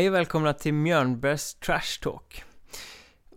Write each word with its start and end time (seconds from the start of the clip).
Hej 0.00 0.08
och 0.08 0.14
välkomna 0.14 0.52
till 0.52 0.74
Mjörnbergs 0.74 1.54
Trash 1.54 2.00
Talk. 2.02 2.44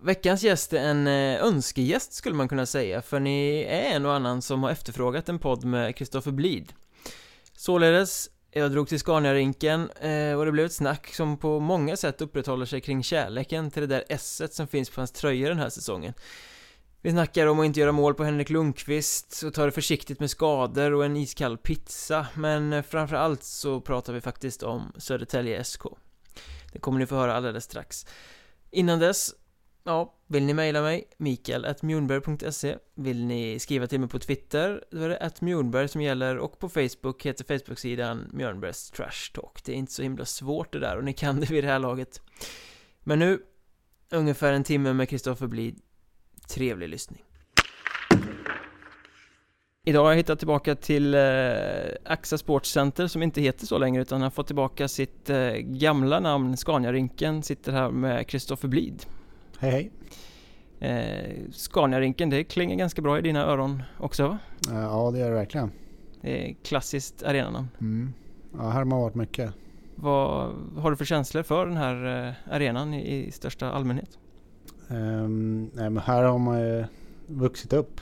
Veckans 0.02 0.44
gäst 0.44 0.74
är 0.74 0.78
en 0.78 1.08
eh, 1.08 1.44
önskegäst 1.44 2.14
skulle 2.14 2.36
man 2.36 2.48
kunna 2.48 2.66
säga, 2.66 3.02
för 3.02 3.20
ni 3.20 3.66
är 3.70 3.96
en 3.96 4.06
och 4.06 4.14
annan 4.14 4.42
som 4.42 4.64
har 4.64 4.72
efterfrågat 4.72 5.30
en 5.30 5.40
podd 5.40 5.64
med 5.64 5.96
Kristoffer 5.96 6.32
Blid. 6.32 6.74
Således, 7.54 8.30
jag 8.52 8.72
drog 8.72 8.88
till 8.88 9.00
Scania-rinken 9.00 9.90
eh, 9.90 10.40
och 10.40 10.46
det 10.46 10.52
blev 10.52 10.66
ett 10.66 10.74
snack 10.74 11.14
som 11.14 11.38
på 11.38 11.60
många 11.60 11.98
sätt 11.98 12.22
upprätthåller 12.22 12.66
sig 12.66 12.82
kring 12.82 13.04
kärleken 13.04 13.72
till 13.72 13.82
det 13.82 13.96
där 13.96 14.04
esset 14.10 14.54
som 14.54 14.68
finns 14.68 14.90
på 14.90 15.02
hans 15.02 15.12
tröja 15.12 15.50
den 15.50 15.60
här 15.60 15.70
säsongen. 15.70 16.14
Vi 17.02 17.12
snackar 17.12 17.48
om 17.48 17.60
att 17.60 17.66
inte 17.66 17.80
göra 17.80 17.92
mål 17.92 18.14
på 18.14 18.24
Henrik 18.24 18.50
Lundqvist 18.50 19.44
och 19.46 19.54
ta 19.54 19.66
det 19.66 19.72
försiktigt 19.72 20.20
med 20.20 20.30
skador 20.30 20.94
och 20.94 21.06
en 21.06 21.18
iskall 21.18 21.58
pizza, 21.58 22.28
men 22.34 22.74
eh, 22.74 22.82
framförallt 22.82 23.44
så 23.44 23.82
pratar 23.82 24.14
vi 24.14 24.22
faktiskt 24.22 24.64
om 24.64 24.92
Södertälje 24.98 25.64
SK. 25.64 25.86
Det 26.74 26.80
kommer 26.80 27.00
ni 27.00 27.06
få 27.06 27.16
höra 27.16 27.34
alldeles 27.34 27.64
strax. 27.64 28.06
Innan 28.72 29.00
dess, 29.00 29.36
ja, 29.84 30.20
vill 30.28 30.44
ni 30.44 30.54
mejla 30.54 30.82
mig, 30.82 31.04
mikael.mjornberg.se 31.18 32.78
Vill 32.96 33.26
ni 33.26 33.60
skriva 33.60 33.88
till 33.88 34.00
mig 34.00 34.10
på 34.10 34.20
Twitter, 34.20 34.84
då 34.92 35.02
är 35.02 35.10
det 35.10 35.18
att 35.18 35.42
Mjornberg 35.42 35.88
som 35.88 36.02
gäller 36.02 36.38
och 36.38 36.60
på 36.60 36.70
Facebook 36.70 37.26
heter 37.26 37.44
Facebook-sidan 37.44 38.30
Mjörnbergs 38.34 38.92
Trash 38.92 39.32
Talk. 39.34 39.64
Det 39.66 39.72
är 39.72 39.76
inte 39.76 39.94
så 39.94 40.04
himla 40.04 40.26
svårt 40.26 40.74
det 40.74 40.80
där 40.80 40.98
och 40.98 41.04
ni 41.04 41.14
kan 41.14 41.40
det 41.40 41.52
vid 41.52 41.64
det 41.64 41.68
här 41.68 41.80
laget. 41.80 42.22
Men 43.00 43.20
nu, 43.20 43.42
ungefär 44.12 44.54
en 44.54 44.64
timme 44.64 44.94
med 44.94 45.10
Kristoffer 45.10 45.48
Blid. 45.48 45.82
Trevlig 46.50 46.90
lyssning. 46.90 47.24
Idag 49.86 50.04
har 50.04 50.10
jag 50.10 50.18
hittat 50.18 50.40
tillbaka 50.40 50.76
till 50.76 51.14
eh, 51.14 51.22
Axa 52.06 52.38
Sportcenter 52.38 53.08
som 53.08 53.24
inte 53.24 53.42
heter 53.42 53.66
så 53.66 53.78
längre 53.78 54.02
utan 54.02 54.22
har 54.22 54.30
fått 54.30 54.48
tillbaka 54.48 54.88
sitt 54.88 55.30
eh, 55.30 55.52
gamla 55.58 56.20
namn. 56.20 56.58
Scaniarinken 56.58 57.44
Sitter 57.44 57.72
här 57.72 57.92
med 57.92 58.28
Kristoffer 58.28 58.68
Blid 58.68 59.06
Hej 59.60 59.72
hej. 59.72 59.92
Eh, 60.90 61.52
Scaniarinken, 61.52 62.30
det 62.30 62.44
klingar 62.44 62.76
ganska 62.76 63.02
bra 63.02 63.20
i 63.20 63.22
dina 63.22 63.46
öron 63.46 63.84
också 64.00 64.28
va? 64.28 64.38
Ja 64.70 65.12
det 65.14 65.20
gör 65.20 65.30
det 65.30 65.36
verkligen. 65.36 65.72
Det 66.22 66.50
är 66.50 66.54
klassiskt 66.54 67.24
arenanamn. 67.24 67.68
Mm. 67.82 68.14
Ja 68.58 68.64
här 68.64 68.78
har 68.78 68.86
man 68.86 69.02
varit 69.02 69.16
mycket. 69.16 69.54
Vad 69.96 70.56
har 70.78 70.92
du 70.92 70.98
för 70.98 71.06
känslor 71.06 71.44
för 71.44 71.66
den 71.66 71.78
här 71.78 72.28
eh, 72.28 72.54
arenan 72.56 72.94
i, 72.94 73.26
i 73.28 73.32
största 73.32 73.72
allmänhet? 73.72 74.18
Um, 74.88 75.72
nej 75.74 75.90
men 75.90 76.04
här 76.04 76.24
har 76.24 76.40
man 76.40 76.60
ju 76.60 76.86
vuxit 77.28 77.74
upp 77.74 78.02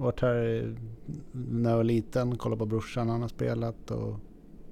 varit 0.00 0.20
här 0.20 0.74
när 1.32 1.70
jag 1.70 1.76
var 1.76 1.84
liten, 1.84 2.36
kollat 2.36 2.58
på 2.58 2.66
brorsan 2.66 3.08
han 3.08 3.22
har 3.22 3.28
spelat 3.28 3.90
och 3.90 4.16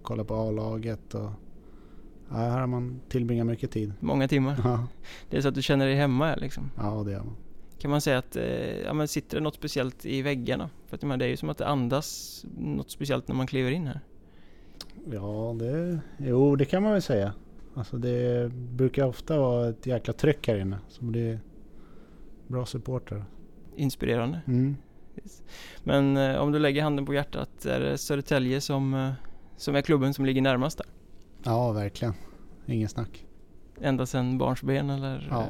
kollat 0.02 0.26
på 0.26 0.34
A-laget. 0.34 1.14
Och, 1.14 1.30
ja, 2.28 2.36
här 2.36 2.60
har 2.60 2.66
man 2.66 3.00
tillbringat 3.08 3.46
mycket 3.46 3.70
tid. 3.70 3.92
Många 4.00 4.28
timmar? 4.28 4.60
Ja. 4.64 4.86
Det 5.30 5.36
är 5.36 5.40
så 5.40 5.48
att 5.48 5.54
du 5.54 5.62
känner 5.62 5.86
dig 5.86 5.94
hemma 5.94 6.26
här 6.26 6.36
liksom? 6.36 6.70
Ja, 6.76 7.02
det 7.04 7.12
gör 7.12 7.24
man. 7.24 7.36
Kan 7.78 7.90
man 7.90 8.00
säga 8.00 8.18
att, 8.18 8.36
eh, 8.36 8.80
ja 8.80 8.92
men 8.92 9.08
sitter 9.08 9.36
det 9.36 9.42
något 9.42 9.54
speciellt 9.54 10.06
i 10.06 10.22
väggarna? 10.22 10.70
För 10.86 10.96
att 10.96 11.18
det 11.18 11.24
är 11.24 11.28
ju 11.28 11.36
som 11.36 11.48
att 11.48 11.58
det 11.58 11.66
andas 11.66 12.44
något 12.58 12.90
speciellt 12.90 13.28
när 13.28 13.34
man 13.34 13.46
kliver 13.46 13.70
in 13.70 13.86
här. 13.86 14.00
Ja, 15.12 15.56
det, 15.58 16.00
jo 16.18 16.56
det 16.56 16.64
kan 16.64 16.82
man 16.82 16.92
väl 16.92 17.02
säga. 17.02 17.32
Alltså 17.74 17.98
det 17.98 18.52
brukar 18.52 19.06
ofta 19.06 19.40
vara 19.40 19.68
ett 19.68 19.86
jäkla 19.86 20.12
tryck 20.12 20.48
här 20.48 20.58
inne. 20.58 20.78
Så 20.88 21.04
det 21.04 21.20
är 21.20 21.40
bra 22.46 22.66
supporter. 22.66 23.24
Inspirerande. 23.76 24.40
Mm. 24.46 24.76
Men 25.84 26.16
eh, 26.16 26.36
om 26.36 26.52
du 26.52 26.58
lägger 26.58 26.82
handen 26.82 27.06
på 27.06 27.14
hjärtat, 27.14 27.64
är 27.64 27.80
det 27.80 27.98
Södertälje 27.98 28.60
som, 28.60 28.94
eh, 28.94 29.12
som 29.56 29.74
är 29.74 29.82
klubben 29.82 30.14
som 30.14 30.24
ligger 30.26 30.42
närmast 30.42 30.78
där? 30.78 30.86
Ja, 31.42 31.72
verkligen. 31.72 32.14
Ingen 32.66 32.88
snack. 32.88 33.26
Ända 33.80 34.06
sedan 34.06 34.38
barnsben 34.38 34.90
eller? 34.90 35.28
Ja, 35.30 35.42
eh, 35.42 35.48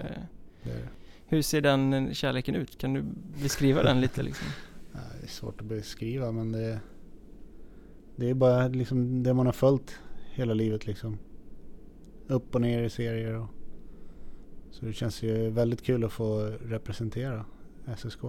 det 0.63 0.71
är 0.71 0.75
det. 0.75 0.89
Hur 1.27 1.43
ser 1.43 1.61
den 1.61 1.93
eh, 1.93 2.13
kärleken 2.13 2.55
ut? 2.55 2.79
Kan 2.79 2.95
du 2.95 3.05
beskriva 3.43 3.83
den 3.83 4.01
lite 4.01 4.23
liksom? 4.23 4.49
Det 5.21 5.27
är 5.27 5.29
svårt 5.29 5.61
att 5.61 5.67
beskriva 5.67 6.33
men 6.33 6.53
det, 6.53 6.81
det 8.17 8.31
är 8.31 8.35
bara 8.35 8.69
liksom 8.69 9.23
det 9.23 9.35
man 9.35 9.47
har 9.47 9.53
följt 9.53 9.99
hela 10.33 10.55
livet 10.55 10.87
liksom. 10.87 11.19
Upp 12.27 12.55
och 12.55 12.61
ner 12.61 12.83
i 12.83 12.91
serier 12.91 13.35
och 13.35 13.49
så 14.71 14.87
det 14.87 14.93
känns 14.93 15.23
ju 15.23 15.51
väldigt 15.51 15.83
kul 15.83 16.05
att 16.05 16.13
få 16.13 16.39
representera 16.65 17.45
SSK 17.97 18.23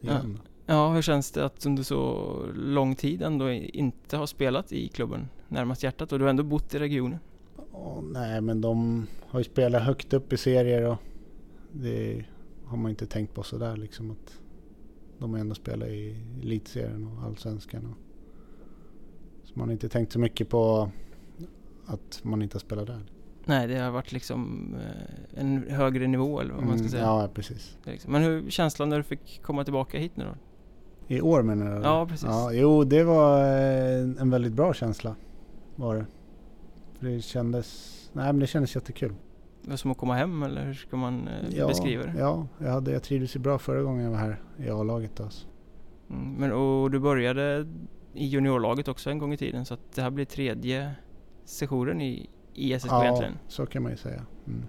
igen. 0.00 0.38
Ja. 0.44 0.50
Ja, 0.66 0.92
hur 0.92 1.02
känns 1.02 1.30
det 1.30 1.44
att 1.44 1.66
under 1.66 1.82
så 1.82 2.38
lång 2.54 2.94
tid 2.94 3.22
ändå 3.22 3.50
inte 3.50 4.16
ha 4.16 4.26
spelat 4.26 4.72
i 4.72 4.88
klubben 4.88 5.28
närmast 5.48 5.82
hjärtat 5.82 6.12
och 6.12 6.18
du 6.18 6.24
har 6.24 6.30
ändå 6.30 6.42
bott 6.42 6.74
i 6.74 6.78
regionen? 6.78 7.18
Oh, 7.72 8.02
nej, 8.02 8.40
men 8.40 8.60
de 8.60 9.06
har 9.28 9.40
ju 9.40 9.44
spelat 9.44 9.82
högt 9.82 10.12
upp 10.12 10.32
i 10.32 10.36
serier 10.36 10.82
och 10.82 10.96
det 11.72 12.24
har 12.64 12.76
man 12.76 12.90
inte 12.90 13.06
tänkt 13.06 13.34
på 13.34 13.42
sådär 13.42 13.76
liksom 13.76 14.10
att 14.10 14.40
de 15.18 15.32
har 15.32 15.40
ändå 15.40 15.54
spelat 15.54 15.88
i 15.88 16.16
elitserien 16.42 17.08
och 17.08 17.24
allsvenskan. 17.24 17.86
Och, 17.86 17.96
så 19.44 19.58
man 19.58 19.68
har 19.68 19.72
inte 19.72 19.88
tänkt 19.88 20.12
så 20.12 20.18
mycket 20.18 20.48
på 20.48 20.90
att 21.86 22.20
man 22.22 22.42
inte 22.42 22.54
har 22.54 22.60
spelat 22.60 22.86
där. 22.86 23.00
Nej, 23.44 23.66
det 23.66 23.78
har 23.78 23.90
varit 23.90 24.12
liksom 24.12 24.68
eh, 24.80 25.40
en 25.40 25.70
högre 25.70 26.06
nivå 26.06 26.40
eller 26.40 26.54
vad 26.54 26.64
man 26.64 26.78
ska 26.78 26.80
mm, 26.80 26.90
säga. 26.90 27.02
Ja, 27.02 27.28
precis. 27.34 27.78
Liksom. 27.84 28.12
Men 28.12 28.22
hur 28.22 28.50
känslan 28.50 28.88
när 28.88 28.96
du 28.96 29.02
fick 29.02 29.42
komma 29.42 29.64
tillbaka 29.64 29.98
hit 29.98 30.16
nu 30.16 30.24
då? 30.24 30.34
I 31.08 31.20
år 31.20 31.42
menar 31.42 31.76
du? 31.76 31.82
Ja, 31.82 32.06
precis. 32.06 32.28
Ja, 32.28 32.52
jo, 32.52 32.84
det 32.84 33.04
var 33.04 33.40
eh, 33.40 34.00
en 34.20 34.30
väldigt 34.30 34.52
bra 34.52 34.74
känsla. 34.74 35.14
Var 35.76 35.94
det. 35.94 36.06
Det 37.00 37.20
kändes, 37.20 38.10
nej 38.12 38.26
men 38.26 38.38
det 38.38 38.46
kändes 38.46 38.74
jättekul. 38.74 39.14
Det 39.62 39.70
var 39.70 39.76
som 39.76 39.90
att 39.90 39.98
komma 39.98 40.14
hem 40.14 40.42
eller 40.42 40.64
hur 40.64 40.74
ska 40.74 40.96
man 40.96 41.28
eh, 41.28 41.58
ja, 41.58 41.66
beskriva 41.66 42.04
det? 42.04 42.14
Ja, 42.18 42.46
jag, 42.58 42.70
hade, 42.70 42.92
jag 42.92 43.02
trivdes 43.02 43.36
ju 43.36 43.40
bra 43.40 43.58
förra 43.58 43.82
gången 43.82 44.04
jag 44.04 44.10
var 44.10 44.18
här 44.18 44.40
i 44.58 44.70
A-laget. 44.70 45.20
Alltså. 45.20 45.46
Mm, 46.10 46.32
men 46.32 46.52
och 46.52 46.90
du 46.90 46.98
började 46.98 47.66
i 48.14 48.26
juniorlaget 48.26 48.88
också 48.88 49.10
en 49.10 49.18
gång 49.18 49.32
i 49.32 49.36
tiden 49.36 49.64
så 49.64 49.74
att 49.74 49.92
det 49.94 50.02
här 50.02 50.10
blir 50.10 50.24
tredje 50.24 50.90
sessionen 51.44 52.00
i, 52.00 52.30
i 52.54 52.78
SSK 52.78 52.90
ja, 52.90 53.04
egentligen? 53.04 53.38
så 53.48 53.66
kan 53.66 53.82
man 53.82 53.92
ju 53.92 53.98
säga. 53.98 54.22
Mm. 54.46 54.62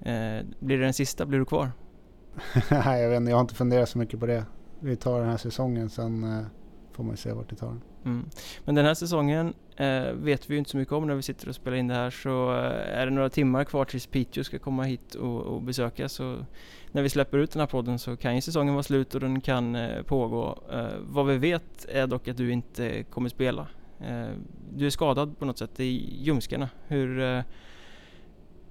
Eh, 0.00 0.46
blir 0.58 0.78
det 0.78 0.84
den 0.84 0.94
sista? 0.94 1.26
Blir 1.26 1.38
du 1.38 1.44
kvar? 1.44 1.72
Nej, 2.70 3.02
jag 3.02 3.08
vet 3.10 3.16
inte. 3.16 3.30
Jag 3.30 3.36
har 3.36 3.40
inte 3.40 3.54
funderat 3.54 3.88
så 3.88 3.98
mycket 3.98 4.20
på 4.20 4.26
det 4.26 4.44
vi 4.82 4.96
tar 4.96 5.20
den 5.20 5.28
här 5.28 5.36
säsongen. 5.36 5.90
Sen 5.90 6.24
eh, 6.24 6.44
får 6.92 7.04
man 7.04 7.16
se 7.16 7.32
vart 7.32 7.50
det 7.50 7.56
tar 7.56 7.66
den. 7.66 7.80
Mm. 8.04 8.24
Men 8.64 8.74
den 8.74 8.84
här 8.84 8.94
säsongen 8.94 9.54
eh, 9.76 10.12
vet 10.12 10.50
vi 10.50 10.54
ju 10.54 10.58
inte 10.58 10.70
så 10.70 10.76
mycket 10.76 10.92
om 10.92 11.06
när 11.06 11.14
vi 11.14 11.22
sitter 11.22 11.48
och 11.48 11.54
spelar 11.54 11.76
in 11.76 11.88
det 11.88 11.94
här 11.94 12.10
så 12.10 12.50
eh, 12.50 12.98
är 12.98 13.06
det 13.06 13.12
några 13.12 13.30
timmar 13.30 13.64
kvar 13.64 13.84
tills 13.84 14.06
Piteå 14.06 14.44
ska 14.44 14.58
komma 14.58 14.82
hit 14.82 15.14
och, 15.14 15.40
och 15.40 15.62
besöka 15.62 16.08
så 16.08 16.44
när 16.92 17.02
vi 17.02 17.08
släpper 17.08 17.38
ut 17.38 17.50
den 17.50 17.60
här 17.60 17.66
podden 17.66 17.98
så 17.98 18.16
kan 18.16 18.34
ju 18.34 18.40
säsongen 18.40 18.74
vara 18.74 18.82
slut 18.82 19.14
och 19.14 19.20
den 19.20 19.40
kan 19.40 19.74
eh, 19.74 20.02
pågå. 20.02 20.58
Eh, 20.72 20.86
vad 21.00 21.26
vi 21.26 21.38
vet 21.38 21.86
är 21.88 22.06
dock 22.06 22.28
att 22.28 22.36
du 22.36 22.52
inte 22.52 23.02
kommer 23.02 23.28
spela. 23.28 23.66
Eh, 24.00 24.28
du 24.74 24.86
är 24.86 24.90
skadad 24.90 25.38
på 25.38 25.44
något 25.44 25.58
sätt 25.58 25.80
i 25.80 26.18
ljumskarna. 26.22 26.68
Hur, 26.86 27.20
eh, 27.20 27.42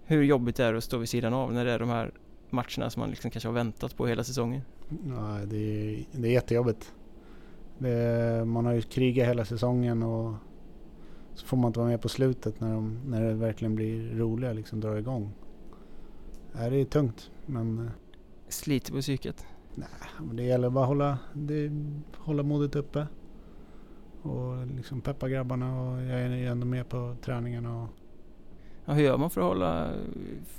hur 0.06 0.24
jobbigt 0.24 0.60
är 0.60 0.72
det 0.72 0.78
att 0.78 0.84
stå 0.84 0.98
vid 0.98 1.10
sidan 1.10 1.34
av 1.34 1.54
när 1.54 1.66
det 1.66 1.72
är 1.72 1.80
de 1.80 1.90
här 1.90 2.12
matcherna 2.52 2.90
som 2.90 3.00
man 3.00 3.10
liksom 3.10 3.32
kanske 3.32 3.50
har 3.50 3.54
väntat 3.54 3.98
på 3.98 4.08
hela 4.08 4.24
säsongen? 4.24 4.62
Ja, 4.90 5.40
det, 5.46 5.58
är, 5.58 6.06
det 6.12 6.28
är 6.28 6.32
jättejobbigt. 6.32 6.94
Det, 7.78 8.46
man 8.46 8.66
har 8.66 8.74
ju 8.74 8.82
krigat 8.82 9.28
hela 9.28 9.46
säsongen 9.46 10.04
och 10.04 10.36
så 11.34 11.46
får 11.46 11.58
man 11.58 11.70
inte 11.70 11.80
vara 11.80 11.90
med 11.90 12.02
på 12.02 12.10
slutet 12.10 12.60
när, 12.60 12.74
de, 12.74 13.00
när 13.06 13.22
det 13.22 13.34
verkligen 13.34 13.76
blir 13.76 14.16
roliga, 14.16 14.54
liksom 14.54 14.80
drar 14.80 14.96
igång. 14.96 15.32
Det 16.54 16.82
är 16.82 16.86
tungt 16.86 17.32
men... 17.46 17.80
Eh, 17.80 17.92
Sliter 18.48 18.94
på 18.94 19.02
psyket? 19.02 19.46
Nej, 19.76 19.88
men 20.20 20.36
det 20.36 20.44
gäller 20.44 20.70
bara 20.70 20.84
att 20.84 20.88
hålla, 20.88 21.18
det, 21.34 21.72
hålla 22.18 22.44
modet 22.44 22.76
uppe. 22.76 23.08
Och 24.22 24.68
liksom 24.68 25.02
peppa 25.02 25.30
grabbarna 25.30 25.82
och 25.82 26.02
jag 26.02 26.22
är 26.22 26.30
ändå 26.30 26.66
med 26.66 26.90
på 26.90 27.16
träningarna. 27.22 27.84
Och... 27.84 27.90
Ja, 28.86 28.94
hur 28.94 29.04
gör 29.04 29.18
man 29.18 29.30
för 29.30 29.42
att 29.42 29.48
hålla, 29.48 29.90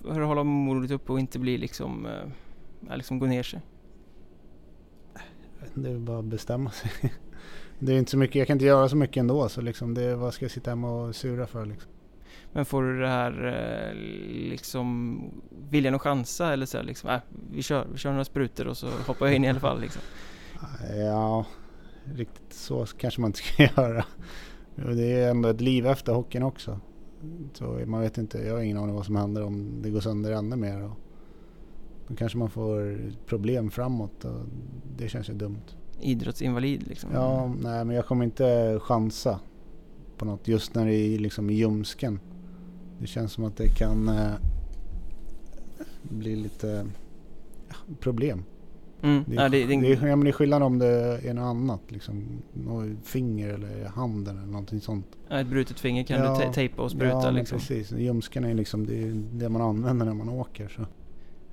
för 0.03 0.21
att 0.21 0.27
hålla 0.27 0.45
modet 0.45 0.91
uppe 0.91 1.13
och 1.13 1.21
inte 1.21 1.39
bli 1.39 1.59
liksom, 1.59 2.07
äh, 2.91 2.97
liksom 2.97 3.19
gå 3.19 3.27
ner 3.27 3.43
sig? 3.43 3.61
Det 5.75 5.91
är 5.91 5.99
bara 5.99 6.19
att 6.19 6.25
bestämma 6.25 6.71
sig. 6.71 6.91
Det 7.79 7.93
är 7.93 7.99
inte 7.99 8.11
så 8.11 8.19
mycket, 8.19 8.37
jag 8.37 8.47
kan 8.47 8.55
inte 8.55 8.65
göra 8.65 8.89
så 8.89 8.97
mycket 8.97 9.17
ändå 9.17 9.49
så 9.49 9.61
liksom 9.61 9.95
det, 9.95 10.17
vad 10.17 10.35
ska 10.35 10.45
jag 10.45 10.53
sitta 10.53 10.71
hemma 10.71 10.91
och 10.91 11.17
sura 11.17 11.47
för 11.47 11.67
liksom. 11.67 11.91
Men 12.53 12.65
får 12.65 12.83
du 12.83 13.01
det 13.01 13.09
här 13.09 13.47
eh, 13.47 13.95
liksom 14.51 15.21
viljan 15.71 15.95
att 15.95 16.01
chansa 16.01 16.53
eller 16.53 16.67
så 16.67 16.83
liksom, 16.83 17.11
äh, 17.11 17.21
vi 17.53 17.63
kör, 17.63 17.87
vi 17.93 17.99
kör 17.99 18.11
några 18.11 18.25
sprutor 18.25 18.67
och 18.67 18.77
så 18.77 18.89
hoppar 19.07 19.27
jag 19.27 19.37
in 19.37 19.45
i 19.45 19.49
alla 19.49 19.61
fall 19.61 19.81
liksom? 19.81 20.03
Ja, 20.97 21.45
riktigt 22.05 22.53
så 22.53 22.87
kanske 22.87 23.21
man 23.21 23.29
inte 23.29 23.39
ska 23.39 23.63
göra. 23.77 24.05
Det 24.75 25.13
är 25.13 25.31
ändå 25.31 25.49
ett 25.49 25.61
liv 25.61 25.87
efter 25.87 26.13
hockeyn 26.13 26.43
också. 26.43 26.81
Så 27.53 27.81
man 27.87 28.01
vet 28.01 28.19
inte, 28.19 28.39
jag 28.39 28.55
har 28.55 28.61
ingen 28.61 28.77
aning 28.77 28.95
vad 28.95 29.07
som 29.07 29.17
händer 29.17 29.43
om 29.43 29.83
det 29.83 29.91
går 29.91 30.01
sönder 30.01 30.33
ännu 30.33 30.57
mer. 30.57 30.83
Och 30.83 30.99
då 32.09 32.15
kanske 32.15 32.39
man 32.39 32.51
får 32.51 32.99
problem 33.27 33.71
framåt 33.71 34.25
och 34.25 34.41
det 34.97 35.09
känns 35.09 35.29
ju 35.29 35.35
dumt. 35.35 35.63
Idrottsinvalid 36.01 36.89
liksom? 36.89 37.11
Ja, 37.15 37.55
nej 37.61 37.85
men 37.85 37.97
jag 37.97 38.07
kommer 38.07 38.25
inte 38.25 38.79
chansa 38.83 39.41
på 40.17 40.25
något 40.25 40.49
just 40.49 40.75
när 40.75 40.87
det 40.87 40.95
är 40.95 41.19
liksom 41.19 41.51
i 41.51 41.55
ljumsken. 41.55 42.21
det 43.01 43.07
känns 43.07 43.33
som 43.33 43.45
att 43.45 43.57
det 43.57 43.69
kan 43.69 44.09
eh, 44.09 44.33
bli 46.03 46.37
lite 46.37 46.87
ja, 47.69 47.77
problem. 48.01 48.45
Mm. 49.03 49.25
Det 49.27 49.35
ja, 49.35 49.43
är, 49.43 49.49
det, 49.49 49.67
det, 49.67 49.81
det, 49.81 49.93
är, 49.93 50.07
ja, 50.07 50.17
men 50.17 50.25
det 50.25 50.31
är 50.31 50.33
skillnad 50.33 50.63
om 50.63 50.79
det 50.79 51.21
är 51.29 51.35
något 51.35 51.43
annat. 51.43 51.81
Liksom, 51.89 52.25
något 52.53 52.87
finger 53.03 53.49
eller 53.49 53.87
handen 53.89 54.37
eller 54.39 54.47
någonting 54.47 54.81
sånt. 54.81 55.07
ja, 55.29 55.41
ett 55.41 55.47
brutet 55.47 55.81
finger 55.81 56.05
kan 56.05 56.19
Ja, 56.25 56.35
du 56.39 56.45
te- 56.45 56.53
tejpa 56.53 56.83
och 56.83 56.91
spruta 56.91 57.09
ja, 57.23 57.31
liksom. 57.31 57.59
precis. 57.59 57.93
Ljumsken 57.93 58.45
är 58.45 58.55
liksom 58.55 58.87
det, 58.87 59.03
är 59.03 59.13
det 59.33 59.49
man 59.49 59.63
använder 59.63 60.07
när 60.07 60.15
man 60.15 60.29
åker. 60.29 60.69
Så. 60.69 60.87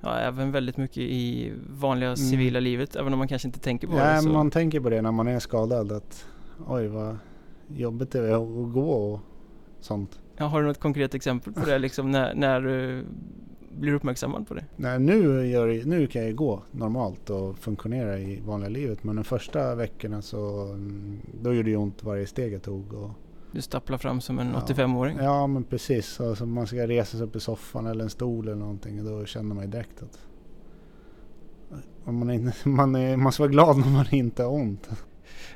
Ja, 0.00 0.18
även 0.18 0.52
väldigt 0.52 0.76
mycket 0.76 0.96
i 0.98 1.52
vanliga 1.70 2.08
Mm. 2.08 2.16
civila 2.16 2.60
livet, 2.60 2.96
även 2.96 3.12
om 3.12 3.18
man 3.18 3.28
kanske 3.28 3.48
inte 3.48 3.60
tänker 3.60 3.86
på 3.86 3.92
det. 3.92 4.14
Ja, 4.14 4.20
Så. 4.20 4.28
man 4.28 4.50
tänker 4.50 4.80
på 4.80 4.90
det 4.90 5.02
när 5.02 5.12
man 5.12 5.28
är 5.28 5.38
skadad. 5.38 5.92
Att 5.92 6.26
oj 6.68 6.86
vad 6.88 7.16
jobbigt 7.68 8.10
det 8.10 8.18
är 8.18 8.32
att 8.32 8.72
gå 8.74 8.90
och 8.92 9.20
sånt. 9.80 10.20
Ja, 10.36 10.44
har 10.46 10.60
du 10.60 10.66
något 10.68 10.80
konkret 10.80 11.14
exempel 11.14 11.52
på 11.52 11.60
det, 11.66 11.78
liksom 11.86 12.10
när, 12.10 12.34
när 12.34 12.60
du 12.60 13.04
blir 13.78 13.92
uppmärksammad 13.92 14.48
på 14.48 14.54
det? 14.54 14.64
Nej, 14.76 14.98
nu, 14.98 15.46
gör, 15.46 15.84
nu 15.86 16.06
kan 16.06 16.22
jag 16.24 16.34
gå 16.34 16.62
normalt 16.70 17.30
och 17.30 17.58
funktionera 17.58 18.18
i 18.18 18.40
vanliga 18.46 18.68
livet. 18.68 19.04
Men 19.04 19.16
de 19.16 19.24
första 19.24 19.74
veckorna 19.74 20.22
så 20.22 20.62
mm, 20.66 21.18
då 21.42 21.54
gjorde 21.54 21.70
det 21.70 21.76
ont 21.76 22.04
varje 22.04 22.26
steg 22.26 22.52
jag 22.52 22.62
tog. 22.62 22.92
Och, 22.92 23.10
Du 23.52 23.62
stapplar 23.62 23.98
fram 23.98 24.20
som 24.20 24.38
en 24.38 24.50
Ja. 24.54 24.60
85-åring. 24.74 25.16
ja 25.20 25.46
men 25.46 25.64
precis. 25.64 26.20
Alltså, 26.20 26.46
man 26.46 26.66
ska 26.66 26.86
resa 26.88 27.16
sig 27.18 27.26
upp 27.26 27.36
i 27.36 27.40
soffan 27.40 27.86
eller 27.86 28.04
en 28.04 28.10
stol 28.10 28.48
eller 28.48 28.56
någonting. 28.56 29.04
Då 29.04 29.24
känner 29.24 29.54
man 29.54 29.64
ju 29.64 29.70
direkt 29.70 30.02
att 30.02 30.18
man, 32.04 32.30
är, 32.30 32.52
man, 32.68 32.94
är, 32.94 33.16
man 33.16 33.32
ska 33.32 33.42
vara 33.42 33.52
glad 33.52 33.76
när 33.78 33.88
man 33.90 34.06
inte 34.14 34.42
har 34.42 34.50
ont. 34.52 34.88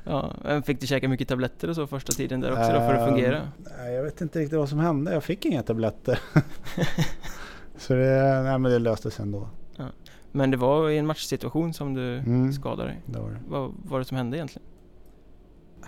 Ja, 0.05 0.33
fick 0.67 0.81
du 0.81 0.87
käka 0.87 1.09
mycket 1.09 1.29
tabletter 1.29 1.69
och 1.69 1.75
så 1.75 1.87
första 1.87 2.13
tiden 2.13 2.41
där 2.41 2.51
också 2.51 2.63
då 2.73 2.79
för 2.79 2.95
att 2.95 3.01
Ehm, 3.01 3.09
fungera? 3.09 3.49
Nej, 3.79 3.93
jag 3.95 4.03
vet 4.05 4.21
inte 4.21 4.39
riktigt 4.39 4.59
vad 4.59 4.69
som 4.69 4.79
hände. 4.79 5.13
Jag 5.13 5.25
fick 5.25 5.45
inga 5.45 5.63
tabletter. 5.63 6.19
så 7.77 7.95
det, 7.95 8.43
nej, 8.43 8.59
men 8.59 8.73
det 8.73 8.79
löste 8.79 9.11
sig 9.11 9.23
ändå. 9.23 9.49
Men 10.33 10.51
det 10.51 10.57
var 10.57 10.91
i 10.91 10.99
en 10.99 11.07
matchsituation 11.07 11.73
som 11.75 11.95
du 11.95 12.19
Mm. 12.19 12.53
skadade 12.53 12.89
dig. 12.89 13.03
Det 13.07 13.19
var 13.21 13.31
det. 13.31 13.39
Vad 13.49 13.73
var 13.85 13.99
det 13.99 14.05
som 14.05 14.17
hände 14.17 14.37
egentligen? 14.37 14.69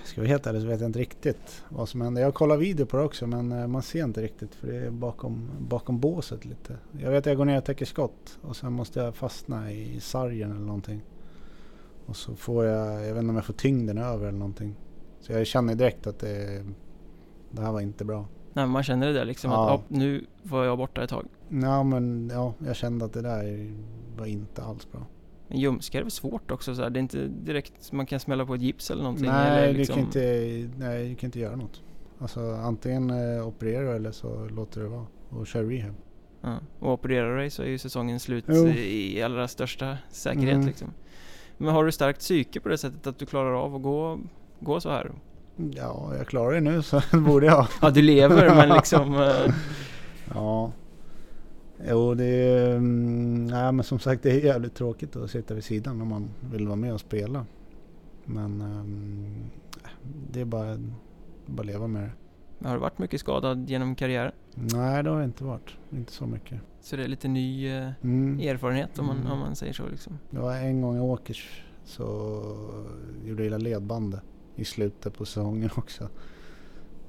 Ska 0.04 0.20
vi 0.20 0.26
vara 0.26 0.32
helt 0.32 0.46
ärlig 0.46 0.62
så 0.62 0.68
vet 0.68 0.80
jag 0.80 0.88
inte 0.88 0.98
riktigt 0.98 1.64
vad 1.68 1.88
som 1.88 2.00
hände. 2.00 2.20
Jag 2.20 2.34
kollar 2.34 2.56
video 2.56 2.86
på 2.86 2.96
det 2.96 3.02
också 3.02 3.26
men 3.26 3.52
eh, 3.52 3.66
man 3.66 3.82
ser 3.82 4.04
inte 4.04 4.22
riktigt 4.22 4.54
för 4.54 4.66
det 4.66 4.76
är 4.76 4.90
bakom, 4.90 5.50
bakom 5.58 5.98
båset 6.00 6.44
lite. 6.44 6.76
Jag 6.98 7.10
vet 7.10 7.18
att 7.18 7.26
jag 7.26 7.36
går 7.36 7.44
ner 7.44 7.58
och 7.58 7.64
täcker 7.64 7.84
skott 7.86 8.38
och 8.42 8.56
sen 8.56 8.72
måste 8.72 9.00
jag 9.00 9.14
fastna 9.14 9.72
i 9.72 10.00
sargen 10.00 10.50
eller 10.50 10.60
någonting. 10.66 11.02
Och 12.06 12.16
så 12.16 12.34
får 12.36 12.64
jag, 12.64 12.86
jag 13.06 13.14
vet 13.14 13.22
inte 13.22 13.30
om 13.30 13.36
jag 13.36 13.44
får 13.44 13.52
tyngden 13.54 13.98
över 13.98 14.26
eller 14.28 14.38
någonting. 14.38 14.74
Så 15.20 15.32
jag 15.32 15.46
känner 15.46 15.74
direkt 15.74 16.06
att 16.06 16.18
det, 16.18 16.64
det 17.50 17.62
här 17.62 17.72
var 17.72 17.80
inte 17.80 18.04
bra. 18.04 18.26
Nej, 18.52 18.66
man 18.66 18.82
känner 18.82 19.06
det 19.06 19.12
där 19.12 19.24
liksom 19.24 19.50
Ja. 19.50 19.74
att 19.74 19.80
ja, 19.88 19.96
nu 19.98 20.26
var 20.42 20.64
jag 20.64 20.78
borta 20.78 21.02
ett 21.04 21.10
tag. 21.10 21.26
Ja 21.48 21.82
men 21.82 22.30
ja, 22.34 22.54
jag 22.66 22.76
kände 22.76 23.04
att 23.04 23.12
det 23.12 23.22
där 23.22 23.72
var 24.16 24.26
inte 24.26 24.62
alls 24.62 24.92
bra. 24.92 25.06
En 25.48 25.60
ljumske 25.60 25.98
är 25.98 26.02
väl 26.02 26.10
svårt 26.10 26.50
också 26.50 26.74
så 26.74 26.82
här. 26.82 26.90
Det 26.90 26.98
är 26.98 27.00
inte 27.02 27.26
direkt 27.26 27.92
man 27.92 28.06
kan 28.06 28.20
smälla 28.20 28.46
på 28.46 28.54
ett 28.54 28.60
gips 28.62 28.90
eller 28.90 29.02
någonting. 29.02 29.26
Nej, 29.26 29.62
eller 29.62 29.72
du 29.72 29.78
liksom, 29.78 29.94
kan 29.96 30.04
inte, 30.04 30.20
nej, 30.78 31.08
du 31.08 31.14
kan 31.14 31.28
inte 31.28 31.40
göra 31.40 31.56
något. 31.56 31.82
Alltså 32.18 32.40
antingen 32.54 33.10
eh, 33.10 33.46
operera 33.48 33.94
eller 33.96 34.10
så 34.12 34.48
låter 34.48 34.80
det 34.80 34.88
vara 34.88 35.06
och 35.30 35.46
kör 35.46 35.64
rehab. 35.64 35.94
Ja. 36.40 36.58
Och 36.78 36.92
opererar 36.92 37.36
dig 37.36 37.50
så 37.50 37.62
är 37.62 37.66
ju 37.66 37.78
säsongen 37.78 38.20
slut 38.20 38.44
Jo. 38.48 38.68
i 38.68 39.22
allra 39.22 39.48
största 39.48 39.98
säkerhet 40.10 40.54
Mm. 40.54 40.66
liksom. 40.66 40.88
Men 41.58 41.74
har 41.74 41.84
du 41.84 41.92
starkt 41.92 42.20
psyke 42.20 42.60
på 42.60 42.68
det 42.68 42.78
sättet 42.78 43.06
att 43.06 43.18
du 43.18 43.26
klarar 43.26 43.52
av 43.64 43.74
att 43.74 43.82
gå, 43.82 44.18
gå 44.60 44.80
så 44.80 44.90
här? 44.90 45.12
Ja, 45.56 46.12
jag 46.18 46.26
klarar 46.26 46.52
det 46.54 46.60
nu 46.60 46.82
så 46.82 47.02
det 47.10 47.16
borde 47.26 47.46
jag. 47.46 47.66
Ja, 47.82 47.90
du 47.90 48.02
lever 48.02 48.54
men 48.54 48.68
liksom... 48.76 49.14
eh, 49.14 49.54
Ja. 50.34 50.72
Jo, 51.88 52.14
det 52.14 52.24
är... 52.24 52.76
mm, 52.76 53.46
Nej, 53.46 53.72
men 53.72 53.84
som 53.84 53.98
sagt 53.98 54.22
det 54.22 54.30
är 54.30 54.44
jävligt 54.44 54.74
tråkigt 54.74 55.16
att 55.16 55.30
sitta 55.30 55.54
vid 55.54 55.64
sidan 55.64 56.00
om 56.00 56.08
man 56.08 56.28
vill 56.52 56.66
vara 56.66 56.76
med 56.76 56.94
och 56.94 57.00
spela. 57.00 57.46
Men 58.24 58.60
ehm, 58.60 59.44
det 60.32 60.40
är 60.40 60.44
bara, 60.44 60.76
bara 61.46 61.60
att 61.60 61.66
leva 61.66 61.86
med 61.86 62.10
det. 62.58 62.68
har 62.68 62.74
du 62.74 62.80
varit 62.80 62.98
mycket 62.98 63.20
skadad 63.20 63.70
genom 63.70 63.94
karriären? 63.94 64.32
Nej, 64.54 65.02
det 65.02 65.10
har 65.10 65.18
det 65.18 65.24
inte 65.24 65.44
varit. 65.44 65.70
Inte 65.90 66.12
så 66.12 66.26
mycket. 66.26 66.60
Så 66.80 66.96
det 66.96 67.04
är 67.04 67.08
lite 67.08 67.28
ny 67.28 67.68
eh, 67.76 67.88
Mm. 68.02 68.40
erfarenhet 68.40 68.98
om 68.98 69.06
man, 69.06 69.16
Mm. 69.16 69.32
om 69.32 69.38
man 69.38 69.56
säger 69.56 69.72
så 69.72 69.88
liksom. 69.88 70.18
Det 70.30 70.38
var 70.38 70.56
en 70.56 70.80
gång 70.80 70.96
i 70.96 71.00
Åkers 71.00 71.62
så 71.84 72.04
gjorde 73.24 73.42
jag 73.42 73.46
illa 73.46 73.58
ledbandet 73.58 74.20
i 74.56 74.64
slutet 74.64 75.18
på 75.18 75.24
säsongen 75.24 75.70
också. 75.76 76.04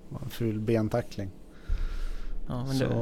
Det 0.09 0.13
var 0.15 0.21
en 0.21 0.29
ful 0.29 0.59
bentackling. 0.59 1.29
Ja, 2.47 2.65
men 2.65 2.75
så 2.75 2.83
det, 2.83 2.93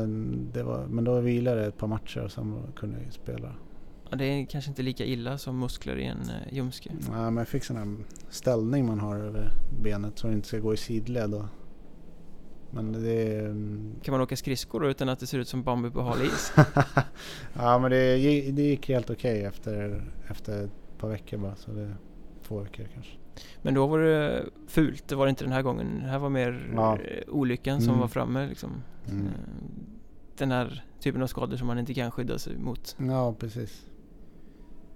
eh, 0.00 0.08
det 0.52 0.62
var, 0.62 0.86
men 0.86 1.04
då 1.04 1.20
vilade 1.20 1.66
ett 1.66 1.78
par 1.78 1.86
matcher 1.86 2.20
och 2.20 2.32
sen 2.32 2.62
kunde 2.76 3.02
jag 3.04 3.12
spela. 3.12 3.54
ja, 4.10 4.16
det 4.16 4.24
är 4.24 4.46
kanske 4.46 4.70
inte 4.70 4.82
lika 4.82 5.04
illa 5.04 5.38
som 5.38 5.58
muskler 5.58 5.96
i 5.96 6.04
en 6.04 6.20
uh, 6.20 6.54
ljumske. 6.54 6.90
Nej, 7.10 7.20
men 7.20 7.36
jag 7.36 7.48
fick 7.48 7.64
sån 7.64 7.76
här 7.76 7.96
ställning 8.30 8.86
man 8.86 9.00
har 9.00 9.16
över 9.16 9.52
benet 9.82 10.18
så 10.18 10.26
det 10.26 10.32
inte 10.32 10.48
ska 10.48 10.58
gå 10.58 10.74
i 10.74 10.76
sidled. 10.76 11.34
Och, 11.34 11.44
men 12.70 12.92
det 12.92 13.38
mm, 13.38 13.94
Kan 14.02 14.12
man 14.12 14.20
åka 14.20 14.36
skridskor 14.36 14.80
då 14.80 14.88
utan 14.90 15.08
att 15.08 15.18
det 15.18 15.26
ser 15.26 15.38
ut 15.38 15.48
som 15.48 15.62
bambu 15.62 15.90
på 15.90 16.02
hal 16.02 16.22
is? 16.22 16.52
ja 17.54 17.78
men 17.78 17.90
det, 17.90 18.16
det 18.50 18.62
gick 18.62 18.88
helt 18.88 19.10
okej 19.10 19.44
efter, 19.44 20.04
efter 20.28 20.64
ett 20.64 20.98
par 20.98 21.08
veckor 21.08 21.38
bara. 21.38 21.56
Så 21.56 21.70
det, 21.70 21.94
två 22.42 22.58
veckor 22.58 22.86
kanske. 22.94 23.21
Men 23.62 23.74
då 23.74 23.86
var 23.86 23.98
det 23.98 24.44
fult, 24.66 25.08
det 25.08 25.14
var 25.14 25.26
det 25.26 25.30
inte 25.30 25.44
den 25.44 25.52
här 25.52 25.62
gången. 25.62 26.00
Det 26.02 26.08
här 26.08 26.18
var 26.18 26.28
mer 26.28 26.72
Ja. 26.74 26.98
eh, 26.98 27.22
olyckan 27.28 27.80
som 27.80 27.88
Mm. 27.88 28.00
var 28.00 28.08
framme 28.08 28.46
liksom. 28.46 28.70
Mm. 29.10 29.26
Eh, 29.26 29.32
Den 30.36 30.50
här 30.50 30.84
typen 31.00 31.22
av 31.22 31.26
skador 31.26 31.56
som 31.56 31.66
man 31.66 31.78
inte 31.78 31.94
kan 31.94 32.10
skydda 32.10 32.38
sig 32.38 32.58
mot. 32.58 32.96
Ja 32.98 33.34
precis. 33.38 33.86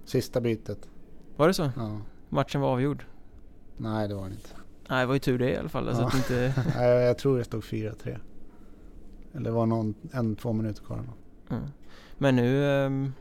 Sista 0.05 0.41
bytet. 0.41 0.89
Var 1.35 1.47
det 1.47 1.53
så? 1.53 1.71
Ja. 1.75 2.01
Matchen 2.29 2.61
var 2.61 2.69
avgjord? 2.71 3.05
Nej 3.77 4.07
det 4.07 4.15
var 4.15 4.23
det 4.29 4.31
inte. 4.35 4.49
Nej, 4.89 4.99
det 4.99 5.05
var 5.05 5.13
ju 5.13 5.19
tur 5.19 5.39
det 5.39 5.51
i 5.51 5.57
alla 5.57 5.69
fall. 5.69 5.87
Alltså 5.87 6.01
Ja. 6.03 6.07
att 6.07 6.15
inte... 6.15 6.53
Nej, 6.77 6.87
jag 6.89 7.17
tror 7.17 7.37
det 7.37 7.43
stod 7.43 7.63
4-3. 7.63 8.17
Eller 9.33 9.43
det 9.43 9.51
var 9.51 9.65
någon, 9.65 9.95
en, 10.11 10.35
två 10.35 10.53
minuter 10.53 10.83
kvar. 10.83 11.03
Mm. 11.49 11.63
Men 12.17 12.35
nu, 12.35 12.65
ehm, 12.71 13.13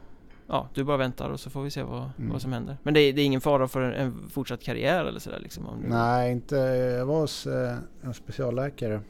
ja, 0.48 0.68
du 0.74 0.84
bara 0.84 0.96
väntar 0.96 1.30
och 1.30 1.40
så 1.40 1.50
får 1.50 1.62
vi 1.62 1.70
se 1.70 1.82
vad, 1.82 2.10
Mm. 2.18 2.32
vad 2.32 2.42
som 2.42 2.52
händer. 2.52 2.76
Men 2.82 2.94
det 2.94 3.00
är, 3.00 3.12
det 3.12 3.22
är 3.22 3.24
ingen 3.26 3.40
fara 3.40 3.68
för 3.68 3.80
en, 3.80 3.92
en 3.92 4.28
fortsatt 4.28 4.62
karriär 4.62 5.04
eller 5.04 5.20
sådär 5.20 5.38
liksom? 5.40 5.66
Om 5.66 5.82
du... 5.82 5.88
Nej, 5.88 6.32
inte. 6.32 6.56
Jag 6.98 7.06
var 7.06 7.20
hos 7.20 7.46
eh, 7.46 7.76
en 8.02 8.14
specialläkare 8.14 9.00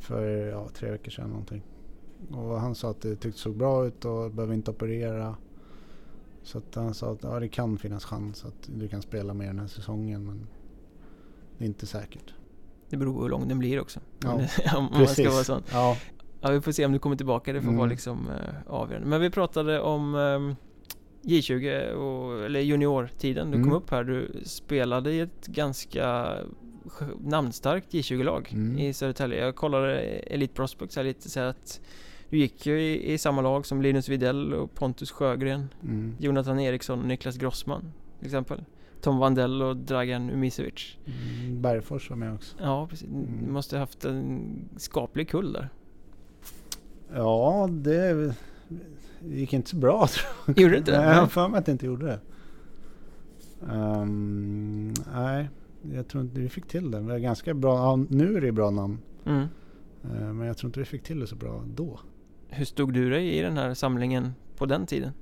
för 0.00 0.26
ja, 0.46 0.68
tre 0.74 0.90
veckor 0.90 1.10
sedan 1.10 1.30
någonting. 1.30 1.62
Och 2.30 2.60
han 2.60 2.74
sa 2.74 2.90
att 2.90 3.00
det 3.00 3.16
tyckte 3.16 3.40
såg 3.40 3.56
bra 3.56 3.86
ut 3.86 4.04
och 4.04 4.30
behöver 4.30 4.54
inte 4.54 4.70
operera. 4.70 5.36
Så 6.42 6.58
att 6.58 6.74
han 6.74 6.94
sa 6.94 7.12
att 7.12 7.22
ja, 7.22 7.40
det 7.40 7.48
kan 7.48 7.78
finnas 7.78 8.04
chans 8.04 8.44
att 8.44 8.68
du 8.76 8.88
kan 8.88 9.02
spela 9.02 9.34
med 9.34 9.46
den 9.48 9.58
här 9.58 9.66
säsongen 9.66 10.26
men 10.26 10.46
det 11.58 11.64
är 11.64 11.66
inte 11.66 11.86
säkert. 11.86 12.34
Det 12.90 12.96
beror 12.96 13.14
på 13.14 13.22
hur 13.22 13.28
lång 13.28 13.48
den 13.48 13.58
blir 13.58 13.80
också. 13.80 14.00
Ja, 14.18 14.32
om 14.32 14.46
om 14.76 14.88
man 14.92 15.06
ska 15.08 15.30
vara 15.30 15.44
sån. 15.44 15.62
Ja, 15.72 15.96
Ja, 16.42 16.50
vi 16.50 16.60
får 16.60 16.72
se 16.72 16.84
om 16.86 16.92
du 16.92 16.98
kommer 16.98 17.16
tillbaka. 17.16 17.52
Det 17.52 17.60
får 17.60 17.68
Mm. 17.68 17.78
vara 17.78 17.88
liksom 17.90 18.28
eh, 18.28 18.72
avgörande. 18.72 19.08
Men 19.08 19.20
vi 19.20 19.30
pratade 19.30 19.80
om 19.80 20.14
ehm, 20.14 20.54
J20 21.22 21.90
och, 21.92 22.44
eller 22.44 22.60
juniortiden. 22.60 23.50
Du 23.50 23.56
Mm. 23.56 23.68
kom 23.68 23.76
upp 23.78 23.90
här. 23.90 24.04
Du 24.04 24.30
spelade 24.44 25.12
i 25.12 25.20
ett 25.20 25.46
ganska 25.46 26.36
namnstarkt 27.24 27.92
J20-lag 27.92 28.48
Mm. 28.52 28.78
i 28.78 28.92
Södertälje. 28.92 29.44
Jag 29.44 29.56
kollade 29.56 30.00
Elite 30.02 30.54
Prospects 30.54 30.96
här 30.96 31.04
lite 31.04 31.30
så 31.30 31.40
här 31.40 31.46
att 31.46 31.80
du 32.30 32.38
gick 32.38 32.66
ju 32.66 32.80
i, 32.80 33.12
i 33.12 33.18
samma 33.18 33.42
lag 33.42 33.66
som 33.66 33.82
Linus 33.82 34.08
Widell 34.08 34.54
och 34.54 34.74
Pontus 34.74 35.10
Sjögren, 35.10 35.68
mm. 35.82 36.16
Jonathan 36.18 36.60
Eriksson 36.60 37.00
och 37.00 37.06
Niklas 37.06 37.36
Grossman 37.36 37.92
till 38.18 38.26
exempel. 38.26 38.64
Tom 39.00 39.18
Vandell 39.18 39.62
och 39.62 39.76
Dragan 39.76 40.30
Umisevic. 40.30 40.96
Mm, 41.06 41.62
Bergfors 41.62 42.10
var 42.10 42.16
med 42.16 42.34
också. 42.34 42.56
Ja, 42.60 42.86
precis. 42.86 43.08
Du 43.08 43.14
Mm. 43.38 43.52
måste 43.52 43.78
haft 43.78 44.04
en 44.04 44.40
skaplig 44.76 45.28
kull 45.28 45.52
där. 45.52 45.68
Ja, 47.14 47.68
det 47.72 48.34
gick 49.20 49.52
inte 49.52 49.70
så 49.70 49.76
bra 49.76 50.06
tror 50.10 50.26
jag. 50.46 50.58
Gjorde 50.58 50.74
det 50.74 50.78
inte 50.78 50.90
det? 50.90 50.98
Nej, 50.98 51.08
jag 51.08 51.20
har 51.20 51.26
för 51.26 51.48
mig 51.48 51.58
att 51.58 51.66
det 51.66 51.72
inte 51.72 51.86
gjorde 51.86 52.06
det. 52.06 52.20
Ehm, 53.70 54.94
nej, 55.14 55.48
jag 55.92 56.08
tror 56.08 56.24
inte 56.24 56.40
vi 56.40 56.48
fick 56.48 56.66
till 56.66 56.90
det. 56.90 56.98
Har 56.98 57.18
ganska 57.18 57.54
bra, 57.54 57.76
ja, 57.76 58.04
nu 58.08 58.36
är 58.36 58.40
det 58.40 58.52
bra 58.52 58.70
namn. 58.70 58.98
Mm. 59.24 59.46
Eh, 60.04 60.32
men 60.32 60.46
jag 60.46 60.56
tror 60.56 60.68
inte 60.68 60.80
vi 60.80 60.86
fick 60.86 61.02
till 61.02 61.20
det 61.20 61.26
så 61.26 61.36
bra 61.36 61.64
då. 61.74 62.00
Hur 62.48 62.64
stod 62.64 62.92
du 62.92 63.10
dig 63.10 63.38
i 63.38 63.42
den 63.42 63.56
här 63.56 63.74
samlingen 63.74 64.32
på 64.56 64.66
den 64.66 64.86
tiden? 64.86 65.12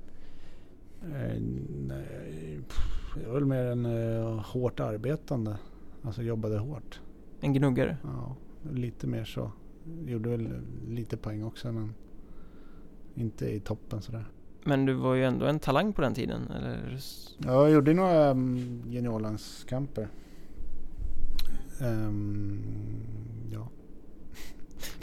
Eh, 1.01 1.41
nej, 1.87 2.59
pff, 2.67 3.17
jag 3.23 3.27
var 3.27 3.33
väl 3.33 3.45
mer 3.45 3.65
en 3.65 3.85
uh, 3.85 4.39
hårt 4.39 4.79
arbetande. 4.79 5.57
Alltså 6.03 6.21
jobbade 6.21 6.57
hårt. 6.57 6.99
En 7.39 7.53
gnuggare? 7.53 7.97
Ja, 8.03 8.35
lite 8.71 9.07
mer 9.07 9.23
så. 9.23 9.51
Gjorde 10.05 10.29
väl 10.29 10.49
lite 10.87 11.17
poäng 11.17 11.43
också 11.43 11.71
men 11.71 11.93
inte 13.15 13.49
i 13.49 13.59
toppen 13.59 14.01
sådär. 14.01 14.25
Men 14.63 14.85
du 14.85 14.93
var 14.93 15.15
ju 15.15 15.25
ändå 15.25 15.45
en 15.45 15.59
talang 15.59 15.93
på 15.93 16.01
den 16.01 16.13
tiden, 16.13 16.51
eller? 16.51 16.99
Ja, 17.37 17.51
jag 17.51 17.71
gjorde 17.71 17.93
några 17.93 18.31
um, 18.31 18.81
juniorlandskamper. 18.87 20.07
Ehm, 21.81 22.59
ja. 23.51 23.69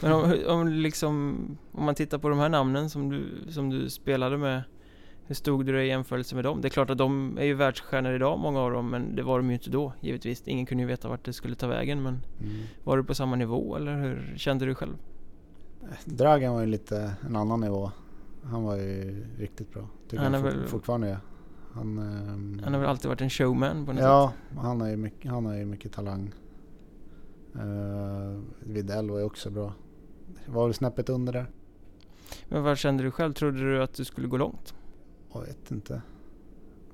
Men 0.01 0.11
om, 0.11 0.35
om, 0.47 0.67
liksom, 0.67 1.37
om 1.71 1.85
man 1.85 1.95
tittar 1.95 2.17
på 2.17 2.29
de 2.29 2.39
här 2.39 2.49
namnen 2.49 2.89
som 2.89 3.09
du, 3.09 3.51
som 3.51 3.69
du 3.69 3.89
spelade 3.89 4.37
med 4.37 4.63
Hur 5.29 5.35
stod 5.35 5.65
du 5.65 5.71
dig 5.73 5.85
i 5.85 5.89
jämförelse 5.89 6.35
med 6.35 6.43
dem? 6.43 6.61
Det 6.61 6.67
är 6.67 6.69
klart 6.69 6.89
att 6.89 6.97
de 6.97 7.37
är 7.37 7.43
ju 7.45 7.53
världsstjärnor 7.53 8.13
idag, 8.13 8.39
många 8.39 8.59
av 8.59 8.71
dem 8.71 8.89
Men 8.89 9.15
det 9.15 9.23
var 9.23 9.39
de 9.39 9.47
ju 9.47 9.53
inte 9.53 9.69
då, 9.69 9.93
givetvis 10.01 10.47
Ingen 10.47 10.65
kunde 10.65 10.81
ju 10.83 10.87
veta 10.87 11.09
vart 11.09 11.25
det 11.25 11.33
skulle 11.33 11.55
ta 11.55 11.67
vägen 11.67 12.03
Men 12.03 12.13
Mm. 12.41 12.51
var 12.83 12.97
du 12.97 13.03
på 13.03 13.15
samma 13.15 13.35
nivå 13.35 13.75
eller 13.75 14.01
hur 14.01 14.33
kände 14.37 14.65
du 14.65 14.75
själv? 14.75 14.93
Dragan 16.05 16.53
var 16.53 16.61
ju 16.61 16.67
lite 16.67 17.13
en 17.27 17.35
annan 17.35 17.59
nivå. 17.59 17.91
Han 18.43 18.63
var 18.63 18.75
ju 18.75 19.25
riktigt 19.37 19.73
bra. 19.73 19.87
Tycker 20.07 20.23
Han 20.23 20.33
han 20.33 20.43
väl- 20.43 20.67
fortfarande. 20.67 21.17
Han, 21.73 21.97
ehm, 21.97 22.61
Han 22.63 22.73
har 22.73 22.79
väl 22.81 22.89
alltid 22.89 23.09
varit 23.09 23.21
en 23.21 23.29
showman 23.29 23.85
på 23.85 23.93
något 23.93 24.01
Ja, 24.01 24.33
han 24.57 24.81
har 24.81 24.87
ju 24.89 24.97
mycket, 24.97 25.31
han 25.31 25.45
har 25.45 25.53
ju 25.55 25.65
mycket 25.65 25.91
talang. 25.93 26.33
Uh, 27.55 28.39
Widell 28.59 29.09
var 29.09 29.17
ju 29.19 29.23
också 29.25 29.49
bra. 29.49 29.73
Var 30.45 30.65
väl 30.65 30.73
snäppet 30.73 31.09
under 31.09 31.33
där? 31.33 31.43
sätt 31.43 32.45
Men 32.49 32.63
vad 32.63 32.77
kände 32.77 33.03
du 33.03 33.11
själv? 33.11 33.33
Trodde 33.33 33.59
du 33.59 33.83
att 33.83 33.93
du 33.93 34.05
skulle 34.05 34.27
gå 34.27 34.37
långt? 34.37 34.73
Jag 35.33 35.41
vet 35.41 35.71
inte. 35.71 36.01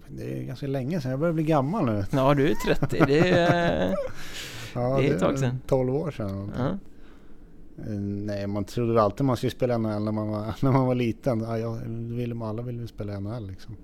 Det 0.08 0.38
är 0.40 0.44
ganska 0.44 0.68
länge 0.68 1.02
sedan. 1.02 1.12
Jag 1.12 1.20
börjar 1.20 1.34
bli 1.34 1.44
gammal 1.44 1.86
nu. 1.86 2.06
Ja, 2.12 2.34
du 2.34 2.50
är 2.52 2.56
30, 2.76 3.04
det 3.08 3.30
är... 3.30 3.96
Ja, 4.74 4.98
Det 5.00 5.08
är 5.10 5.14
ett 5.14 5.20
tag 5.20 5.40
sedan. 5.40 5.60
12 5.68 5.96
år 5.96 6.12
sedan. 6.12 6.52
Ja. 6.58 6.68
Eh, 7.84 7.92
Nej, 8.00 8.48
man 8.48 8.64
trodde 8.66 8.94
väl 8.94 8.98
alltid 9.04 9.26
man 9.26 9.38
skulle 9.38 9.52
spela 9.52 9.78
NHL 9.78 10.04
när 10.04 10.12
man 10.12 10.28
var, 10.28 10.54
när 10.62 10.72
man 10.72 10.86
var 10.88 10.96
liten. 10.96 11.40
Ja, 11.42 11.58
jag, 11.58 11.80
ville, 11.88 12.46
alla 12.46 12.62
ville 12.62 12.80
väl 12.80 12.88
spela 12.88 13.20
NHL 13.20 13.48
liksom. 13.48 13.76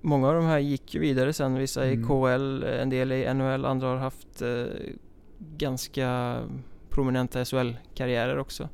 Många 0.00 0.28
av 0.28 0.34
de 0.34 0.44
här 0.44 0.58
gick 0.58 0.94
ju 0.94 1.00
vidare 1.00 1.32
sen, 1.32 1.54
vissa 1.54 1.86
i 1.86 1.94
Mm. 1.94 2.06
KL, 2.08 2.64
en 2.64 2.90
del 2.90 3.12
i 3.12 3.34
NHL, 3.34 3.64
andra 3.64 3.86
har 3.88 3.96
haft 3.96 4.42
eh, 4.42 4.64
ganska 5.56 6.38
prominenta 6.90 7.44
SHL-karriärer 7.44 8.38
också. 8.38 8.68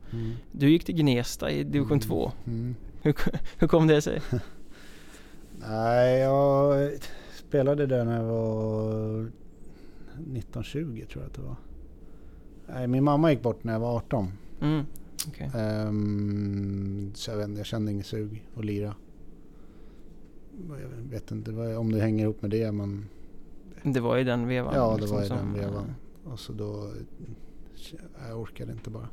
Du 0.53 0.71
gick 0.71 0.85
till 0.85 0.95
Gnesta 0.97 1.51
i 1.51 1.65
division 1.65 1.91
Mm. 1.93 2.01
2. 2.01 2.33
Mm. 2.47 2.75
Hur, 3.03 3.15
hur 3.59 3.69
kom 3.69 3.87
det 3.87 4.03
sig? 4.03 4.21
Nej, 5.69 6.19
jag 6.21 6.91
spelade 7.35 7.87
där 7.87 8.05
när 8.05 8.17
jag 8.17 8.25
var 8.25 9.21
1920 10.13 11.05
tror 11.13 11.23
jag 11.25 11.31
att 11.31 11.35
det 11.35 11.43
var. 11.43 11.57
Nej, 12.67 12.87
min 12.89 13.05
mamma 13.05 13.31
gick 13.33 13.43
bort 13.43 13.65
när 13.65 13.73
jag 13.73 13.81
var 13.81 13.97
18. 13.97 14.33
Mm, 14.61 14.85
okej. 15.29 15.51
Ehm, 15.55 17.11
så 17.15 17.31
jag 17.31 17.37
vet 17.39 17.57
jag 17.57 17.67
kände 17.67 17.93
ingen 17.93 18.05
sug 18.05 18.49
att 18.57 18.65
lira. 18.65 18.95
Jag 20.69 21.11
vet 21.11 21.31
inte 21.31 21.53
vad- 21.53 21.77
om 21.77 21.93
det 21.93 22.01
hänger 22.01 22.25
ihop 22.25 22.43
med 22.43 22.51
det 22.51 22.73
men 22.73 23.09
Det 23.83 24.01
var 24.01 24.19
i 24.19 24.25
den 24.25 24.47
vevan? 24.49 24.75
ja 24.75 24.91
det 24.95 24.97
liksom, 25.01 25.17
var 25.17 25.25
i 25.25 25.29
den 25.29 25.53
vevan. 25.55 25.95
Och 26.25 26.41
så 26.41 26.53
då, 26.53 26.91
jag 28.29 28.41
orkade 28.41 28.73
inte 28.73 28.91
bara. 28.91 29.09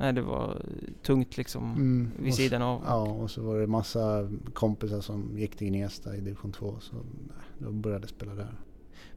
Nej, 0.00 0.12
det 0.12 0.22
var 0.22 0.62
tungt 1.02 1.36
liksom 1.36 1.72
Mm, 1.72 2.10
vid 2.18 2.34
sidan 2.34 2.62
av. 2.62 2.82
Ja 2.86 3.02
och 3.02 3.30
så 3.30 3.42
var 3.42 3.58
det 3.60 3.66
massa 3.66 4.28
kompisar 4.54 5.00
som 5.00 5.38
gick 5.38 5.56
till 5.56 5.68
Gnesta 5.68 6.16
i 6.16 6.20
division 6.20 6.52
2 6.52 6.76
så 6.80 6.94
nej, 6.94 7.36
då 7.58 7.72
började 7.72 8.02
jag 8.02 8.10
spela 8.10 8.34
där. 8.34 8.54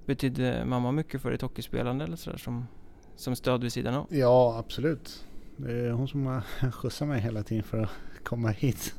Betydde 0.05 0.65
mamma 0.65 0.91
mycket 0.91 1.21
för 1.21 1.31
ditt 1.31 1.41
hockeyspelande 1.41 2.03
eller 2.05 2.15
sådär 2.15 2.37
som, 2.37 2.67
som 3.15 3.35
stöd 3.35 3.61
vid 3.63 3.73
sidan 3.73 3.93
av? 3.95 4.05
Ja 4.09 4.55
absolut. 4.59 5.25
Det 5.57 5.71
är 5.71 5.91
hon 5.91 6.07
som 6.07 6.25
har 6.25 6.41
skjutsat 6.71 7.07
mig 7.07 7.21
hela 7.21 7.43
tiden 7.43 7.63
för 7.63 7.77
att 7.83 7.89
komma 8.23 8.49
hit. 8.49 8.95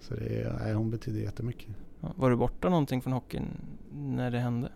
Så 0.00 0.14
det 0.14 0.40
är, 0.42 0.58
nej, 0.60 0.74
hon 0.74 0.90
betyder 0.90 1.20
jättemycket. 1.20 1.68
Ja, 2.00 2.12
Var 2.16 2.30
du 2.30 2.36
borta 2.36 2.68
någonting 2.68 3.02
från 3.02 3.12
hockeyn 3.12 3.46
när 3.92 4.30
det 4.30 4.38
hände? 4.38 4.72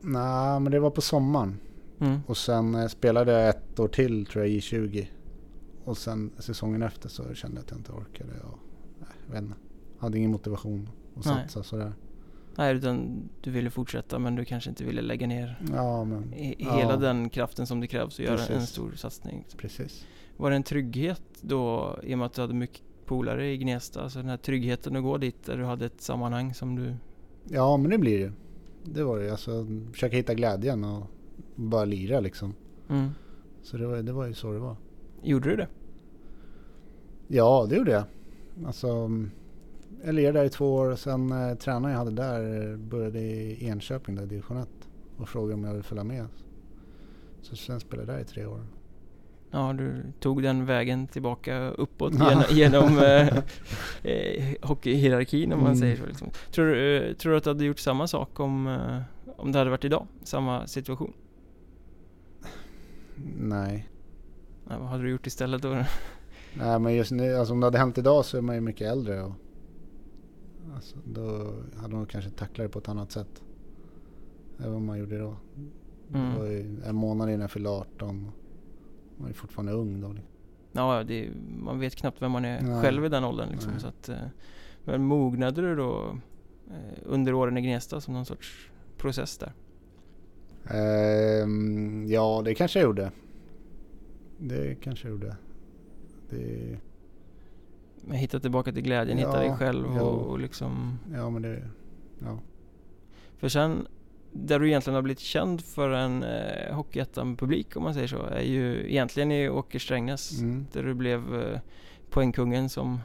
Nej 0.00 0.60
men 0.60 0.72
det 0.72 0.80
var 0.80 0.90
på 0.90 1.00
sommaren. 1.00 1.58
Mm. 2.00 2.18
Och 2.26 2.36
sen 2.36 2.74
eh, 2.74 2.86
spelade 2.86 3.32
jag 3.32 3.48
ett 3.48 3.80
år 3.80 3.88
till 3.88 4.26
tror 4.26 4.44
jag 4.44 4.54
i 4.54 4.60
20. 4.60 5.08
Och 5.84 5.98
sen 5.98 6.30
säsongen 6.38 6.82
efter 6.82 7.08
så 7.08 7.34
kände 7.34 7.56
jag 7.56 7.64
att 7.64 7.70
jag 7.70 7.78
inte 7.80 7.92
orkade. 7.92 8.32
Och, 8.40 8.58
nej, 8.98 9.08
jag 9.26 9.32
vet 9.34 9.42
inte. 9.42 9.54
Hade 9.98 10.18
ingen 10.18 10.30
motivation 10.30 10.88
att 11.16 11.24
Nej. 11.26 11.34
satsa 11.34 11.62
sådär. 11.62 11.92
Nej, 12.56 12.74
utan 12.76 13.22
du 13.40 13.50
ville 13.50 13.70
fortsätta 13.70 14.18
men 14.18 14.34
du 14.36 14.44
kanske 14.44 14.70
inte 14.70 14.84
ville 14.84 15.02
lägga 15.02 15.26
ner 15.26 15.60
Ja 15.74 16.04
men 16.04 16.34
i, 16.34 16.48
i 16.52 16.56
Ja. 16.58 16.76
hela 16.76 16.96
den 16.96 17.28
kraften 17.30 17.66
som 17.66 17.80
det 17.80 17.86
krävs 17.86 18.14
att 18.20 18.24
göra 18.24 18.40
en 18.40 18.46
Precis. 18.46 18.68
stor 18.68 18.92
satsning. 18.96 19.46
precis. 19.56 20.06
Var 20.36 20.50
det 20.50 20.56
en 20.56 20.62
trygghet 20.62 21.22
då 21.40 21.98
i 22.02 22.14
och 22.14 22.18
med 22.18 22.26
att 22.26 22.32
du 22.32 22.40
hade 22.40 22.54
mycket 22.54 22.82
polare 23.06 23.50
i 23.52 23.58
Gnesta? 23.58 24.02
Alltså 24.02 24.18
den 24.18 24.28
här 24.28 24.36
tryggheten 24.36 24.96
att 24.96 25.02
gå 25.02 25.18
dit 25.18 25.44
där 25.44 25.56
du 25.56 25.64
hade 25.64 25.86
ett 25.86 26.00
sammanhang 26.00 26.54
som 26.54 26.76
du... 26.76 26.94
Ja 27.48 27.76
men 27.76 27.90
det 27.90 27.98
blir 27.98 28.18
det 28.18 28.32
Det 28.84 29.04
var 29.04 29.18
det 29.18 29.30
Alltså 29.30 29.66
försöka 29.92 30.16
hitta 30.16 30.34
glädjen 30.34 30.84
och 30.84 31.06
bara 31.58 31.84
lira 31.84 32.20
liksom. 32.20 32.54
Mm. 32.88 33.08
Så 33.62 33.76
det 33.76 33.86
var, 33.86 33.96
det 33.96 34.12
var 34.12 34.26
ju 34.26 34.34
så 34.34 34.52
det 34.52 34.58
var. 34.58 34.76
Gjorde 35.22 35.48
du 35.50 35.56
det? 35.56 35.68
Ja 37.28 37.66
det 37.70 37.76
gjorde 37.76 37.90
jag. 37.90 38.04
Alltså 38.66 39.10
jag 40.04 40.14
lirade 40.14 40.38
där 40.38 40.44
i 40.44 40.48
två 40.50 40.74
år 40.74 40.90
och 40.90 40.98
sen 40.98 41.32
eh, 41.32 41.54
tränaren 41.54 41.92
jag 41.92 41.98
hade 41.98 42.10
där 42.10 42.76
började 42.76 43.20
i 43.20 43.66
Enköping 43.66 44.14
där 44.14 44.26
division 44.26 44.56
1. 44.56 44.68
Och 45.16 45.28
frågade 45.28 45.54
om 45.54 45.64
jag 45.64 45.70
ville 45.72 45.82
följa 45.82 46.04
med. 46.04 46.26
Så 47.42 47.56
sen 47.56 47.80
spelade 47.80 48.12
jag 48.12 48.18
där 48.18 48.22
i 48.22 48.26
tre 48.26 48.46
år. 48.46 48.60
Ja, 49.50 49.72
du 49.78 50.02
tog 50.20 50.42
den 50.42 50.66
vägen 50.66 51.06
tillbaka 51.06 51.70
uppåt 51.70 52.12
genom, 52.30 52.42
genom 52.50 52.98
eh, 52.98 53.38
eh, 54.12 54.54
hockeyhierarkin 54.62 55.52
om 55.52 55.58
man 55.58 55.66
Mm. 55.66 55.78
säger 55.78 55.96
så. 55.96 56.06
Liksom. 56.06 56.28
Tror, 56.52 56.76
eh, 56.76 57.12
tror 57.12 57.32
du 57.32 57.38
att 57.38 57.44
du 57.44 57.50
hade 57.50 57.64
gjort 57.64 57.78
samma 57.78 58.06
sak 58.06 58.40
om, 58.40 58.66
eh, 58.66 59.00
om 59.36 59.52
det 59.52 59.58
hade 59.58 59.70
varit 59.70 59.84
idag? 59.84 60.06
Samma 60.22 60.66
situation? 60.66 61.12
Nej. 63.36 63.88
Ja, 64.68 64.78
vad 64.78 64.88
hade 64.88 65.02
du 65.02 65.10
gjort 65.10 65.26
istället 65.26 65.62
då? 65.62 65.84
Nej 66.54 66.78
men 66.78 66.94
just 66.94 67.10
nu, 67.10 67.34
alltså 67.34 67.54
om 67.54 67.60
det 67.60 67.66
hade 67.66 67.78
hänt 67.78 67.98
idag 67.98 68.24
så 68.24 68.36
är 68.38 68.40
man 68.42 68.54
ju 68.54 68.60
mycket 68.60 68.86
äldre. 68.90 69.22
Och, 69.22 69.32
alltså, 70.74 70.96
då 71.04 71.54
hade 71.76 71.94
man 71.94 72.06
kanske 72.06 72.30
tacklat 72.30 72.64
det 72.64 72.68
på 72.68 72.78
ett 72.78 72.88
annat 72.88 73.12
sätt. 73.12 73.42
Än 74.58 74.72
vad 74.72 74.82
man 74.82 74.98
gjorde 74.98 75.18
då. 75.18 75.36
Mm. 76.14 76.32
Det 76.32 76.38
var 76.38 76.46
ju 76.46 76.82
en 76.84 76.94
månad 76.96 77.28
innan 77.28 77.40
jag 77.40 77.50
fyllde 77.50 77.70
18. 77.70 78.30
Man 79.16 79.28
är 79.28 79.34
fortfarande 79.34 79.72
ung 79.72 80.00
då. 80.00 80.08
liksom. 80.08 80.28
Ja, 80.72 81.04
det, 81.04 81.28
man 81.58 81.78
vet 81.80 81.94
knappt 81.94 82.22
vem 82.22 82.30
man 82.32 82.44
är 82.44 82.62
Nej. 82.62 82.82
själv 82.82 83.04
i 83.04 83.08
den 83.08 83.24
åldern 83.24 83.48
liksom, 83.50 83.72
Nej. 83.72 83.80
så 83.80 83.86
att, 83.86 84.08
eh, 84.08 84.16
Men 84.84 85.04
mognade 85.04 85.60
du 85.62 85.76
då 85.76 86.16
eh, 86.70 86.98
under 87.04 87.32
åren 87.34 87.58
i 87.58 87.60
Gnesta 87.62 88.00
som 88.00 88.14
någon 88.14 88.26
sorts 88.26 88.70
process 88.96 89.38
där? 89.38 89.52
Ehm, 90.70 92.06
ja 92.08 92.42
det 92.44 92.54
kanske 92.54 92.78
jag 92.78 92.86
gjorde. 92.86 93.10
Det 94.38 94.74
kanske 94.74 95.08
jag 95.08 95.12
gjorde. 95.12 95.36
Det, 96.30 96.76
Men 98.04 98.16
hitta 98.16 98.40
tillbaka 98.40 98.72
till 98.72 98.82
glädjen, 98.82 99.18
hitta 99.18 99.44
Ja, 99.44 99.48
dig 99.48 99.58
själv 99.58 99.86
ja. 99.96 100.02
och, 100.02 100.38
liksom 100.38 100.98
ja 101.14 101.30
men 101.30 101.42
det, 101.42 101.62
ja. 102.18 102.38
För 103.38 103.48
sen, 103.48 103.86
där 104.32 104.58
du 104.58 104.68
egentligen 104.68 104.94
har 104.94 105.02
blivit 105.02 105.20
känd 105.20 105.60
för 105.60 105.90
en 105.90 106.22
eh, 106.22 106.74
Hockeyettan-publik 106.74 107.76
om 107.76 107.82
man 107.82 107.94
säger 107.94 108.08
så, 108.08 108.22
är 108.22 108.42
ju 108.42 108.90
egentligen 108.90 109.32
i 109.32 109.48
Åker 109.48 109.78
Strängnäs. 109.78 110.40
Mm. 110.40 110.66
Där 110.72 110.82
du 110.82 110.94
blev 110.94 111.42
eh, 111.42 111.60
poängkungen 112.10 112.68
som 112.68 113.00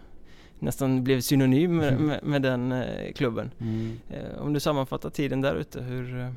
nästan 0.60 1.04
blev 1.04 1.22
synonym 1.22 1.76
med, 1.78 2.00
med, 2.00 2.24
med 2.24 2.42
den 2.42 2.72
eh, 2.72 3.14
klubben. 3.14 3.52
Mm. 3.60 3.98
Eh, 4.10 4.42
om 4.42 4.54
du 4.54 4.60
sammanfattar 4.60 5.10
tiden 5.10 5.42
där 5.42 5.56
ute, 5.56 5.82
hur, 5.82 6.20
eh, 6.20 6.30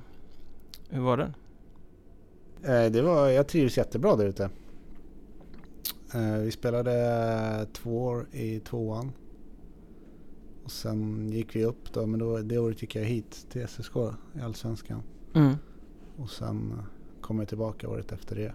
hur 0.90 1.00
var 1.00 1.16
den? 1.16 1.34
Eh, 2.62 2.92
det 2.92 3.02
var, 3.02 3.28
jag 3.28 3.48
trivs 3.48 3.76
jättebra 3.76 4.16
där 4.16 4.26
ute. 4.26 4.50
Eh, 6.14 6.38
vi 6.38 6.50
spelade 6.50 7.66
två 7.72 8.04
år 8.04 8.26
i 8.32 8.60
tvåan. 8.60 9.12
Och 10.64 10.70
sen 10.70 11.30
gick 11.32 11.56
vi 11.56 11.64
upp 11.64 11.92
då, 11.92 12.06
men 12.06 12.20
då, 12.20 12.38
det 12.38 12.58
året 12.58 12.82
gick 12.82 12.96
jag 12.96 13.04
hit 13.04 13.46
till 13.50 13.68
SSK 13.68 13.96
i 14.34 14.40
Allsvenskan. 14.40 15.02
Mm. 15.34 15.54
Och 16.16 16.30
sen 16.30 16.82
kom 17.20 17.38
jag 17.38 17.48
tillbaka 17.48 17.88
året 17.88 18.12
efter 18.12 18.36
det. 18.36 18.52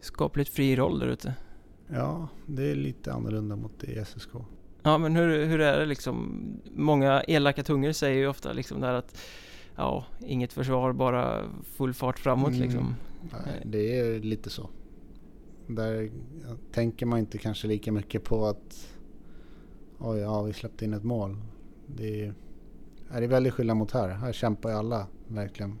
Skapligt 0.00 0.50
fri 0.50 0.76
roll 0.76 0.98
där 0.98 1.06
ute. 1.06 1.34
Ja, 1.88 2.28
det 2.46 2.70
är 2.70 2.74
lite 2.74 3.12
annorlunda 3.12 3.56
mot 3.56 3.84
i 3.84 4.04
SSK. 4.04 4.30
Ja 4.82 4.98
men 4.98 5.16
hur, 5.16 5.46
hur 5.46 5.60
är 5.60 5.80
det 5.80 5.86
liksom? 5.86 6.40
Många 6.74 7.22
elaka 7.22 7.62
tungor 7.62 7.92
säger 7.92 8.18
ju 8.18 8.26
ofta 8.26 8.52
liksom 8.52 8.80
där 8.80 8.94
att 8.94 9.20
Ja, 9.76 10.04
inget 10.26 10.52
försvar, 10.52 10.92
bara 10.92 11.44
full 11.64 11.94
fart 11.94 12.18
framåt 12.18 12.48
Mm. 12.48 12.60
liksom. 12.62 12.94
Nej, 13.20 13.62
det 13.64 13.98
är 13.98 14.20
lite 14.20 14.50
så. 14.50 14.70
Där 15.66 16.10
tänker 16.72 17.06
man 17.06 17.18
inte 17.18 17.38
kanske 17.38 17.68
lika 17.68 17.92
mycket 17.92 18.24
på 18.24 18.46
att 18.46 18.88
oj, 19.98 20.18
ja, 20.18 20.42
vi 20.42 20.52
släppte 20.52 20.84
in 20.84 20.94
ett 20.94 21.04
mål. 21.04 21.36
Det 21.86 22.24
är, 22.24 22.34
är 23.10 23.20
det 23.20 23.26
väldigt 23.26 23.54
skillnad 23.54 23.76
mot 23.76 23.92
här. 23.92 24.08
Här 24.08 24.32
kämpar 24.32 24.70
ju 24.70 24.76
alla 24.76 25.06
verkligen 25.28 25.78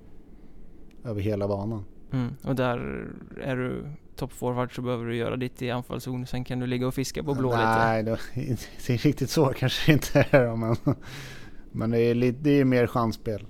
över 1.04 1.20
hela 1.20 1.48
banan. 1.48 1.84
Mm. 2.12 2.34
Och 2.42 2.54
där 2.54 3.08
är 3.40 3.56
du 3.56 3.86
toppforward 4.16 4.74
så 4.74 4.82
behöver 4.82 5.06
du 5.06 5.16
göra 5.16 5.36
ditt 5.36 5.62
i 5.62 5.70
anfallszon. 5.70 6.26
Sen 6.26 6.44
kan 6.44 6.58
du 6.58 6.66
ligga 6.66 6.86
och 6.86 6.94
fiska 6.94 7.22
på 7.22 7.34
blå 7.34 7.50
lite. 7.50 7.64
Nej, 7.64 8.02
det, 8.02 8.10
är 8.10 8.98
riktigt 9.04 9.30
så 9.30 9.46
kanske 9.46 9.92
inte 9.92 10.26
är. 10.30 10.56
Men, 10.56 10.76
men 11.72 11.90
det 11.90 11.98
är, 11.98 12.14
lite, 12.14 12.38
det 12.42 12.50
är 12.50 12.64
mer 12.64 12.86
chansspel. 12.86 13.46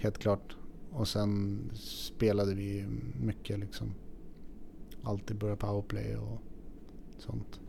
Helt 0.00 0.18
klart. 0.18 0.56
Och 0.92 1.08
sen 1.08 1.60
spelade 1.74 2.54
vi 2.54 2.86
mycket 3.20 3.58
liksom 3.58 3.94
alltid 5.02 5.36
börja 5.36 5.56
powerplay 5.56 6.16
och 6.16 6.38
sånt. 7.18 7.60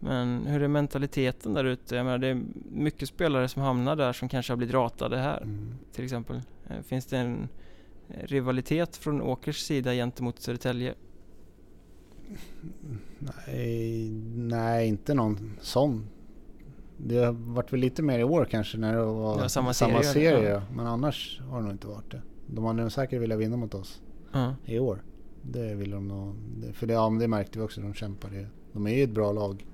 Men 0.00 0.46
hur 0.46 0.62
är 0.62 0.68
mentaliteten 0.68 1.54
där 1.54 1.64
ute? 1.64 1.96
Jag 1.96 2.04
menar, 2.04 2.18
det 2.18 2.26
är 2.28 2.42
mycket 2.70 3.08
spelare 3.08 3.48
som 3.48 3.62
hamnar 3.62 3.96
där 3.96 4.12
som 4.12 4.28
kanske 4.28 4.52
har 4.52 4.56
blivit 4.56 4.74
ratade 4.74 5.16
här 5.18 5.42
Mm. 5.42 5.74
till 5.92 6.04
exempel. 6.04 6.40
Eh, 6.68 6.80
Finns 6.82 7.06
det 7.06 7.18
en 7.18 7.48
rivalitet 8.08 8.96
från 8.96 9.22
Åkers 9.22 9.56
sida 9.60 9.92
gentemot 9.92 10.40
Södertälje? 10.40 10.94
Nej, 13.18 14.10
nej, 14.34 14.88
inte 14.88 15.14
någon 15.14 15.52
sån. 15.60 16.06
Det 16.96 17.16
har 17.24 17.32
varit 17.32 17.72
väl 17.72 17.80
lite 17.80 18.02
mer 18.02 18.18
i 18.18 18.24
år 18.24 18.44
kanske 18.50 18.78
när 18.78 18.96
det 18.96 19.04
var 19.04 19.40
Ja, 19.40 19.48
samma 19.48 19.72
serie, 19.72 20.02
serie 20.02 20.48
ja. 20.50 20.62
Men 20.74 20.86
annars 20.86 21.40
har 21.48 21.56
det 21.58 21.62
nog 21.64 21.72
inte 21.74 21.86
varit 21.86 22.10
det. 22.10 22.22
De 22.46 22.64
hade 22.64 22.82
nog 22.82 22.92
säkert 22.92 23.22
velat 23.22 23.38
vinna 23.38 23.56
mot 23.56 23.74
oss 23.74 24.02
Ja. 24.32 24.54
i 24.64 24.78
år. 24.78 25.02
Det 25.42 25.74
vill 25.74 25.90
de 25.90 26.08
nog. 26.08 26.34
För 26.72 26.86
det, 26.86 26.92
ja, 26.92 27.10
det 27.20 27.28
märkte 27.28 27.58
vi 27.58 27.64
också. 27.64 27.80
De 27.80 27.94
kämpade. 27.94 28.46
De 28.72 28.86
är 28.86 28.90
ju 28.94 29.02
ett 29.02 29.10
bra 29.10 29.32
lag 29.32 29.66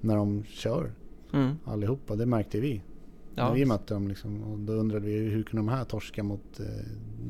när 0.00 0.16
de 0.16 0.44
kör 0.44 0.92
Mm. 1.32 1.54
allihopa. 1.64 2.16
Det 2.16 2.26
märkte 2.26 2.60
vi. 2.60 2.82
Ja. 3.34 3.48
När 3.48 3.54
vi 3.54 3.64
mötte 3.64 3.94
dem 3.94 4.08
liksom. 4.08 4.42
Och 4.42 4.58
då 4.58 4.72
undrade 4.72 5.06
vi 5.06 5.12
hur 5.18 5.42
kunde 5.42 5.66
de 5.66 5.76
här 5.76 5.84
torska 5.84 6.22
mot 6.22 6.60
eh, 6.60 6.66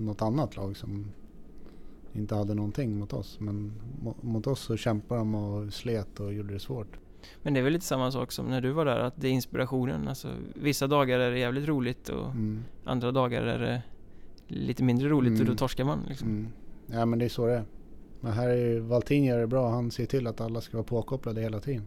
något 0.01 0.23
annat 0.23 0.57
lag 0.57 0.77
som 0.77 1.07
inte 2.13 2.35
hade 2.35 2.55
någonting 2.55 2.99
mot 2.99 3.13
oss. 3.13 3.41
Men 3.41 3.73
mo- 4.03 4.15
mot 4.21 4.47
oss 4.47 4.61
så 4.61 4.77
kämpade 4.77 5.21
de 5.21 5.35
och 5.35 5.73
slet 5.73 6.21
och 6.21 6.33
gjorde 6.35 6.53
det 6.55 6.61
svårt. 6.61 6.99
Men 7.43 7.55
det 7.55 7.61
är 7.61 7.65
väl 7.65 7.73
lite 7.73 7.85
samma 7.85 8.11
sak 8.13 8.33
som 8.33 8.47
när 8.47 8.61
du 8.61 8.71
var 8.71 8.85
där, 8.85 8.99
att 8.99 9.15
det 9.17 9.29
är 9.29 9.33
inspirationen. 9.33 10.09
Alltså, 10.09 10.29
vissa 10.55 10.87
dagar 10.87 11.19
är 11.21 11.31
det 11.31 11.39
jävligt 11.39 11.69
roligt 11.69 12.09
och 12.09 12.27
Mm. 12.31 12.65
andra 12.85 13.13
dagar 13.13 13.43
är 13.43 13.59
det 13.59 13.83
lite 14.55 14.83
mindre 14.85 15.09
roligt 15.09 15.33
och 15.33 15.41
Mm. 15.41 15.49
då 15.53 15.55
torskar 15.59 15.85
man 15.85 15.99
liksom. 16.09 16.29
Mm. 16.29 16.49
Ja 16.87 17.07
men 17.07 17.19
det 17.19 17.25
är 17.25 17.29
så 17.29 17.47
det 17.47 17.53
är. 17.55 17.65
Men 18.21 18.33
här 18.33 18.49
är 18.49 18.81
Valtin 18.81 19.25
gör 19.25 19.39
det 19.41 19.47
bra. 19.47 19.71
Han 19.71 19.91
ser 19.91 20.07
till 20.07 20.27
att 20.27 20.41
alla 20.41 20.61
ska 20.61 20.77
vara 20.77 20.85
påkopplade 20.87 21.41
hela 21.41 21.61
tiden. 21.61 21.87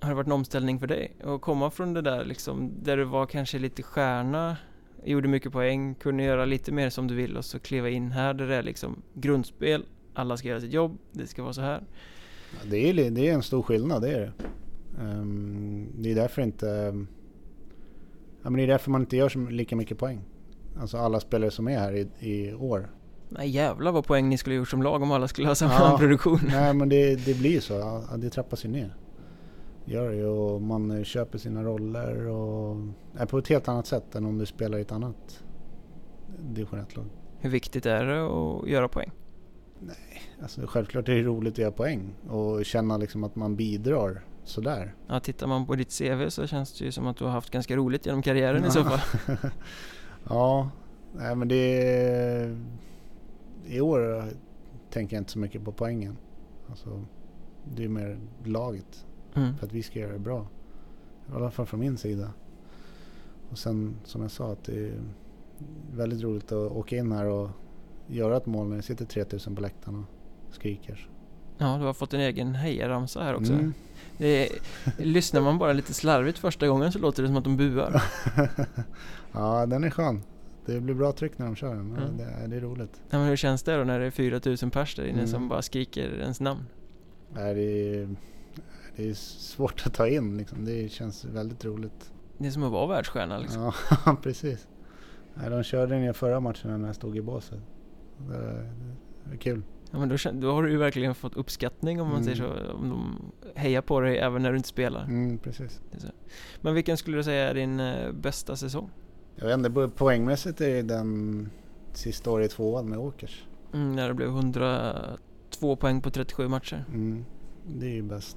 Har 0.00 0.08
det 0.08 0.14
varit 0.14 0.26
en 0.26 0.32
omställning 0.32 0.80
för 0.80 0.86
dig? 0.86 1.12
Att 1.24 1.40
komma 1.40 1.70
från 1.70 1.94
det 1.94 2.02
där 2.02 2.24
liksom, 2.24 2.70
där 2.82 2.96
du 2.96 3.04
var 3.04 3.26
kanske 3.26 3.58
lite 3.58 3.82
stjärna, 3.82 4.56
gjorde 5.04 5.28
mycket 5.28 5.52
poäng, 5.52 5.94
kunde 5.94 6.22
göra 6.22 6.44
lite 6.44 6.72
mer 6.72 6.90
som 6.90 7.06
du 7.06 7.14
vill 7.14 7.36
och 7.36 7.44
så 7.44 7.58
kliva 7.58 7.88
in 7.88 8.10
här 8.12 8.34
där 8.34 8.46
det 8.46 8.54
är 8.56 8.62
liksom 8.62 9.02
grundspel, 9.14 9.84
alla 10.14 10.36
ska 10.36 10.48
göra 10.48 10.60
sitt 10.60 10.72
jobb, 10.72 10.98
det 11.12 11.26
ska 11.26 11.42
vara 11.42 11.52
så 11.52 11.60
här. 11.60 11.82
Ja, 12.52 12.58
det, 12.70 12.90
är, 12.90 13.10
det 13.10 13.28
är 13.28 13.34
en 13.34 13.42
stor 13.42 13.62
skillnad, 13.62 14.02
det 14.02 14.10
är 14.10 14.20
det. 14.20 14.32
Ehm, 15.00 15.88
det 15.98 16.10
är 16.10 16.14
därför 16.14 16.42
inte... 16.42 16.66
Ja, 18.42 18.50
men 18.50 18.54
det 18.56 18.62
är 18.62 18.66
därför 18.66 18.90
man 18.90 19.00
inte 19.00 19.16
gör 19.16 19.28
så 19.28 19.38
lika 19.38 19.76
mycket 19.76 19.98
poäng. 19.98 20.20
Alltså 20.80 20.96
alla 20.98 21.20
spelare 21.20 21.50
som 21.50 21.68
är 21.68 21.78
här 21.78 21.92
i, 21.96 22.08
i 22.18 22.54
år. 22.54 22.90
Nej 23.28 23.48
jävlar 23.48 23.92
vad 23.92 24.04
poäng 24.06 24.28
ni 24.28 24.38
skulle 24.38 24.56
gjort 24.56 24.68
som 24.68 24.82
lag 24.82 25.02
om 25.02 25.10
alla 25.12 25.28
skulle 25.28 25.48
ha 25.48 25.54
samma 25.54 25.72
Ja. 25.74 25.96
produktion. 25.98 26.38
Nej 26.48 26.74
men 26.74 26.88
det, 26.88 27.14
det 27.26 27.38
blir 27.38 27.50
ju 27.50 27.60
så. 27.60 27.74
Ja, 27.74 28.16
det 28.16 28.30
trappas 28.30 28.64
ju 28.64 28.68
ner. 28.68 28.96
Gör 29.84 30.10
det 30.10 30.16
ju 30.16 30.26
och 30.26 30.62
man 30.62 31.04
köper 31.04 31.38
sina 31.38 31.62
roller 31.62 32.26
och 32.26 32.76
är 33.16 33.26
på 33.26 33.38
ett 33.38 33.48
helt 33.48 33.68
annat 33.68 33.86
sätt 33.86 34.14
än 34.14 34.24
om 34.24 34.38
du 34.38 34.46
spelar 34.46 34.78
i 34.78 34.80
ett 34.80 34.92
annat 34.92 35.42
division 36.38 36.78
1-lag. 36.80 37.04
Hur 37.38 37.50
viktigt 37.50 37.86
är 37.86 38.04
det 38.04 38.26
att 38.26 38.68
göra 38.68 38.88
poäng? 38.88 39.10
Alltså, 40.42 40.60
självklart 40.66 41.08
är 41.08 41.14
det 41.14 41.22
roligt 41.22 41.54
att 41.54 41.58
göra 41.58 41.72
poäng 41.72 42.14
och 42.28 42.64
känna 42.64 42.96
liksom 42.96 43.24
att 43.24 43.36
man 43.36 43.56
bidrar 43.56 44.24
sådär. 44.48 44.94
Ja, 45.06 45.20
tittar 45.20 45.46
man 45.46 45.66
på 45.66 45.74
ditt 45.74 45.98
CV 45.98 46.28
så 46.28 46.46
känns 46.46 46.78
det 46.78 46.84
ju 46.84 46.92
som 46.92 47.06
att 47.06 47.16
du 47.16 47.24
har 47.24 47.30
haft 47.30 47.50
ganska 47.50 47.76
roligt 47.76 48.06
genom 48.06 48.22
karriären 48.22 48.64
i 48.64 48.70
så 48.70 48.84
fall. 48.84 49.00
ja, 50.28 50.70
nej, 51.12 51.34
men 51.36 51.48
det 51.48 51.82
är, 51.96 52.58
I 53.66 53.80
år 53.80 54.24
tänker 54.90 55.16
jag 55.16 55.20
inte 55.20 55.32
så 55.32 55.38
mycket 55.38 55.64
på 55.64 55.72
poängen. 55.72 56.16
Alltså, 56.70 57.04
det 57.74 57.84
är 57.84 57.88
mer 57.88 58.18
laget 58.44 59.04
Mm. 59.34 59.56
för 59.56 59.66
att 59.66 59.72
vi 59.72 59.82
ska 59.82 59.98
göra 59.98 60.12
det 60.12 60.18
bra. 60.18 60.46
I 61.28 61.32
alla 61.36 61.50
fall 61.50 61.66
från 61.66 61.80
min 61.80 61.96
sida. 61.96 62.30
Och 63.50 63.58
sen 63.58 63.96
som 64.04 64.22
jag 64.22 64.30
sa 64.30 64.52
att 64.52 64.64
det 64.64 64.86
är 64.88 65.00
väldigt 65.92 66.22
roligt 66.22 66.52
att 66.52 66.72
åka 66.72 66.96
in 66.96 67.12
här 67.12 67.24
och 67.24 67.50
göra 68.06 68.36
ett 68.36 68.46
mål 68.46 68.68
när 68.68 68.76
det 68.76 68.82
sitter 68.82 69.04
3000 69.04 69.54
på 69.54 69.60
läktaren 69.62 70.04
och 70.48 70.54
skriker. 70.54 71.08
Ja, 71.58 71.78
du 71.78 71.84
har 71.84 71.92
fått 71.94 72.14
en 72.14 72.20
egen 72.20 72.54
hejaramsa 72.54 73.22
här 73.22 73.34
också. 73.34 73.52
Mm. 73.52 73.72
Är, 74.18 74.48
lyssnar 74.98 75.40
man 75.40 75.58
bara 75.58 75.72
lite 75.72 75.94
slarvigt 75.94 76.38
första 76.38 76.68
gången 76.68 76.92
så 76.92 76.98
låter 76.98 77.22
det 77.22 77.28
som 77.28 77.36
att 77.36 77.44
de 77.44 77.56
buar. 77.56 78.02
ja, 79.32 79.66
den 79.66 79.84
är 79.84 79.90
skön. 79.90 80.22
Det 80.66 80.80
blir 80.80 80.94
bra 80.94 81.12
tryck 81.12 81.38
när 81.38 81.46
de 81.46 81.56
kör 81.56 81.74
den. 81.74 81.96
Mm. 81.96 82.16
det, 82.16 82.24
är, 82.24 82.48
det 82.48 82.56
är 82.56 82.60
roligt. 82.60 83.00
Ja, 83.10 83.18
men 83.18 83.28
hur 83.28 83.36
känns 83.36 83.62
det 83.62 83.76
då 83.76 83.84
när 83.84 84.00
det 84.00 84.06
är 84.06 84.10
4000 84.10 84.70
pers 84.70 84.94
där 84.96 85.02
inne 85.04 85.12
Mm. 85.18 85.26
som 85.26 85.48
bara 85.48 85.62
skriker 85.62 86.18
ens 86.20 86.40
namn? 86.40 86.60
Nej, 87.34 87.54
Det 87.54 87.62
är, 87.62 88.08
det 88.96 89.08
är 89.10 89.14
svårt 89.14 89.82
att 89.86 89.94
ta 89.94 90.08
in 90.08 90.36
liksom. 90.38 90.64
Det 90.64 90.92
känns 90.92 91.24
väldigt 91.24 91.64
roligt. 91.64 92.12
Det 92.38 92.46
är 92.46 92.50
som 92.50 92.62
att 92.62 92.72
vara 92.72 92.86
världsstjärna 92.86 93.38
liksom. 93.38 93.72
Ja, 94.06 94.16
precis. 94.22 94.66
Nej, 95.34 95.50
de 95.50 95.62
körde 95.62 95.94
den 95.94 96.04
i 96.04 96.12
förra 96.12 96.40
matchen 96.40 96.80
när 96.80 96.86
jag 96.88 96.96
stod 96.96 97.16
i 97.16 97.22
båset. 97.22 97.58
Det, 98.28 98.70
det 99.24 99.32
är 99.34 99.36
kul. 99.38 99.62
Ja, 99.90 99.98
men 99.98 100.08
då, 100.08 100.16
då 100.32 100.52
har 100.52 100.62
du 100.62 100.70
ju 100.70 100.76
verkligen 100.76 101.14
fått 101.14 101.34
uppskattning 101.36 102.00
om 102.00 102.08
man 102.08 102.22
Mm. 102.22 102.24
säger 102.36 102.64
så. 102.66 102.72
Om 102.72 102.88
de 102.88 103.32
hejar 103.54 103.82
på 103.82 104.00
dig 104.00 104.18
även 104.18 104.42
när 104.42 104.50
du 104.50 104.56
inte 104.56 104.68
spelar. 104.68 105.04
Mm, 105.04 105.38
precis. 105.38 105.80
Men 106.60 106.74
vilken 106.74 106.96
skulle 106.96 107.16
du 107.16 107.24
säga 107.24 107.50
är 107.50 107.54
din 107.54 107.80
eh, 107.80 108.12
bästa 108.12 108.56
säsong? 108.56 108.90
Jag 109.36 109.46
vet 109.46 109.58
inte, 109.58 109.68
po- 109.70 109.90
poängmässigt 109.90 110.60
är 110.60 110.68
det 110.74 110.82
den 110.82 111.50
sista 111.92 112.30
året 112.30 112.52
i 112.52 112.54
tvåan 112.54 112.88
med 112.88 112.98
Åkers. 112.98 113.46
Mm, 113.74 113.92
när 113.96 114.08
det 114.08 114.14
blev 114.14 114.28
102 114.28 115.76
poäng 115.76 116.00
på 116.00 116.10
37 116.10 116.48
matcher. 116.48 116.84
Mm, 116.88 117.24
det 117.66 117.86
är 117.86 117.90
ju 117.94 118.02
bäst. 118.02 118.36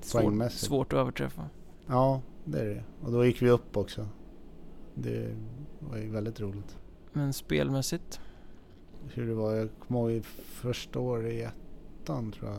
Svårt, 0.00 0.22
Poängmässigt. 0.22 0.62
svårt 0.64 0.92
att 0.92 0.98
överträffa. 0.98 1.48
Ja, 1.86 2.22
det 2.44 2.58
är 2.60 2.64
det. 2.66 2.84
Och 3.02 3.12
då 3.12 3.24
gick 3.26 3.42
vi 3.42 3.50
upp 3.50 3.76
också. 3.76 4.08
Det 4.94 5.34
var 5.78 5.98
ju 5.98 6.10
väldigt 6.10 6.40
roligt. 6.40 6.76
Men 7.12 7.32
spelmässigt? 7.32 8.20
Hur 9.08 9.26
det 9.26 9.34
var, 9.34 9.54
jag 9.54 9.68
kommer 9.88 10.00
ihåg 10.00 10.10
i 10.10 10.20
första 10.44 10.98
året 11.00 11.32
i 11.32 11.42
ettan 11.42 12.32
tror 12.32 12.50
jag. 12.50 12.58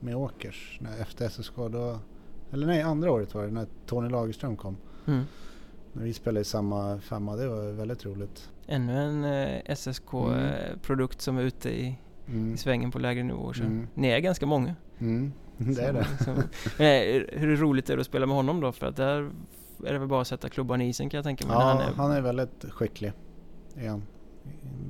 Med 0.00 0.16
Åkers. 0.16 0.78
När, 0.80 1.00
efter 1.00 1.28
SSK 1.28 1.56
då. 1.56 1.98
Eller 2.52 2.66
nej, 2.66 2.82
andra 2.82 3.10
året 3.12 3.34
var 3.34 3.42
det 3.44 3.50
när 3.50 3.66
Tony 3.86 4.08
Lagerström 4.08 4.56
kom. 4.56 4.76
Mm. 5.06 5.24
När 5.92 6.02
vi 6.04 6.12
spelade 6.12 6.40
i 6.40 6.44
samma 6.44 7.00
femma. 7.00 7.36
Det 7.36 7.48
var 7.48 7.72
väldigt 7.72 8.06
roligt. 8.06 8.50
Ännu 8.66 8.98
en 8.98 9.24
eh, 9.24 9.74
SSK-produkt 9.76 11.20
som 11.20 11.38
är 11.38 11.42
ute 11.42 11.70
i, 11.70 11.98
Mm. 12.28 12.54
i 12.54 12.56
svängen 12.56 12.90
på 12.90 12.98
lägre 12.98 13.22
nivåer. 13.22 13.52
Så. 13.52 13.62
Mm. 13.62 13.88
Ni 13.94 14.08
är 14.08 14.18
ganska 14.18 14.46
många. 14.46 14.74
Mm. 14.98 15.32
Det 15.58 15.82
är 15.82 15.92
det. 15.92 16.06
liksom. 16.10 16.34
Men, 16.78 16.86
eh, 16.86 17.22
hur 17.40 17.56
roligt 17.56 17.90
är 17.90 17.96
det 17.96 18.00
att 18.00 18.06
spela 18.06 18.26
med 18.26 18.36
honom 18.36 18.60
då? 18.60 18.72
För 18.72 18.86
att 18.86 18.96
där 18.96 19.30
är 19.86 19.92
det 19.92 19.98
väl 19.98 20.08
bara 20.08 20.20
att 20.20 20.26
sätta 20.28 20.48
klubban 20.48 20.80
i 20.80 20.88
isen 20.88 21.10
kan 21.10 21.18
jag 21.18 21.24
tänka 21.24 21.46
mig. 21.46 21.56
Ja, 21.56 21.62
han 21.62 21.78
är, 21.80 21.92
han 21.94 22.10
är 22.12 22.20
väldigt 22.20 22.64
skicklig. 22.70 23.12
Han. 23.88 24.02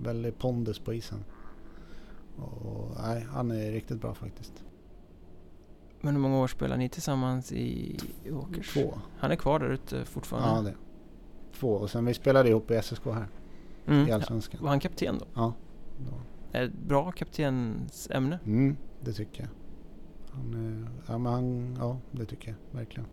Väldigt 0.03 0.38
pondus 0.38 0.79
på 0.79 0.95
isen. 0.95 1.25
Och, 2.37 2.90
nej, 3.03 3.27
han 3.31 3.51
är 3.51 3.73
riktigt 3.73 4.01
bra 4.01 4.14
faktiskt. 4.14 4.64
Men 6.01 6.14
hur 6.14 6.21
många 6.23 6.38
år 6.38 6.47
spelar 6.49 6.77
ni 6.77 6.88
tillsammans 6.88 7.53
i, 7.53 7.99
Åkers? 8.33 8.73
Två. 8.75 8.95
Han 9.19 9.31
är 9.31 9.37
kvar 9.37 9.59
där 9.59 9.69
ute 9.69 9.97
Ja, 9.97 10.05
fortfarande? 10.05 10.71
det. 10.71 10.77
Två. 11.59 11.69
Och 11.73 11.90
sen 11.90 12.05
vi 12.05 12.14
spelade 12.14 12.49
ihop 12.49 12.71
i 12.71 12.83
SSK 12.83 13.05
här. 13.05 13.27
mm. 13.87 14.07
I 14.07 14.09
ja. 14.09 14.14
Allsvenskan. 14.14 14.61
Var 14.62 14.69
han 14.69 14.81
kapten 14.81 15.19
då? 15.19 15.27
Ja. 15.35 15.55
Då. 15.99 16.12
Ett 16.59 16.73
bra 16.73 17.12
kaptensämne? 17.12 18.38
Mm, 18.47 18.77
det 19.01 19.12
tycker 19.12 19.40
jag. 19.42 19.51
Han, 20.33 20.55
är- 20.55 20.88
ja, 21.12 21.19
men 21.19 21.33
han, 21.33 21.77
ja, 21.81 21.97
det 22.12 22.25
tycker 22.25 22.49
jag 22.49 22.79
verkligen. 22.79 23.09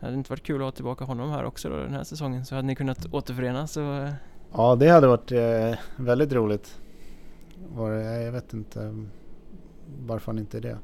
Hade 0.00 0.12
det 0.12 0.18
inte 0.18 0.30
varit 0.32 0.42
kul 0.42 0.56
att 0.60 0.64
ha 0.66 0.70
tillbaka 0.72 1.04
honom 1.04 1.30
här 1.30 1.44
också 1.44 1.68
då 1.68 1.76
den 1.76 1.94
här 1.94 2.04
säsongen? 2.04 2.44
Så 2.44 2.54
hade 2.54 2.66
ni 2.66 2.74
kunnat 2.74 3.06
återförenas 3.14 3.76
och... 3.76 4.08
Ja, 4.52 4.76
det 4.76 4.88
hade 4.88 5.06
varit 5.06 5.32
eh, 5.32 5.78
väldigt 5.96 6.32
roligt. 6.32 6.80
Var 7.74 7.90
jag 7.92 8.32
vet 8.32 8.52
inte 8.52 9.06
varför 10.06 10.32
han 10.32 10.38
inte 10.38 10.56
är 10.56 10.60
det. 10.60 10.78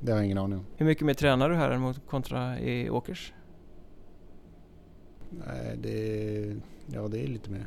Det 0.00 0.12
har 0.12 0.18
jag 0.18 0.24
ingen 0.24 0.38
aning 0.38 0.58
om. 0.58 0.66
Hur 0.76 0.86
mycket 0.86 1.06
mer 1.06 1.14
tränar 1.14 1.48
du 1.48 1.54
här 1.54 1.70
än 1.70 1.80
mot 1.80 2.06
kontra 2.06 2.60
i 2.60 2.90
Åkers? 2.90 3.32
Nej, 5.30 5.76
det 5.82 6.28
är, 6.38 6.56
ja, 6.86 7.08
det 7.08 7.20
är 7.24 7.26
lite 7.26 7.50
mer. 7.50 7.66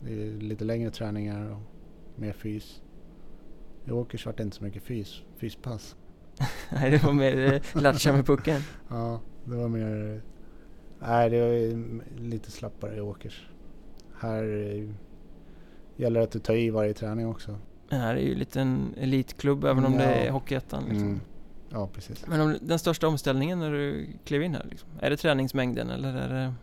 Det 0.00 0.12
är 0.12 0.32
lite 0.32 0.64
längre 0.64 0.90
träningar 0.90 1.50
och 1.50 1.60
mer 2.20 2.32
fys. 2.32 2.82
I 3.84 3.90
Åkers 3.90 4.26
vart 4.26 4.36
det 4.36 4.42
inte 4.42 4.56
så 4.56 4.64
mycket 4.64 4.82
fys, 4.82 5.22
fyspass. 5.36 5.96
Nej, 6.72 6.90
det 6.90 7.04
var 7.04 7.12
mer 7.12 7.52
eh, 7.52 7.82
latcha 7.82 8.12
med 8.12 8.26
pucken. 8.26 8.60
Ja, 8.88 9.20
det 9.44 9.56
var 9.56 9.68
mer... 9.68 10.22
Nej, 11.00 11.30
det 11.30 11.40
var 11.40 12.20
lite 12.20 12.50
slappare 12.50 12.96
i 12.96 13.00
Åkers. 13.00 13.48
Här 14.24 14.42
eh, 14.42 14.88
gäller 15.96 16.20
det 16.20 16.24
att 16.24 16.30
du 16.30 16.38
tar 16.38 16.54
i 16.54 16.70
varje 16.70 16.94
träning 16.94 17.26
också. 17.28 17.58
Den 17.88 18.00
här 18.00 18.14
är 18.14 18.20
ju 18.20 18.34
lite 18.34 18.60
en 18.60 18.94
elitklubb 18.96 19.64
även 19.64 19.84
om 19.84 19.92
det 19.92 20.04
är 20.04 20.26
Ja. 20.26 20.32
Hockeyettan. 20.32 20.84
Liksom. 20.84 21.08
Mm. 21.08 21.20
Ja, 21.70 21.88
precis. 21.92 22.26
Men 22.26 22.40
om, 22.40 22.56
den 22.60 22.78
största 22.78 23.08
omställningen 23.08 23.58
när 23.58 23.70
du 23.70 24.06
klev 24.24 24.42
in 24.42 24.54
här, 24.54 24.66
liksom, 24.70 24.88
är 25.00 25.10
det 25.10 25.16
träningsmängden 25.16 25.90
eller 25.90 26.14
är 26.14 26.28
det... 26.28 26.54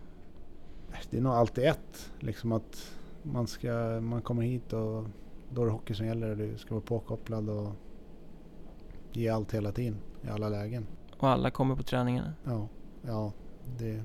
Det 1.10 1.18
är 1.18 1.22
nog 1.22 1.34
alltid 1.34 1.64
ett. 1.64 2.12
Liksom 2.20 2.52
att 2.52 2.92
man, 3.24 3.48
ska, 3.48 4.00
man 4.02 4.22
kommer 4.22 4.44
hit 4.44 4.74
och 4.74 5.06
då 5.50 5.62
är 5.62 5.66
det 5.66 5.72
hockey 5.72 5.94
som 5.94 6.06
gäller. 6.06 6.36
Du 6.36 6.58
ska 6.58 6.74
vara 6.74 6.86
påkopplad 6.86 7.50
och 7.50 7.74
ge 9.12 9.30
allt 9.30 9.54
hela 9.54 9.72
tiden 9.72 9.98
i 10.22 10.30
alla 10.30 10.50
lägen. 10.50 10.88
Och 11.18 11.30
alla 11.30 11.52
kommer 11.52 11.76
på 11.76 11.84
träningarna. 11.84 12.34
Ja, 12.44 12.68
ja 13.02 13.34
det, 13.78 14.04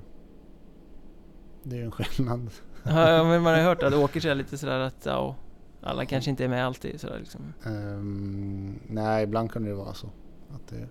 det 1.63 1.77
är 1.77 1.83
en 1.83 1.91
skillnad. 2.01 2.49
Ja, 2.89 3.23
men 3.23 3.41
man 3.41 3.53
har 3.53 3.61
hört 3.61 3.83
att 3.83 3.93
Åkers 3.93 4.25
är 4.25 4.35
lite 4.35 4.57
sådär 4.57 4.79
att 4.79 5.05
ja, 5.05 5.35
alla 5.81 6.05
kanske 6.05 6.29
inte 6.29 6.43
är 6.43 6.47
med 6.47 6.65
alltid 6.65 6.99
sådär 7.01 7.19
liksom. 7.19 7.53
Ehm, 7.65 8.79
nej, 8.87 9.23
ibland 9.23 9.51
kan 9.51 9.63
det 9.63 9.73
vara 9.73 9.93
så. 9.93 10.07
Att 10.55 10.67
det 10.67 10.75
är 10.75 10.87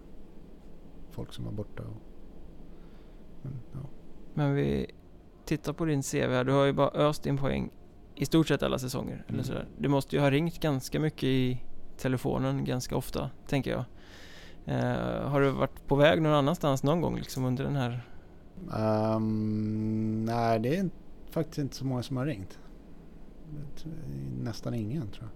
folk 1.10 1.32
som 1.32 1.46
är 1.46 1.50
borta. 1.52 1.82
Och, 1.82 2.02
men, 3.42 3.52
ja. 3.72 3.78
Men 4.34 4.54
vi 4.54 4.86
tittar 5.44 5.72
på 5.72 5.84
din 5.84 6.02
CV 6.02 6.16
här. 6.16 6.44
Du 6.44 6.52
har 6.52 6.64
ju 6.64 6.72
bara 6.72 6.88
öst 6.90 7.22
din 7.22 7.36
poäng 7.38 7.70
i 8.14 8.26
stort 8.26 8.48
sett 8.48 8.62
alla 8.62 8.78
säsonger. 8.78 9.24
Eller 9.28 9.34
Mm. 9.38 9.44
sådär. 9.44 9.68
Du 9.78 9.88
måste 9.88 10.16
ju 10.16 10.22
ha 10.22 10.30
ringt 10.30 10.60
ganska 10.60 11.00
mycket 11.00 11.24
i 11.24 11.62
telefonen 11.98 12.64
ganska 12.64 12.96
ofta, 12.96 13.30
tänker 13.46 13.70
jag. 13.70 13.84
Eh, 14.64 15.28
har 15.28 15.40
du 15.40 15.50
varit 15.50 15.86
på 15.86 15.94
väg 15.96 16.22
någon 16.22 16.32
annanstans 16.32 16.82
någon 16.82 17.00
gång 17.00 17.16
liksom 17.16 17.44
under 17.44 17.64
den 17.64 17.76
här? 17.76 18.06
Ehm, 18.76 20.24
nej, 20.24 20.58
det 20.60 20.76
är 20.76 20.80
inte- 20.80 20.96
faktiskt 21.36 21.58
inte 21.58 21.76
så 21.76 21.84
många 21.84 22.02
som 22.02 22.16
har 22.16 22.26
ringt. 22.26 22.58
Nästan 24.42 24.74
ingen 24.74 25.08
tror 25.08 25.24
jag. 25.24 25.30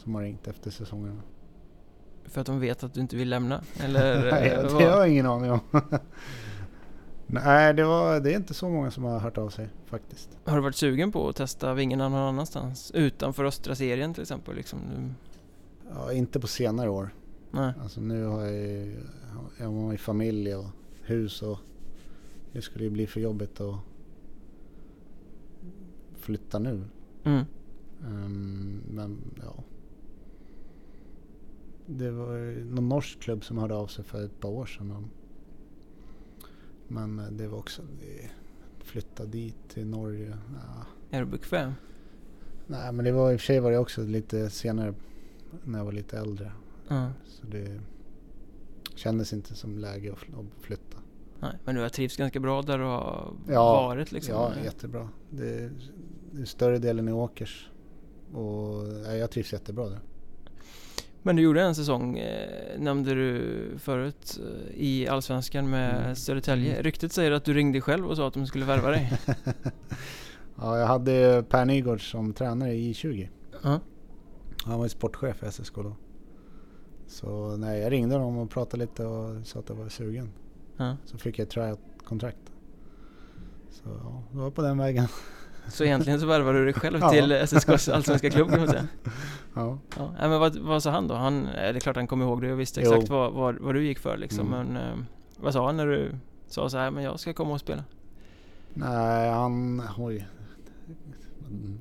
Som 0.00 0.14
har 0.14 0.22
ringt 0.22 0.48
efter 0.48 0.70
säsongerna. 0.70 1.22
För 2.24 2.40
att 2.40 2.46
de 2.46 2.60
vet 2.60 2.84
att 2.84 2.94
du 2.94 3.00
inte 3.00 3.16
vill 3.16 3.28
lämna? 3.28 3.62
Eller? 3.80 4.30
Nej, 4.30 4.50
det 4.50 4.62
vad? 4.62 4.72
har 4.72 4.80
jag 4.82 5.08
ingen 5.08 5.26
aning 5.26 5.50
om. 5.50 5.60
Nej, 7.26 7.74
det, 7.74 7.84
var, 7.84 8.20
det 8.20 8.32
är 8.32 8.36
inte 8.36 8.54
så 8.54 8.68
många 8.68 8.90
som 8.90 9.04
har 9.04 9.18
hört 9.18 9.38
av 9.38 9.50
sig 9.50 9.68
faktiskt. 9.86 10.38
Har 10.44 10.56
du 10.56 10.62
varit 10.62 10.76
sugen 10.76 11.12
på 11.12 11.28
att 11.28 11.36
testa 11.36 11.74
vingarna 11.74 12.08
någon 12.08 12.20
annanstans? 12.20 12.90
Utanför 12.90 13.44
östra 13.44 13.74
serien 13.74 14.14
till 14.14 14.22
exempel? 14.22 14.56
Liksom? 14.56 14.78
Ja, 15.94 16.12
inte 16.12 16.40
på 16.40 16.46
senare 16.46 16.90
år. 16.90 17.14
Nej. 17.50 17.72
Alltså 17.82 18.00
nu 18.00 18.24
har 18.24 18.40
jag 18.40 18.52
ju, 18.52 18.96
jag 19.58 19.70
har 19.70 19.92
ju 19.92 19.98
familj 19.98 20.54
och 20.54 20.66
hus 21.02 21.42
och 21.42 21.58
det 22.52 22.62
skulle 22.62 22.84
ju 22.84 22.90
bli 22.90 23.06
för 23.06 23.20
jobbigt 23.20 23.60
att 23.60 23.74
flytta 26.28 26.58
nu. 26.58 26.84
Mm. 27.24 27.44
Ehm, 28.06 28.80
men 28.90 29.18
ja. 29.42 29.54
Det 31.86 32.10
var 32.10 32.64
någon 32.64 32.88
norsk 32.88 33.20
klubb 33.20 33.44
som 33.44 33.58
hörde 33.58 33.74
av 33.74 33.86
sig 33.86 34.04
för 34.04 34.24
ett 34.24 34.40
par 34.40 34.48
år 34.48 34.66
sedan. 34.66 35.04
Men 36.88 37.18
eh, 37.18 37.26
det 37.30 37.48
var 37.48 37.58
också, 37.58 37.82
flytta 38.78 39.24
dit 39.24 39.56
till 39.68 39.86
Norge. 39.86 40.36
Ja. 40.54 40.86
Är 41.10 41.20
du 41.20 41.26
bekväm? 41.26 41.72
Nej 42.66 42.92
men 42.92 43.04
det 43.04 43.12
var 43.12 43.32
i 43.32 43.36
och 43.36 43.40
för 43.40 43.46
sig 43.46 43.60
var 43.60 43.70
det 43.70 43.78
också 43.78 44.02
lite 44.02 44.50
senare 44.50 44.94
när 45.64 45.78
jag 45.78 45.84
var 45.84 45.92
lite 45.92 46.18
äldre. 46.18 46.52
Ja. 46.88 47.10
Så 47.26 47.46
det 47.46 47.80
kändes 48.94 49.32
inte 49.32 49.54
som 49.54 49.78
läge 49.78 50.12
att 50.12 50.18
fl- 50.18 50.40
att 50.40 50.64
flytta. 50.64 50.98
Nej, 51.40 51.52
men 51.64 51.74
du 51.74 51.80
har 51.80 51.88
trivts 51.88 52.16
ganska 52.16 52.40
bra 52.40 52.62
där 52.62 52.78
du 52.78 52.84
har 52.84 53.32
Ja, 53.48 53.72
varit 53.86 54.12
liksom? 54.12 54.34
Ja, 54.34 54.52
jättebra. 54.64 55.08
Det, 55.30 55.70
större 56.46 56.78
delen 56.78 57.08
i 57.08 57.12
Åkers. 57.12 57.70
Och 58.32 58.86
ja, 59.06 59.14
jag 59.14 59.30
trivs 59.30 59.52
jättebra 59.52 59.88
där. 59.88 60.00
Men 61.22 61.36
du 61.36 61.42
gjorde 61.42 61.62
en 61.62 61.74
säsong, 61.74 62.18
eh, 62.18 62.80
nämnde 62.80 63.14
du 63.14 63.64
förut, 63.78 64.40
eh, 64.40 64.80
i 64.80 65.08
Allsvenskan 65.08 65.70
med 65.70 66.00
Mm. 66.00 66.16
Södertälje. 66.16 66.72
Mm. 66.72 66.82
Ryktet 66.82 67.12
säger 67.12 67.32
att 67.32 67.44
du 67.44 67.54
ringde 67.54 67.80
själv 67.80 68.06
och 68.06 68.16
sa 68.16 68.28
att 68.28 68.34
de 68.34 68.46
skulle 68.46 68.64
värva 68.64 68.90
dig. 68.90 69.12
ja, 70.56 70.78
jag 70.78 70.86
hade 70.86 71.44
Per 71.48 71.64
Nygård 71.64 72.10
som 72.10 72.32
tränare 72.32 72.74
i 72.74 72.92
J20. 72.92 73.28
Ja. 73.62 73.80
Han 74.64 74.78
var 74.78 74.84
ju 74.84 74.88
sportchef 74.88 75.36
för 75.36 75.50
SSK 75.50 75.74
då. 75.74 75.96
Så 77.06 77.56
nej, 77.56 77.80
jag 77.80 77.92
ringde 77.92 78.14
honom 78.14 78.38
och 78.38 78.50
pratade 78.50 78.82
lite 78.82 79.04
och 79.04 79.46
sa 79.46 79.58
att 79.58 79.68
jag 79.68 79.76
var 79.76 79.88
sugen. 79.88 80.30
Ja. 80.76 80.96
Så 81.04 81.18
fick 81.18 81.38
jag 81.38 81.44
ett 81.44 81.50
tryout-kontrakt. 81.50 82.52
Så 83.70 83.82
ja, 83.84 84.22
det 84.32 84.38
var 84.38 84.50
på 84.50 84.62
den 84.62 84.78
vägen. 84.78 85.08
Så 85.68 85.84
egentligen 85.84 86.20
så 86.20 86.26
värvade 86.26 86.58
du 86.58 86.64
dig 86.64 86.74
själv 86.74 86.98
Ja. 87.00 87.10
till 87.10 87.32
SSKs 87.32 87.88
allsvenska 87.88 88.30
klubb 88.30 88.50
kan 88.50 88.58
man 88.58 88.68
säga. 88.68 88.88
Ja. 89.54 89.78
Ja, 89.96 90.28
men 90.28 90.40
vad, 90.40 90.56
vad 90.56 90.82
sa 90.82 90.90
han 90.90 91.08
då? 91.08 91.14
Han, 91.14 91.44
det 91.44 91.58
är 91.60 91.80
klart 91.80 91.96
han 91.96 92.06
kom 92.06 92.22
ihåg 92.22 92.42
det 92.42 92.52
och 92.52 92.60
visste 92.60 92.80
exakt 92.80 93.08
vad, 93.08 93.32
vad, 93.32 93.58
vad 93.58 93.74
du 93.74 93.84
gick 93.86 93.98
för 93.98 94.16
liksom. 94.16 94.54
Mm. 94.54 94.66
Men 94.66 94.76
eh, 94.82 94.98
vad 95.36 95.52
sa 95.52 95.66
han 95.66 95.76
när 95.76 95.86
du 95.86 96.14
sa 96.46 96.68
så 96.68 96.78
här, 96.78 96.90
men 96.90 97.04
jag 97.04 97.20
ska 97.20 97.32
komma 97.32 97.52
och 97.54 97.60
spela? 97.60 97.84
Nej, 98.74 99.30
han... 99.30 99.82
Oj. 99.98 100.28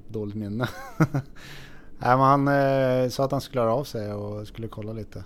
Dåligt 0.07 0.35
minne. 0.35 0.67
Nej, 1.99 2.17
men 2.17 2.19
han 2.19 2.47
eh, 2.47 3.09
sa 3.09 3.25
att 3.25 3.31
han 3.31 3.41
skulle 3.41 3.61
höra 3.61 3.73
av 3.73 3.83
sig 3.83 4.13
och 4.13 4.47
skulle 4.47 4.67
kolla 4.67 4.93
lite. 4.93 5.23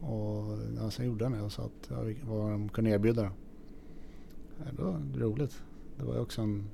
Och 0.00 0.58
ja, 0.80 0.90
sen 0.90 1.06
gjorde 1.06 1.24
han 1.24 1.32
det 1.32 1.40
och 1.42 1.52
sa 1.52 1.62
att 1.62 1.88
ja, 1.88 1.96
vad 2.22 2.50
de 2.50 2.68
kunde 2.68 2.90
erbjuda. 2.90 3.22
Ja, 4.58 4.64
det 4.76 4.82
var 4.82 5.00
roligt. 5.16 5.62
Det 5.98 6.04
var 6.04 6.20
också 6.20 6.40
en 6.42 6.68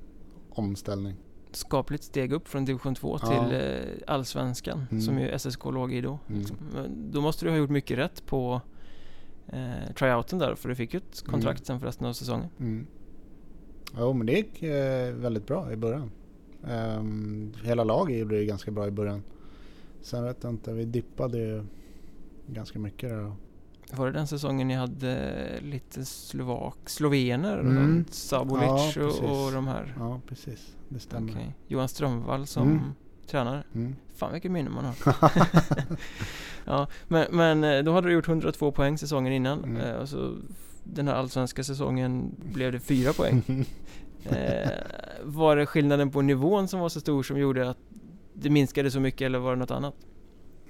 omställning. 0.51 1.15
Skapligt 1.51 2.03
steg 2.03 2.33
upp 2.33 2.47
från 2.47 2.65
division 2.65 2.95
2 2.95 3.19
Ja. 3.21 3.27
till 3.27 3.55
eh, 3.61 3.79
allsvenskan 4.07 4.85
Mm. 4.91 5.01
som 5.01 5.19
ju 5.19 5.27
SSK 5.39 5.65
låg 5.65 5.93
i 5.93 6.01
då. 6.01 6.19
Mm. 6.27 6.39
Liksom. 6.39 6.57
Då 7.11 7.21
måste 7.21 7.45
du 7.45 7.49
ha 7.51 7.57
gjort 7.57 7.69
mycket 7.69 7.97
rätt 7.97 8.25
på 8.25 8.61
eh, 9.47 9.93
tryouten 9.95 10.39
där 10.39 10.55
för 10.55 10.69
du 10.69 10.75
fick 10.75 10.93
ju 10.93 10.97
ett 10.97 11.23
kontrakt 11.25 11.59
Mm. 11.59 11.65
sen 11.65 11.79
för 11.79 11.87
resten 11.87 12.07
av 12.07 12.13
säsongen. 12.13 12.49
Mm. 12.59 12.87
Jo, 13.97 14.13
men 14.13 14.27
det 14.27 14.33
gick 14.33 14.63
eh, 14.63 15.13
väldigt 15.13 15.47
bra 15.47 15.71
i 15.71 15.75
början. 15.75 16.11
Ehm, 16.67 17.53
hela 17.63 17.83
laget 17.83 18.17
gjorde 18.19 18.35
det 18.37 18.45
ganska 18.45 18.71
bra 18.71 18.87
i 18.87 18.91
början. 18.91 19.23
Sen 20.01 20.23
vet 20.23 20.43
jag 20.43 20.53
inte, 20.53 20.73
vi 20.73 20.85
dippade 20.85 21.37
ju 21.37 21.63
ganska 22.47 22.79
mycket 22.79 23.09
där. 23.09 23.33
Var 23.95 24.05
det 24.05 24.11
den 24.11 24.27
säsongen 24.27 24.67
ni 24.67 24.73
hade 24.73 25.41
lite 25.61 26.05
slovak, 26.05 26.77
slovener? 26.85 27.57
Mm. 27.59 28.05
Sabolic 28.09 28.95
Ja, 28.95 29.03
och, 29.05 29.51
de 29.51 29.67
här? 29.67 29.95
Ja, 29.99 30.21
precis. 30.27 30.75
Det 30.89 30.99
stämmer. 30.99 31.31
Okej. 31.31 31.55
Johan 31.67 31.87
Strömvall 31.87 32.47
som 32.47 32.63
Mm. 32.71 32.79
tränare. 33.27 33.63
Mm. 33.75 33.95
Fan 34.15 34.31
vilket 34.33 34.51
minne 34.51 34.69
man 34.69 34.85
har. 34.85 34.95
ja, 36.65 36.87
men, 37.07 37.25
men 37.31 37.63
eh, 37.63 37.83
då 37.83 37.93
hade 37.93 38.07
du 38.07 38.13
gjort 38.13 38.27
102 38.27 38.71
poäng 38.71 38.97
säsongen 38.97 39.33
innan. 39.33 39.63
Mm. 39.63 39.77
Eh, 39.81 39.93
och 39.95 40.09
så 40.09 40.35
den 40.83 41.07
här 41.07 41.15
allsvenska 41.15 41.63
säsongen 41.63 42.35
blev 42.53 42.71
det 42.71 42.79
4 42.79 43.13
poäng. 43.13 43.65
Eh, 44.25 44.69
var 45.23 45.55
det 45.55 45.65
skillnaden 45.65 46.11
på 46.11 46.21
nivån 46.21 46.67
som 46.67 46.79
var 46.79 46.89
så 46.89 46.99
stor 46.99 47.23
som 47.23 47.39
gjorde 47.39 47.69
att 47.69 47.77
det 48.33 48.49
minskade 48.49 48.91
så 48.91 48.99
mycket 48.99 49.25
eller 49.25 49.39
var 49.39 49.51
det 49.51 49.59
något 49.59 49.71
annat? 49.71 49.95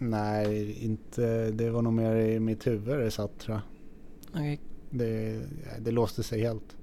Nej, 0.03 0.71
inte. 0.85 1.51
Det 1.51 1.69
var 1.69 1.81
nog 1.81 1.93
mer 1.93 2.15
i 2.15 2.39
mitt 2.39 2.67
huvud 2.67 2.99
det 2.99 3.11
satt 3.11 3.39
tror 3.39 3.55
jag. 3.55 3.61
Okej. 4.41 4.59
Det, 4.89 5.41
det 5.79 5.91
låste 5.91 6.23
sig 6.23 6.41
helt. 6.41 6.77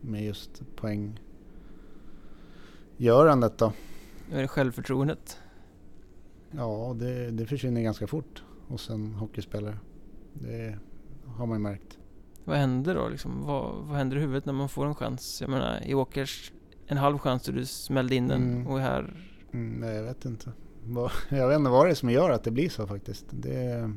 Med 0.00 0.24
just 0.24 0.62
poänggörandet 0.76 3.58
då. 3.58 3.72
Nu 4.30 4.36
är 4.36 4.42
det 4.42 4.48
självförtroendet. 4.48 5.38
Ja, 6.50 6.96
det, 6.98 7.30
det 7.30 7.46
försvinner 7.46 7.82
ganska 7.82 8.06
fort 8.06 8.42
hos 8.68 8.90
en 8.90 9.14
hockeyspelare. 9.14 9.78
Det 10.32 10.78
har 11.26 11.46
man 11.46 11.58
ju 11.58 11.62
märkt. 11.62 11.98
Vad 12.44 12.56
händer 12.56 12.94
då 12.94 13.08
liksom? 13.08 13.42
Vad, 13.46 13.84
vad 13.86 13.96
händer 13.96 14.16
i 14.16 14.20
huvudet 14.20 14.46
när 14.46 14.52
man 14.52 14.68
får 14.68 14.86
en 14.86 14.94
chans? 14.94 15.40
Jag 15.40 15.50
menar, 15.50 15.80
i 15.86 15.94
Åkers 15.94 16.52
en 16.86 16.96
halv 16.96 17.18
chans 17.18 17.44
då 17.46 17.52
du 17.52 17.66
smällde 17.66 18.14
in 18.14 18.28
den 18.28 18.42
Mm. 18.42 18.66
och 18.66 18.80
här... 18.80 19.26
Mm, 19.52 19.80
nej, 19.80 19.94
jag 19.96 20.02
vet 20.02 20.24
inte. 20.24 20.52
Jag 21.28 21.48
vet 21.48 21.58
inte 21.58 21.70
vad 21.70 21.86
det 21.86 21.90
är 21.90 21.94
som 21.94 22.10
gör 22.10 22.30
att 22.30 22.44
det 22.44 22.50
blir 22.50 22.68
så 22.68 22.86
faktiskt. 22.86 23.26
Det 23.30 23.56
är 23.56 23.92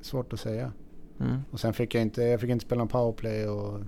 svårt 0.00 0.32
att 0.32 0.40
säga. 0.40 0.72
Mm. 1.20 1.40
Och 1.50 1.60
sen 1.60 1.72
fick 1.72 1.94
jag 1.94 2.02
inte, 2.02 2.22
jag 2.22 2.40
fick 2.40 2.50
inte 2.50 2.64
spela 2.66 2.82
en 2.82 2.88
powerplay 2.88 3.48
och, 3.48 3.80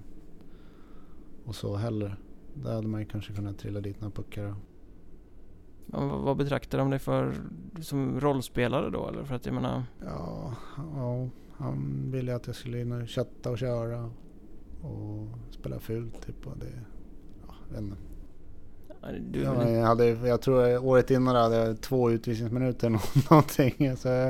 och 1.44 1.54
så 1.54 1.76
heller. 1.76 2.16
Där 2.54 2.74
hade 2.74 2.88
man 2.88 3.00
ju 3.00 3.06
kanske 3.06 3.32
kunnat 3.32 3.58
trilla 3.58 3.80
dit 3.80 4.00
några 4.00 4.14
puckar. 4.14 4.42
Ja, 4.42 6.06
vad, 6.06 6.20
vad 6.20 6.36
betraktar 6.36 6.78
de 6.78 6.90
dig 6.90 6.98
för 6.98 7.34
som 7.80 8.20
rollspelare 8.20 8.90
då? 8.90 9.08
Eller 9.08 9.24
för 9.24 9.34
att 9.34 9.46
jag 9.46 9.54
menar... 9.54 9.84
Ja, 10.04 10.54
ja, 10.76 11.28
han 11.56 12.10
ville 12.10 12.34
att 12.34 12.46
jag 12.46 12.56
skulle 12.56 12.80
in 12.80 12.92
och 12.92 13.08
chatta 13.08 13.50
och 13.50 13.58
köra. 13.58 14.10
Och 14.82 15.28
spela 15.50 15.78
fult 15.78 16.26
typ. 16.26 16.46
Och 16.46 16.58
det, 16.58 16.72
ja, 17.46 17.54
jag 17.68 17.74
vet 17.74 17.82
inte. 17.82 17.96
Du, 19.30 19.40
Ja, 19.42 19.68
jag, 19.70 19.86
hade, 19.86 20.06
jag 20.06 20.40
tror 20.42 20.84
året 20.84 21.10
innan 21.10 21.36
hade 21.36 21.56
jag 21.56 21.80
två 21.80 22.10
utvisningsminuter 22.10 22.90
någonting. 23.30 23.96
Så 23.96 24.08
jag 24.08 24.26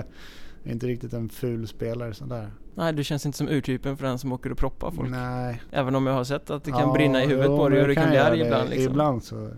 är 0.64 0.72
inte 0.72 0.86
riktigt 0.86 1.12
en 1.12 1.28
ful 1.28 1.68
spelare 1.68 2.14
sådär. 2.14 2.50
nej, 2.74 2.92
du 2.92 3.04
känns 3.04 3.26
inte 3.26 3.38
som 3.38 3.48
urtypen 3.48 3.96
för 3.96 4.06
den 4.06 4.18
som 4.18 4.32
åker 4.32 4.52
och 4.52 4.58
proppar 4.58 4.90
folk. 4.90 5.10
Nej. 5.10 5.62
Även 5.70 5.94
om 5.94 6.06
jag 6.06 6.14
har 6.14 6.24
sett 6.24 6.50
att 6.50 6.64
det 6.64 6.70
kan 6.70 6.80
Ja, 6.80 6.92
brinna 6.92 7.24
i 7.24 7.26
huvudet 7.26 7.46
jo, 7.50 7.56
på 7.56 7.68
dig 7.68 7.82
och 7.82 7.88
du 7.88 7.94
kan 7.94 8.08
bli 8.08 8.18
arg 8.18 8.40
ibland 8.40 8.64
det. 8.66 8.70
liksom. 8.70 8.92
Ibland 8.92 9.24
så 9.24 9.50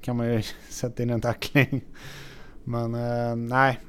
kan 0.00 0.16
man 0.16 0.26
ju 0.32 0.42
sätta 0.68 1.02
in 1.02 1.10
en 1.10 1.20
tackling. 1.20 1.84
Men 2.64 2.94
eh, 2.94 3.36
nej. 3.36 3.80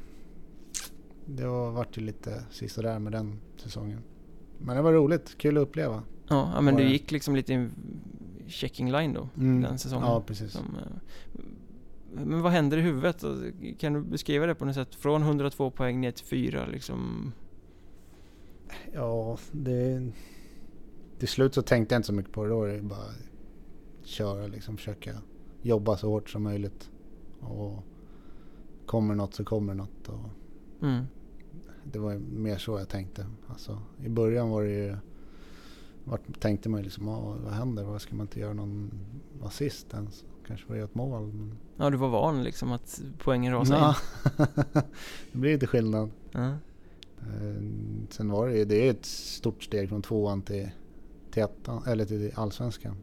Det 1.25 1.43
har 1.43 1.71
varit 1.71 1.97
ju 1.97 2.01
lite 2.01 2.43
sisådär 2.51 2.99
med 2.99 3.11
den 3.11 3.39
säsongen. 3.57 3.99
Men 4.57 4.75
det 4.75 4.81
var 4.81 4.93
roligt, 4.93 5.37
kul 5.37 5.57
att 5.57 5.61
uppleva. 5.61 6.03
Ja, 6.27 6.61
men 6.61 6.73
Var 6.73 6.81
du 6.81 6.87
gick 6.87 7.11
liksom 7.11 7.35
lite 7.35 7.53
i 7.53 7.69
checking 8.47 8.91
line 8.91 9.13
då, 9.13 9.29
Mm. 9.37 9.61
den 9.61 9.77
säsongen. 9.77 10.07
Ja, 10.07 10.21
precis. 10.27 10.51
Som, 10.51 10.75
eh, 10.75 11.41
Men 12.25 12.41
vad 12.41 12.51
händer 12.51 12.77
i 12.77 12.81
huvudet? 12.81 13.23
Kan 13.79 13.93
du 13.93 14.01
beskriva 14.01 14.45
det 14.45 14.55
på 14.55 14.65
något 14.65 14.75
sätt? 14.75 14.95
Från 14.95 15.21
102 15.23 15.71
poäng 15.71 16.01
ner 16.01 16.11
till 16.11 16.25
4 16.25 16.65
liksom? 16.65 17.31
Ja, 18.93 19.37
det... 19.51 20.11
Till 21.19 21.27
slut 21.27 21.53
så 21.53 21.61
tänkte 21.61 21.95
jag 21.95 21.99
inte 21.99 22.07
så 22.07 22.13
mycket 22.13 22.31
på 22.33 22.43
det. 22.43 22.49
Då 22.49 22.59
var 22.59 22.67
det 22.67 22.81
bara 22.81 23.07
köra 24.03 24.47
liksom, 24.47 24.77
försöka 24.77 25.11
jobba 25.61 25.97
så 25.97 26.09
hårt 26.09 26.29
som 26.29 26.43
möjligt. 26.43 26.89
Och 27.39 27.83
kommer 28.85 29.15
något 29.15 29.33
så 29.33 29.43
kommer 29.45 29.73
något. 29.73 30.07
Och 30.09 30.29
Mm. 30.81 31.03
det 31.91 31.99
var 31.99 32.15
mer 32.17 32.57
så 32.57 32.79
jag 32.79 32.89
tänkte. 32.89 33.25
Alltså, 33.47 33.81
I 34.03 34.09
början 34.09 34.49
var 34.49 34.63
det 34.63 34.69
ju... 34.71 34.97
Vart 36.05 36.39
tänkte 36.39 36.69
man 36.69 36.79
ju 36.79 36.83
liksom, 36.83 37.07
"Ja, 37.07 37.19
vad 37.43 37.53
händer? 37.53 37.83
Vad 37.83 38.01
ska 38.01 38.15
man 38.15 38.23
inte 38.23 38.39
göra 38.39 38.53
någon 38.53 38.91
assist 39.43 39.93
ens? 39.93 40.25
Kanske 40.47 40.65
få 40.67 40.75
göra 40.75 40.85
ett 40.85 40.95
mål. 40.95 41.27
Men... 41.33 41.57
Ja, 41.77 41.89
du 41.89 41.97
var 41.97 42.09
van 42.09 42.43
liksom 42.43 42.71
att 42.71 43.01
poängen 43.17 43.53
rasade 43.53 43.79
Ja. 43.79 43.95
in? 44.39 44.45
det 45.31 45.37
blir 45.37 45.53
lite 45.53 45.67
skillnad. 45.67 46.09
Eh, 46.33 46.53
Sen 48.09 48.29
var 48.29 48.47
det 48.47 48.57
ju, 48.57 48.65
det 48.65 48.87
är 48.87 48.91
ett 48.91 49.05
stort 49.05 49.63
steg 49.63 49.89
från 49.89 50.01
tvåan 50.01 50.41
till, 50.41 50.69
till 51.31 51.43
ettan, 51.43 51.83
eller 51.87 52.05
till 52.05 52.31
allsvenskan. 52.35 52.95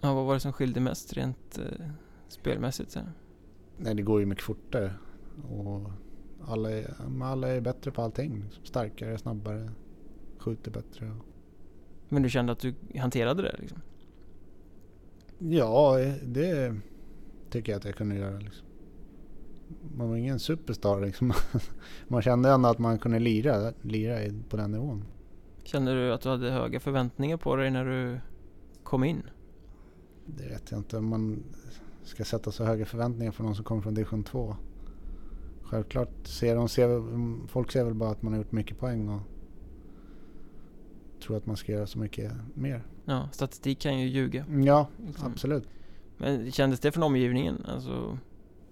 ja, 0.00 0.14
vad 0.14 0.26
var 0.26 0.34
det 0.34 0.40
som 0.40 0.52
skilde 0.52 0.80
mest 0.80 1.12
rent 1.12 1.58
eh, 1.58 1.86
spelmässigt? 2.28 2.90
Så? 2.90 3.00
Nej, 3.76 3.94
det 3.94 4.02
går 4.02 4.20
ju 4.20 4.26
mycket 4.26 4.44
fortare. 4.44 4.94
Och 5.50 5.90
alla 6.46 6.70
är, 6.70 6.94
alla 7.22 7.48
är 7.48 7.60
bättre 7.60 7.90
på 7.90 8.02
allting. 8.02 8.44
Starkare, 8.64 9.18
snabbare, 9.18 9.70
skjuter 10.38 10.70
bättre. 10.70 11.16
Men 12.12 12.22
du 12.22 12.30
kände 12.30 12.52
att 12.52 12.58
du 12.58 12.74
hanterade 12.98 13.42
det 13.42 13.56
liksom? 13.58 13.80
Ja, 15.38 15.96
det 16.22 16.76
tycker 17.50 17.72
jag 17.72 17.78
att 17.78 17.84
jag 17.84 17.94
kunde 17.94 18.16
göra. 18.16 18.38
Liksom. 18.38 18.66
Man 19.96 20.08
var 20.08 20.16
ingen 20.16 20.38
superstar 20.38 21.00
liksom. 21.00 21.32
Man 22.08 22.22
kände 22.22 22.50
ändå 22.50 22.68
att 22.68 22.78
man 22.78 22.98
kunde 22.98 23.18
lira, 23.18 23.72
lira 23.82 24.18
på 24.48 24.56
den 24.56 24.70
nivån. 24.70 25.04
Kände 25.62 25.94
du 25.94 26.12
att 26.12 26.20
du 26.20 26.28
hade 26.28 26.50
höga 26.50 26.80
förväntningar 26.80 27.36
på 27.36 27.56
dig 27.56 27.70
när 27.70 27.84
du 27.84 28.20
kom 28.82 29.04
in? 29.04 29.22
Det 30.26 30.48
vet 30.48 30.70
jag 30.70 30.80
inte 30.80 30.96
om 30.96 31.06
man 31.06 31.42
ska 32.04 32.24
sätta 32.24 32.52
så 32.52 32.64
höga 32.64 32.86
förväntningar 32.86 33.32
för 33.32 33.44
någon 33.44 33.54
som 33.54 33.64
kommer 33.64 33.82
från 33.82 33.94
division 33.94 34.24
2. 34.24 34.56
Självklart 35.62 36.26
ser 36.26 36.56
de, 36.56 36.68
ser, 36.68 36.88
folk 37.48 37.72
ser 37.72 37.84
väl 37.84 37.94
bara 37.94 38.10
att 38.10 38.22
man 38.22 38.32
har 38.32 38.38
gjort 38.38 38.52
mycket 38.52 38.78
poäng 38.78 39.08
och 39.08 39.20
tror 41.22 41.36
att 41.36 41.46
man 41.46 41.56
ska 41.56 41.72
göra 41.72 41.86
så 41.86 41.98
mycket 41.98 42.32
mer. 42.54 42.82
Ja, 43.04 43.28
statistik 43.32 43.80
kan 43.80 43.98
ju 43.98 44.06
ljuga. 44.08 44.44
Ja, 44.64 44.86
Liksom. 45.06 45.26
absolut. 45.32 45.68
Men 46.18 46.52
kändes 46.52 46.80
det 46.80 46.92
från 46.92 47.02
omgivningen? 47.02 47.64
Alltså, 47.68 48.18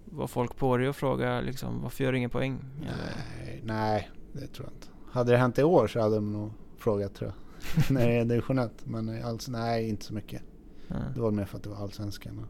var 0.05 0.27
folk 0.27 0.55
på 0.57 0.77
dig 0.77 0.89
och 0.89 0.95
frågade 0.95 1.41
liksom, 1.41 1.81
varför 1.81 2.03
gör 2.03 2.11
du 2.11 2.17
ingen 2.17 2.29
poäng? 2.29 2.59
Nej, 2.81 3.61
nej, 3.63 4.09
det 4.33 4.47
tror 4.47 4.67
jag 4.67 4.73
inte. 4.75 4.87
Hade 5.11 5.31
det 5.31 5.37
hänt 5.37 5.59
i 5.59 5.63
år 5.63 5.87
så 5.87 5.99
hade 5.99 6.15
de 6.15 6.33
nog 6.33 6.51
frågat 6.77 7.13
tror 7.15 7.29
jag. 7.29 7.37
när 7.91 8.07
det 8.07 8.13
är 8.13 8.25
division 8.25 8.59
1. 8.59 8.71
Men 8.83 9.23
alltså, 9.25 9.51
nej, 9.51 9.89
inte 9.89 10.05
så 10.05 10.13
mycket. 10.13 10.41
Ja. 10.87 10.95
Det 11.15 11.21
var 11.21 11.31
mer 11.31 11.45
för 11.45 11.57
att 11.57 11.63
det 11.63 11.69
var 11.69 11.77
allsvenskan. 11.77 12.45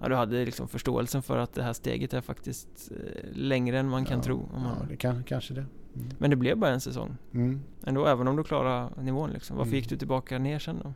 Ja, 0.00 0.08
du 0.08 0.14
hade 0.14 0.44
liksom 0.44 0.68
förståelsen 0.68 1.22
för 1.22 1.38
att 1.38 1.52
det 1.54 1.62
här 1.62 1.72
steget 1.72 2.14
är 2.14 2.20
faktiskt 2.20 2.90
eh, 2.90 3.30
längre 3.32 3.78
än 3.78 3.88
man 3.88 4.04
kan 4.04 4.18
ja, 4.18 4.24
tro. 4.24 4.48
Om 4.54 4.62
man... 4.62 4.76
Ja, 4.80 4.86
det 4.88 4.96
kan, 4.96 5.24
kanske 5.24 5.54
det. 5.54 5.66
Mm. 5.94 6.08
Men 6.18 6.30
det 6.30 6.36
blev 6.36 6.58
bara 6.58 6.70
en 6.70 6.80
säsong. 6.80 7.16
Mm. 7.34 7.60
Ändå, 7.86 8.06
även 8.06 8.28
om 8.28 8.36
du 8.36 8.44
klarade 8.44 9.02
nivån 9.02 9.30
liksom. 9.30 9.56
Varför 9.56 9.68
Mm. 9.68 9.76
gick 9.80 9.88
du 9.88 9.96
tillbaka 9.96 10.38
ner 10.38 10.58
sen 10.58 10.78
då? 10.82 10.92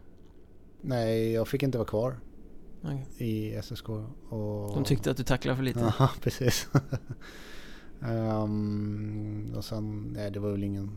Nej, 0.80 1.32
jag 1.32 1.48
fick 1.48 1.62
inte 1.62 1.78
vara 1.78 1.88
kvar 1.88 2.20
Okej. 2.82 3.06
i 3.16 3.62
SSK. 3.62 3.88
Och... 4.28 4.74
De 4.74 4.84
tyckte 4.84 5.10
att 5.10 5.16
du 5.16 5.22
tacklade 5.24 5.56
för 5.56 5.62
lite. 5.64 5.94
Ja, 5.98 6.10
precis. 6.20 6.68
Ehm, 8.02 9.52
och 9.56 9.64
sen, 9.64 10.12
nej 10.12 10.30
det 10.30 10.40
var 10.40 10.50
väl 10.50 10.64
ingen... 10.64 10.90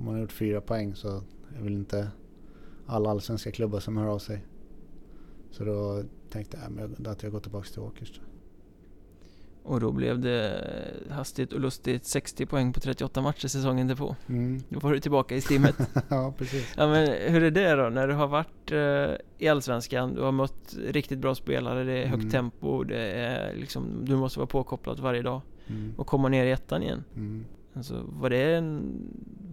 Man 0.00 0.14
har 0.14 0.20
gjort 0.20 0.32
fyra 0.32 0.60
poäng 0.60 0.94
så 0.94 1.08
är 1.56 1.62
väl 1.62 1.72
inte 1.72 2.10
alla 2.86 3.10
allsvenska 3.10 3.50
klubbar 3.50 3.80
som 3.80 3.96
hör 3.96 4.06
av 4.06 4.18
sig. 4.18 4.44
Så 5.50 5.64
då 5.64 6.02
tänkte 6.32 6.58
men 6.70 7.06
att 7.06 7.22
jag 7.22 7.32
går 7.32 7.40
tillbaka 7.40 7.68
till 7.68 7.80
Åkers. 7.80 8.20
Och 9.64 9.80
då 9.80 9.92
blev 9.92 10.20
det 10.20 10.64
hastigt 11.10 11.52
och 11.52 11.60
lustigt 11.60 12.04
60 12.04 12.46
poäng 12.46 12.72
på 12.72 12.80
38 12.80 13.20
matcher 13.22 13.48
säsongen 13.48 13.86
därpå. 13.86 14.16
Mm. 14.28 14.62
Då 14.68 14.80
var 14.80 14.92
du 14.92 15.00
tillbaka 15.00 15.36
i 15.36 15.40
stimmet. 15.40 15.74
ja, 16.08 16.34
precis. 16.38 16.72
ja 16.76 16.88
men 16.88 17.32
hur 17.32 17.42
är 17.42 17.50
det 17.50 17.72
då? 17.74 17.88
När 17.88 18.08
du 18.08 18.14
har 18.14 18.26
varit 18.26 18.72
eh, 18.72 19.26
i 19.38 19.48
Allsvenskan, 19.48 20.14
du 20.14 20.20
har 20.22 20.32
mött 20.32 20.76
riktigt 20.86 21.18
bra 21.18 21.34
spelare, 21.34 21.84
det 21.84 21.92
är 21.92 22.06
högt 22.06 22.20
Mm. 22.22 22.30
tempo, 22.30 22.84
det 22.84 23.12
är 23.12 23.54
liksom, 23.56 24.04
du 24.04 24.16
måste 24.16 24.38
vara 24.38 24.46
påkopplad 24.46 25.00
varje 25.00 25.22
dag. 25.22 25.40
Mm. 25.66 25.94
Och 25.96 26.06
komma 26.06 26.28
ner 26.28 26.44
i 26.44 26.50
ettan 26.50 26.82
igen. 26.82 27.04
Mm. 27.16 27.44
Alltså, 27.74 28.04
var 28.08 28.30
det 28.30 28.54
en 28.56 28.92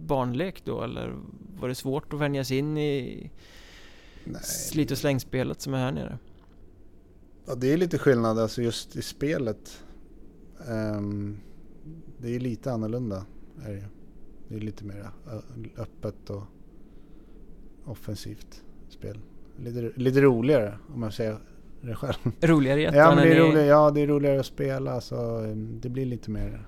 barnlek 0.06 0.64
då 0.64 0.82
eller 0.82 1.14
var 1.60 1.68
det 1.68 1.74
svårt 1.74 2.12
att 2.12 2.20
vänja 2.20 2.44
sig 2.44 2.58
in 2.58 2.78
i 2.78 3.30
Nej. 4.24 4.42
slit 4.42 4.90
och 4.90 4.98
slängspelet 4.98 5.60
som 5.60 5.74
är 5.74 5.78
här 5.78 5.92
nere? 5.92 6.18
Ja, 7.46 7.54
det 7.54 7.72
är 7.72 7.76
lite 7.76 7.98
skillnad 7.98 8.38
alltså 8.38 8.62
just 8.62 8.96
i 8.96 9.02
spelet. 9.02 9.84
Ehm, 10.68 11.36
det 12.18 12.34
är 12.36 12.40
lite 12.40 12.72
annorlunda. 12.72 13.26
Är 13.64 13.72
det. 13.72 13.84
det 14.48 14.56
är 14.56 14.60
lite 14.60 14.84
mer 14.84 15.10
öppet 15.76 16.30
och 16.30 16.42
offensivt 17.84 18.62
spel. 18.88 19.18
Lite, 19.56 19.92
lite 19.96 20.20
roligare 20.20 20.78
om 20.94 21.02
jag 21.02 21.12
säger 21.12 21.38
det 21.80 21.94
själv. 21.94 22.14
Roligare 22.40 22.80
i 22.80 22.84
Ja, 22.84 23.14
men 23.14 23.24
det 23.24 23.34
är, 23.34 23.40
roligare, 23.40 23.66
ja, 23.66 23.90
det 23.90 24.00
är 24.00 24.06
roligare 24.06 24.40
att 24.40 24.46
spela 24.46 25.00
så 25.00 25.38
ehm, 25.38 25.80
det 25.80 25.88
blir 25.88 26.06
lite 26.06 26.30
mer 26.30 26.66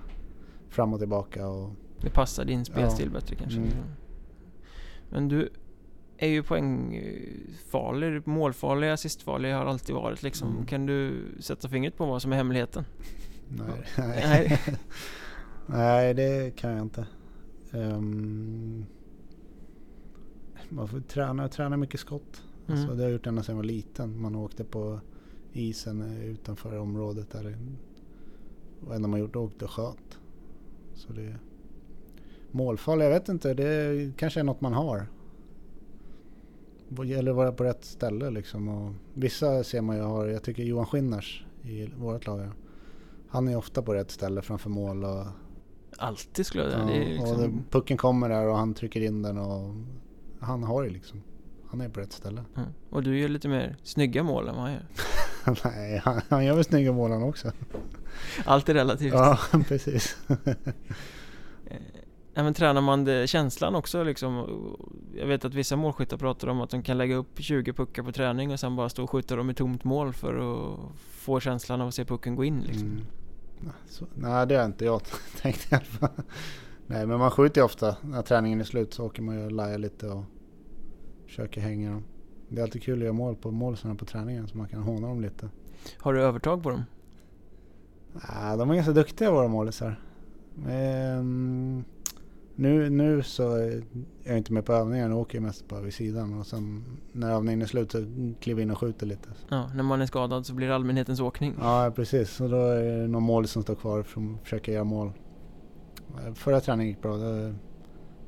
fram 0.69 0.93
och 0.93 0.99
tillbaka. 0.99 1.47
Och, 1.47 1.69
Det 2.01 2.09
passar 2.09 2.45
din 2.45 2.65
spelstil 2.65 3.09
bättre 3.09 3.35
kanske. 3.35 3.59
Mm. 3.59 3.71
Men 5.09 5.27
du 5.27 5.49
är 6.23 6.29
ju 6.29 6.43
poängfarlig, 6.43 8.27
målfarlig, 8.27 8.89
assistfarlig 8.89 9.53
har 9.53 9.65
alltid 9.65 9.95
varit 9.95 10.23
liksom. 10.23 10.51
Mm. 10.51 10.65
Kan 10.65 10.85
du 10.85 11.25
sätta 11.39 11.69
fingret 11.69 11.97
på 11.97 12.05
vad 12.05 12.21
som 12.21 12.31
är 12.31 12.35
hemligheten? 12.35 12.85
nej, 13.47 13.87
Nej. 13.97 14.59
nej. 15.65 16.13
det 16.13 16.55
kan 16.55 16.71
jag 16.71 16.81
inte. 16.81 17.07
Ehm, 17.71 18.85
man 20.69 20.87
får 20.87 20.99
träna, 20.99 21.47
träna 21.47 21.77
mycket 21.77 21.99
skott. 21.99 22.43
Mm. 22.67 22.81
Så 22.81 22.87
det 22.87 22.95
har 22.95 23.03
jag 23.03 23.11
gjort 23.11 23.27
ända 23.27 23.43
sedan 23.43 23.53
jag 23.53 23.57
var 23.57 23.63
liten. 23.63 24.21
Man 24.21 24.35
åkte 24.35 24.63
på 24.63 24.99
isen 25.53 26.17
utanför 26.23 26.79
området 26.79 27.31
där. 27.31 27.57
Och 28.85 28.95
enda 28.95 29.07
man 29.07 29.19
gjort 29.19 29.35
åkt 29.35 29.61
och 29.61 29.71
sköt. 29.71 30.19
Så 30.93 31.13
det 31.13 31.35
Målfall, 32.51 33.01
jag 33.01 33.09
vet 33.09 33.29
inte. 33.29 33.53
Det 33.53 34.11
kanske 34.17 34.39
är 34.39 34.43
något 34.43 34.61
man 34.61 34.73
har. 34.73 35.07
Gäller 37.05 37.31
att 37.31 37.37
vara 37.37 37.51
på 37.51 37.63
rätt 37.63 37.85
ställe 37.85 38.29
liksom. 38.29 38.67
Och 38.69 38.93
vissa 39.13 39.63
ser 39.63 39.81
man 39.81 39.95
ju 39.95 40.01
har, 40.01 40.27
jag 40.27 40.43
tycker 40.43 40.63
Johan 40.63 40.85
Skinnars 40.85 41.45
i 41.63 41.85
vårt 41.97 42.27
lag. 42.27 42.49
Han 43.29 43.47
är 43.47 43.55
ofta 43.55 43.81
på 43.81 43.93
rätt 43.93 44.11
ställe 44.11 44.41
framför 44.41 44.69
mål. 44.69 45.03
Och, 45.03 45.25
Alltid 45.97 46.45
skulle 46.45 46.63
jag 46.63 46.71
säga. 46.71 46.83
ja, 46.85 47.01
och 47.01 47.09
liksom, 47.09 47.41
det, 47.41 47.71
pucken 47.71 47.97
kommer 47.97 48.29
där 48.29 48.47
och 48.47 48.57
han 48.57 48.73
trycker 48.73 49.01
in 49.01 49.21
den. 49.21 49.37
Och 49.37 49.75
han 50.39 50.63
har 50.63 50.83
det 50.83 50.89
liksom. 50.89 51.23
Han 51.69 51.81
är 51.81 51.89
på 51.89 51.99
rätt 51.99 52.13
ställe. 52.13 52.43
ja. 52.55 52.61
Och 52.89 53.03
du 53.03 53.19
gör 53.19 53.29
lite 53.29 53.47
mer 53.47 53.77
snygga 53.83 54.23
mål 54.23 54.47
än 54.47 54.55
vad 54.55 54.63
han 54.63 54.73
gör. 54.73 54.85
Nej, 55.65 56.01
han, 56.03 56.21
han 56.29 56.45
gör 56.45 56.55
väl 56.55 56.63
snygga 56.63 56.91
mål 56.91 57.11
han 57.11 57.23
också. 57.23 57.51
Allt 58.45 58.69
är 58.69 58.73
relativt. 58.73 59.13
Ja, 59.13 59.39
precis. 59.67 60.17
Men 62.35 62.53
tränar 62.53 62.81
man 62.81 63.05
det, 63.05 63.27
känslan 63.27 63.75
också 63.75 64.03
liksom? 64.03 64.47
Jag 65.15 65.27
vet 65.27 65.45
att 65.45 65.53
vissa 65.53 65.75
målskyttar 65.75 66.17
pratar 66.17 66.47
om 66.47 66.61
att 66.61 66.69
de 66.69 66.83
kan 66.83 66.97
lägga 66.97 67.15
upp 67.15 67.39
20 67.39 67.73
puckar 67.73 68.03
på 68.03 68.11
träning 68.11 68.51
och 68.51 68.59
sen 68.59 68.75
bara 68.75 68.89
stå 68.89 69.03
och 69.03 69.09
skjuta 69.09 69.35
dem 69.35 69.49
i 69.49 69.53
tomt 69.53 69.83
mål 69.83 70.13
för 70.13 70.35
att 70.35 70.79
få 70.97 71.39
känslan 71.39 71.81
av 71.81 71.87
att 71.87 71.93
se 71.93 72.05
pucken 72.05 72.35
gå 72.35 72.43
in 72.43 72.61
liksom. 72.61 72.87
Mm. 72.87 73.03
Så, 73.87 74.05
nej, 74.13 74.47
det 74.47 74.55
har 74.55 74.65
inte 74.65 74.85
jag 74.85 75.01
tänkt 75.41 75.71
i 75.71 75.75
alla 75.75 75.85
fall. 75.85 76.23
Nej, 76.87 77.07
men 77.07 77.19
man 77.19 77.31
skjuter 77.31 77.61
ju 77.61 77.65
ofta. 77.65 77.97
När 78.01 78.21
träningen 78.21 78.59
är 78.59 78.63
slut 78.63 78.93
så 78.93 79.05
åker 79.05 79.21
man 79.21 79.39
ju 79.39 79.45
och 79.45 79.51
lajar 79.51 79.77
lite 79.77 80.07
och 80.07 80.23
försöker 81.25 81.61
hänga 81.61 81.91
dem. 81.91 82.03
Det 82.49 82.59
är 82.59 82.63
alltid 82.63 82.83
kul 82.83 82.97
att 82.99 83.03
göra 83.03 83.13
mål 83.13 83.35
på 83.35 83.51
målsarna 83.51 83.95
på 83.95 84.05
träningen 84.05 84.47
så 84.47 84.57
man 84.57 84.67
kan 84.67 84.81
håna 84.81 85.07
dem 85.07 85.21
lite. 85.21 85.49
Har 85.97 86.13
du 86.13 86.21
övertag 86.21 86.63
på 86.63 86.69
dem? 86.69 86.83
Nej, 88.13 88.57
de 88.57 88.69
är 88.69 88.75
ganska 88.75 88.91
duktiga 88.91 89.31
våra 89.31 89.47
målisar. 89.47 89.99
Men, 90.55 91.85
nu, 92.55 92.89
nu 92.89 93.23
så 93.23 93.55
är 93.55 93.83
jag 94.23 94.37
inte 94.37 94.53
med 94.53 94.65
på 94.65 94.73
övningar. 94.73 95.09
Nu 95.09 95.15
åker 95.15 95.37
jag 95.37 95.43
mest 95.43 95.67
bara 95.67 95.81
vid 95.81 95.93
sidan. 95.93 96.39
Och 96.39 96.47
sen 96.47 96.83
när 97.11 97.31
övningen 97.35 97.61
är 97.61 97.65
slut 97.65 97.91
så 97.91 97.97
kliver 98.39 98.61
jag 98.61 98.65
in 98.67 98.71
och 98.71 98.77
skjuter 98.77 99.05
lite. 99.05 99.29
Ja, 99.49 99.69
när 99.75 99.83
man 99.83 100.01
är 100.01 100.05
skadad 100.05 100.45
så 100.45 100.53
blir 100.53 100.67
det 100.67 100.75
allmänhetens 100.75 101.19
åkning. 101.19 101.53
Ja, 101.59 101.91
precis. 101.95 102.29
Så 102.31 102.47
då 102.47 102.57
är 102.57 102.83
det 103.01 103.07
någon 103.07 103.23
mål 103.23 103.47
som 103.47 103.63
står 103.63 103.75
kvar 103.75 104.03
för 104.03 104.21
att 104.21 104.43
försöka 104.43 104.71
göra 104.71 104.83
mål. 104.83 105.11
Förra 106.35 106.59
träningen 106.59 106.87
gick 106.87 107.01
bra. 107.01 107.17
Det 107.17 107.55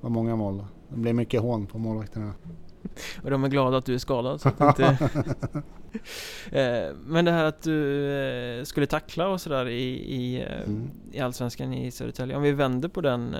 var 0.01 0.09
många 0.09 0.35
mål. 0.35 0.57
då. 0.57 0.67
Det 0.89 0.97
blev 0.99 1.15
mycket 1.15 1.41
hån 1.41 1.67
på 1.67 1.77
målvakterna. 1.77 2.33
Och 3.23 3.29
de 3.31 3.43
är 3.43 3.47
glada 3.47 3.77
att 3.77 3.85
du 3.85 3.93
är 3.93 3.97
skadad 3.97 4.41
så 4.41 4.49
att 4.57 4.79
inte... 4.79 5.09
Eh, 6.51 6.95
Men 7.05 7.25
det 7.25 7.31
här 7.31 7.43
att 7.45 7.61
du 7.61 8.09
eh, 8.59 8.63
skulle 8.63 8.85
tackla 8.85 9.27
och 9.27 9.41
sådär 9.41 9.67
i, 9.69 9.83
i, 10.15 10.41
eh, 10.41 10.61
Mm. 10.67 10.89
i 11.11 11.19
Allsvenskan 11.19 11.73
i 11.73 11.91
Södertälje 11.91 12.35
Om 12.35 12.43
vi 12.43 12.51
vänder 12.51 12.89
på 12.89 13.01
den 13.01 13.35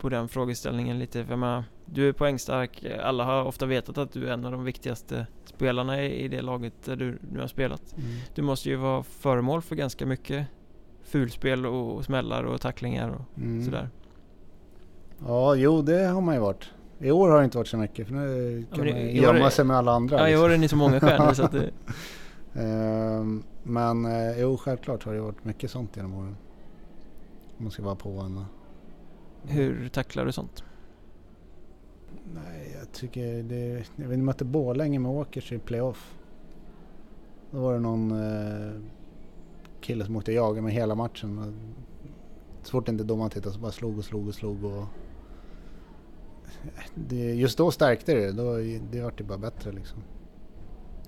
På 0.00 0.08
den 0.08 0.28
frågeställningen 0.28 0.98
lite 0.98 1.24
för 1.24 1.36
menar, 1.36 1.64
Du 1.84 2.08
är 2.08 2.12
poängstark 2.12 2.84
Alla 3.02 3.24
har 3.24 3.44
ofta 3.44 3.66
vetat 3.66 3.98
att 3.98 4.12
du 4.12 4.28
är 4.28 4.32
en 4.32 4.44
av 4.44 4.52
de 4.52 4.64
viktigaste 4.64 5.26
spelarna 5.44 6.02
i, 6.04 6.24
i 6.24 6.28
det 6.28 6.42
laget 6.42 6.72
där 6.84 6.96
du 6.96 7.18
nu 7.32 7.40
har 7.40 7.46
spelat 7.46 7.94
Mm. 7.96 8.08
Du 8.34 8.42
måste 8.42 8.68
ju 8.68 8.76
vara 8.76 9.02
föremål 9.02 9.62
för 9.62 9.76
ganska 9.76 10.06
mycket 10.06 10.46
Fulspel 11.02 11.66
och 11.66 12.04
smällar 12.04 12.44
och 12.44 12.60
tacklingar 12.60 13.08
och 13.10 13.38
Mm. 13.38 13.64
sådär 13.64 13.88
Ja, 15.26 15.54
jo 15.54 15.82
det 15.82 16.04
har 16.06 16.20
man 16.20 16.34
ju 16.34 16.40
varit. 16.40 16.70
I 16.98 17.10
år 17.10 17.28
har 17.28 17.38
det 17.38 17.44
inte 17.44 17.56
varit 17.58 17.68
så 17.68 17.76
mycket 17.76 18.06
för 18.06 18.14
nu 18.14 18.66
Ja, 18.70 18.76
kan 18.76 18.84
men 18.84 18.94
man 18.94 19.02
i 19.02 19.20
gömma 19.20 19.46
är- 19.46 19.50
sig 19.50 19.64
med 19.64 19.76
alla 19.76 19.92
andra. 19.92 20.18
Ja 20.18 20.28
i 20.28 20.30
liksom. 20.30 20.44
år 20.44 20.50
är 20.52 20.58
ni 20.58 20.68
så 20.68 20.76
många 20.76 21.00
stjärnor 21.00 21.32
så 21.34 21.42
att 21.44 21.52
det, 21.52 21.70
Ehm, 22.54 23.42
Men 23.62 24.04
eh, 24.04 24.40
jo, 24.40 24.56
självklart 24.56 25.04
har 25.04 25.14
det 25.14 25.20
varit 25.20 25.44
mycket 25.44 25.70
sånt 25.70 25.96
genom 25.96 26.14
åren. 26.14 26.36
Om 27.58 27.64
man 27.64 27.70
ska 27.70 27.82
vara 27.82 27.94
på 27.94 28.10
och- 28.10 28.59
Hur 29.42 29.88
tacklar 29.88 30.26
du 30.26 30.32
sånt? 30.32 30.64
Nej, 32.34 32.76
jag 32.78 32.92
tycker 32.92 33.42
det... 33.42 33.74
Vet, 33.74 33.98
ni 33.98 34.16
mötte 34.16 34.44
Borlänge 34.44 34.98
med 34.98 35.10
Åkers 35.10 35.52
i 35.52 35.58
playoff. 35.58 36.18
Då 37.50 37.60
var 37.60 37.74
det 37.74 37.80
någon 37.80 38.10
eh, 38.10 38.72
kille 39.80 40.04
som 40.04 40.16
åkte 40.16 40.32
jagade 40.32 40.62
med 40.62 40.72
hela 40.72 40.94
matchen. 40.94 41.54
Så 42.62 42.70
fort 42.70 42.88
inte 42.88 43.04
domaren 43.04 43.30
tittade 43.30 43.54
så 43.54 43.60
bara 43.60 43.72
slog 43.72 43.98
och 43.98 44.04
slog 44.04 44.28
och 44.28 44.34
slog. 44.34 44.64
Och 44.64 44.84
det, 46.94 47.34
just 47.34 47.58
då 47.58 47.70
stärkte 47.70 48.14
det. 48.14 48.32
Då, 48.32 48.56
det 48.92 49.02
vart 49.02 49.20
ju 49.20 49.24
bara 49.24 49.38
bättre 49.38 49.72
liksom. 49.72 49.98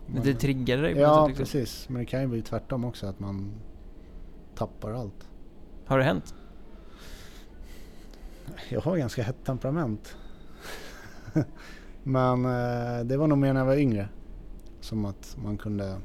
Men 0.07 0.23
det 0.23 0.35
triggade 0.35 0.83
dig 0.83 0.92
Ja, 0.99 1.27
liksom. 1.27 1.45
precis. 1.45 1.88
Men 1.88 1.99
det 1.99 2.07
kan 2.07 2.21
ju 2.21 2.27
bli 2.27 2.42
tvärtom 2.42 2.85
också 2.85 3.07
att 3.07 3.21
man 3.21 3.53
tappar 4.55 4.92
allt. 4.92 5.29
Har 5.87 5.99
det 5.99 6.05
hänt? 6.05 6.35
Jag 8.68 8.81
har 8.81 8.96
ganska 8.96 9.22
hett 9.22 9.44
temperament. 9.44 10.16
Men 12.02 12.44
eh, 12.44 13.05
det 13.05 13.16
var 13.16 13.26
nog 13.26 13.38
mer 13.38 13.52
när 13.52 13.61
jag 13.61 13.66
var 13.66 13.76
yngre. 13.76 14.09
Som 14.81 15.05
att 15.05 15.37
man 15.42 15.59
kunde... 15.59 15.98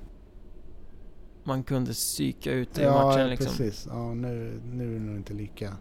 Man 1.43 1.63
kunde 1.63 1.91
psyka 1.91 2.51
ut 2.51 2.73
det 2.73 2.81
i 2.81 2.85
ja, 2.85 3.05
matchen 3.05 3.29
liksom 3.29 3.47
precis. 3.47 3.87
Ja, 3.89 4.13
nu, 4.13 4.61
nu 4.71 4.95
är 4.95 4.99
det 4.99 5.05
nog 5.05 5.15
inte 5.15 5.33
lika 5.33 5.73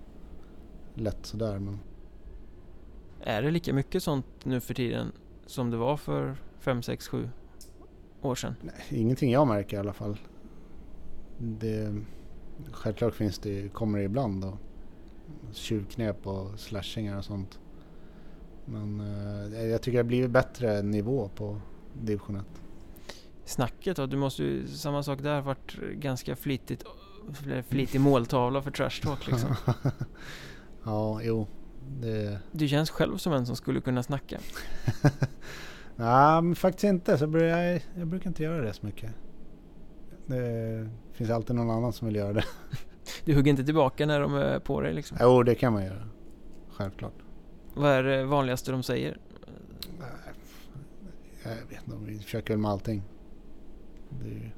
lätt 0.94 1.26
sådär. 1.26 1.58
Men 1.58 1.80
Är 3.20 3.42
det 3.42 3.50
lika 3.50 3.72
mycket 3.72 4.02
sånt 4.02 4.26
nu 4.44 4.60
för 4.60 4.74
tiden 4.74 5.12
som 5.46 5.70
det 5.70 5.76
var 5.76 5.96
för 5.96 6.36
5, 6.58 6.82
6, 6.82 7.08
7 7.08 7.28
år 8.22 8.34
sedan? 8.34 8.54
nej, 8.62 9.00
ingenting 9.00 9.32
jag 9.32 9.46
märker 9.46 9.76
i 9.76 9.80
alla 9.80 9.92
fall. 9.92 10.18
Det, 11.38 11.94
självklart 12.72 13.14
finns 13.14 13.38
det, 13.38 13.68
kommer 13.72 13.98
det 13.98 14.04
ibland 14.04 14.42
då. 14.42 14.58
Tjuvknep 15.52 16.26
och 16.26 16.60
slashingar 16.60 17.18
och 17.18 17.24
sånt. 17.24 17.58
Men 18.64 19.00
eh, 19.52 19.66
jag 19.66 19.82
tycker 19.82 19.98
det 19.98 20.02
har 20.02 20.08
blivit 20.08 20.30
bättre 20.30 20.82
nivå 20.82 21.30
på 21.34 21.60
division 21.92 22.36
1. 22.36 22.44
Snacket 23.44 23.96
då? 23.96 24.06
Du 24.06 24.16
måste 24.16 24.42
ju, 24.42 24.66
samma 24.66 25.02
sak 25.02 25.22
där, 25.22 25.40
varit 25.40 25.76
ganska 25.92 26.36
flitigt 26.36 26.84
flitig 27.68 28.00
måltavla 28.00 28.62
för 28.62 28.70
trash 28.70 29.02
talk 29.02 29.26
liksom. 29.26 29.56
ja, 30.84 31.20
jo. 31.22 31.46
Det, 32.00 32.38
Du 32.52 32.68
känns 32.68 32.90
själv 32.90 33.16
som 33.16 33.32
en 33.32 33.46
som 33.46 33.56
skulle 33.56 33.80
kunna 33.80 34.02
snacka. 34.02 34.38
Nej, 35.96 36.42
men 36.42 36.54
faktiskt 36.54 36.84
inte. 36.84 37.18
Så 37.18 37.24
jag, 37.24 37.82
jag 37.98 38.06
brukar 38.06 38.30
inte 38.30 38.42
göra 38.42 38.62
det 38.62 38.72
så 38.72 38.86
mycket. 38.86 39.10
Det 40.26 40.88
finns 41.12 41.30
alltid 41.30 41.56
någon 41.56 41.70
annan 41.70 41.92
som 41.92 42.06
vill 42.06 42.16
göra 42.16 42.32
det. 42.32 42.44
Du 43.26 43.34
hugger 43.34 43.50
inte 43.50 43.64
tillbaka 43.64 44.06
när 44.06 44.20
de 44.20 44.34
är 44.34 44.58
på 44.58 44.80
dig 44.80 44.94
liksom. 44.94 45.18
Jo, 45.20 45.42
det 45.42 45.54
kan 45.54 45.72
man 45.72 45.84
göra. 45.84 46.08
Självklart. 46.70 47.14
Vad 47.74 47.90
är 47.90 48.02
det 48.02 48.24
vanligaste 48.24 48.72
de 48.72 48.82
säger? 48.82 49.18
Jag 51.42 51.50
vet 51.50 51.86
inte, 51.86 52.12
vi 52.12 52.18
försöker 52.18 52.54
väl 52.54 52.58
med 52.58 52.70
allting. 52.70 53.02
Det 54.08 54.50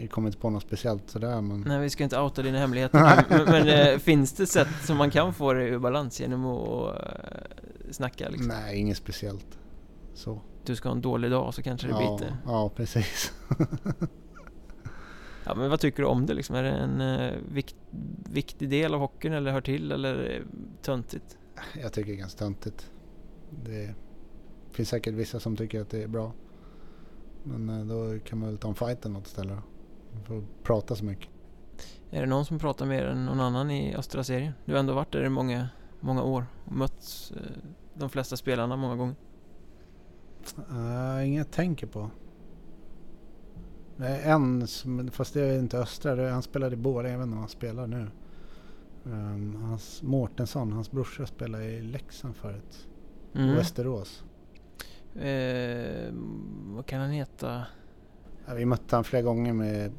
jag 0.00 0.10
kommer 0.10 0.28
inte 0.28 0.38
på 0.38 0.50
något 0.50 0.62
speciellt 0.62 1.10
sådär 1.10 1.40
men... 1.40 1.60
Nej, 1.60 1.80
vi 1.80 1.90
ska 1.90 2.04
inte 2.04 2.20
outa 2.20 2.42
dina 2.42 2.58
hemligheter 2.58 3.24
men, 3.28 3.44
men 3.44 3.68
eh, 3.68 3.98
finns 3.98 4.32
det 4.32 4.46
sätt 4.46 4.68
som 4.84 4.96
man 4.96 5.10
kan 5.10 5.34
få 5.34 5.52
det 5.52 5.64
ur 5.64 5.78
balans 5.78 6.20
genom 6.20 6.46
att 6.46 6.94
uh, 6.94 7.02
snacka 7.90 8.28
liksom? 8.28 8.48
Nej, 8.48 8.78
inget 8.78 8.96
speciellt. 8.96 9.58
Så. 10.14 10.40
Du 10.64 10.76
ska 10.76 10.88
ha 10.88 10.96
en 10.96 11.02
dålig 11.02 11.30
dag 11.30 11.54
så 11.54 11.62
kanske 11.62 11.86
det 11.86 11.92
ja, 11.92 12.18
biter. 12.18 12.36
ja, 12.46 12.70
precis. 12.76 13.32
Ja, 15.50 15.56
men 15.56 15.70
vad 15.70 15.80
tycker 15.80 16.02
du 16.02 16.08
om 16.08 16.26
det 16.26 16.34
liksom? 16.34 16.56
Är 16.56 16.62
det 16.62 16.70
en 16.70 17.00
eh, 17.00 17.32
vikt, 17.52 17.76
viktig 18.30 18.70
del 18.70 18.94
av 18.94 19.00
hockeyn 19.00 19.32
eller 19.32 19.52
hör 19.52 19.60
till 19.60 19.92
eller 19.92 20.14
det 20.14 20.42
töntigt? 20.82 21.38
Jag 21.82 21.92
tycker 21.92 22.10
det 22.10 22.16
är 22.16 22.20
ganska 22.20 22.38
töntigt. 22.38 22.90
Det 23.64 23.94
finns 24.70 24.88
säkert 24.88 25.14
vissa 25.14 25.40
som 25.40 25.56
tycker 25.56 25.80
att 25.80 25.90
det 25.90 26.02
är 26.02 26.08
bra. 26.08 26.32
Men 27.44 27.68
eh, 27.68 27.86
då 27.86 28.18
kan 28.24 28.38
man 28.38 28.48
väl 28.48 28.58
ta 28.58 28.68
en 28.68 28.74
fighten 28.74 29.12
något 29.12 29.26
ställe 29.26 29.50
då. 29.50 29.62
Man 30.14 30.24
får 30.24 30.44
prata 30.62 30.94
så 30.94 31.04
mycket. 31.04 31.28
Är 32.10 32.20
det 32.20 32.26
någon 32.26 32.44
som 32.44 32.58
pratar 32.58 32.86
mer 32.86 33.04
än 33.04 33.26
någon 33.26 33.40
annan 33.40 33.70
i 33.70 33.94
östra 33.94 34.24
serien? 34.24 34.52
Du 34.64 34.72
har 34.72 34.80
ändå 34.80 34.92
varit 34.92 35.12
där 35.12 35.24
i 35.24 35.28
många, 35.28 35.68
många 36.00 36.22
år 36.22 36.46
och 36.64 36.72
mött 36.72 37.32
eh, 37.36 37.42
de 37.94 38.10
flesta 38.10 38.36
spelarna 38.36 38.76
många 38.76 38.96
gånger. 38.96 39.14
Uh, 40.70 41.28
inget 41.28 41.46
jag 41.46 41.50
tänker 41.50 41.86
på. 41.86 42.10
En, 44.02 44.66
fast 45.12 45.34
det 45.34 45.40
är 45.42 45.58
inte 45.58 45.78
Östra, 45.78 46.30
han 46.30 46.42
spelade 46.42 46.72
i 46.74 46.76
Borlänge, 46.76 47.12
jag 47.14 47.18
vet 47.18 47.24
inte 47.26 47.34
om 47.34 47.40
han 47.40 47.48
spelar 47.48 47.86
nu. 47.86 48.06
Um, 49.04 49.56
hans 49.62 50.02
Mårtensson, 50.02 50.72
hans 50.72 50.90
brorsa 50.90 51.26
spelade 51.26 51.64
i 51.64 51.82
Leksand 51.82 52.36
förut. 52.36 52.88
Mm. 53.34 53.54
Västerås. 53.56 54.24
Eh, 55.14 56.12
vad 56.74 56.86
kan 56.86 57.00
han 57.00 57.10
heta? 57.10 57.62
Ja, 58.46 58.54
vi 58.54 58.64
mötte 58.64 58.96
han 58.96 59.04
flera 59.04 59.22
gånger 59.22 59.52
med, 59.52 59.92